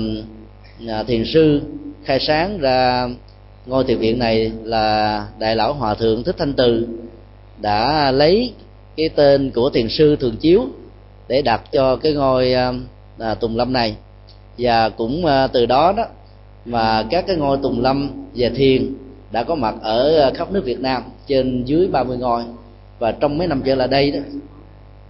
à, 0.88 1.02
thiền 1.02 1.24
sư 1.24 1.60
khai 2.04 2.20
sáng 2.20 2.58
ra 2.58 3.08
ngôi 3.66 3.84
thiền 3.84 3.98
viện 3.98 4.18
này 4.18 4.52
là 4.62 5.26
đại 5.38 5.56
lão 5.56 5.72
hòa 5.72 5.94
thượng 5.94 6.24
thích 6.24 6.36
thanh 6.38 6.52
từ 6.52 6.86
đã 7.60 8.10
lấy 8.10 8.52
cái 8.96 9.08
tên 9.08 9.50
của 9.50 9.70
thiền 9.70 9.88
sư 9.88 10.16
thường 10.16 10.36
chiếu 10.36 10.66
để 11.28 11.42
đặt 11.42 11.62
cho 11.72 11.96
cái 11.96 12.12
ngôi 12.12 12.52
à, 12.52 12.72
à 13.18 13.34
tùng 13.34 13.56
lâm 13.56 13.72
này. 13.72 13.96
Và 14.58 14.88
cũng 14.88 15.26
à, 15.26 15.46
từ 15.46 15.66
đó 15.66 15.92
đó 15.96 16.04
mà 16.64 17.02
các 17.10 17.26
cái 17.26 17.36
ngôi 17.36 17.58
tùng 17.62 17.80
lâm 17.80 18.10
và 18.34 18.48
thiền 18.54 18.94
đã 19.32 19.44
có 19.44 19.54
mặt 19.54 19.74
ở 19.82 20.18
à, 20.20 20.30
khắp 20.34 20.52
nước 20.52 20.64
Việt 20.64 20.80
Nam 20.80 21.02
trên 21.26 21.64
dưới 21.64 21.88
30 21.88 22.18
ngôi. 22.18 22.42
Và 22.98 23.12
trong 23.12 23.38
mấy 23.38 23.46
năm 23.46 23.62
trở 23.64 23.74
lại 23.74 23.88
đây 23.88 24.10
đó 24.10 24.20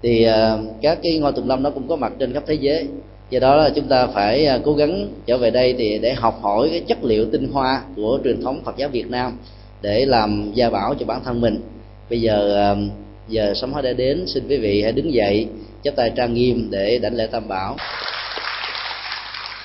thì 0.02 0.24
à, 0.24 0.58
các 0.82 0.98
cái 1.02 1.18
ngôi 1.18 1.32
tùng 1.32 1.48
lâm 1.48 1.62
nó 1.62 1.70
cũng 1.70 1.88
có 1.88 1.96
mặt 1.96 2.12
trên 2.18 2.32
khắp 2.32 2.42
thế 2.46 2.54
giới 2.54 2.88
do 3.30 3.40
đó 3.40 3.56
là 3.56 3.70
chúng 3.74 3.88
ta 3.88 4.06
phải 4.06 4.46
à, 4.46 4.58
cố 4.64 4.74
gắng 4.74 5.08
trở 5.26 5.38
về 5.38 5.50
đây 5.50 5.74
thì 5.78 5.98
để 5.98 6.14
học 6.14 6.38
hỏi 6.42 6.68
cái 6.70 6.80
chất 6.80 7.04
liệu 7.04 7.26
tinh 7.32 7.48
hoa 7.52 7.82
của 7.96 8.18
truyền 8.24 8.42
thống 8.42 8.60
Phật 8.64 8.76
giáo 8.76 8.88
Việt 8.88 9.10
Nam 9.10 9.32
để 9.82 10.06
làm 10.06 10.52
gia 10.54 10.70
bảo 10.70 10.94
cho 10.94 11.06
bản 11.06 11.20
thân 11.24 11.40
mình. 11.40 11.60
Bây 12.10 12.20
giờ 12.20 12.56
à, 12.56 12.74
giờ 13.28 13.52
sống 13.54 13.72
hóa 13.72 13.82
đã 13.82 13.92
đến, 13.92 14.26
xin 14.26 14.48
quý 14.48 14.56
vị 14.56 14.82
hãy 14.82 14.92
đứng 14.92 15.12
dậy, 15.14 15.46
chắp 15.84 15.96
tay 15.96 16.12
trang 16.16 16.34
nghiêm 16.34 16.68
để 16.70 16.98
đảnh 16.98 17.14
lễ 17.14 17.26
tam 17.26 17.48
bảo. 17.48 17.76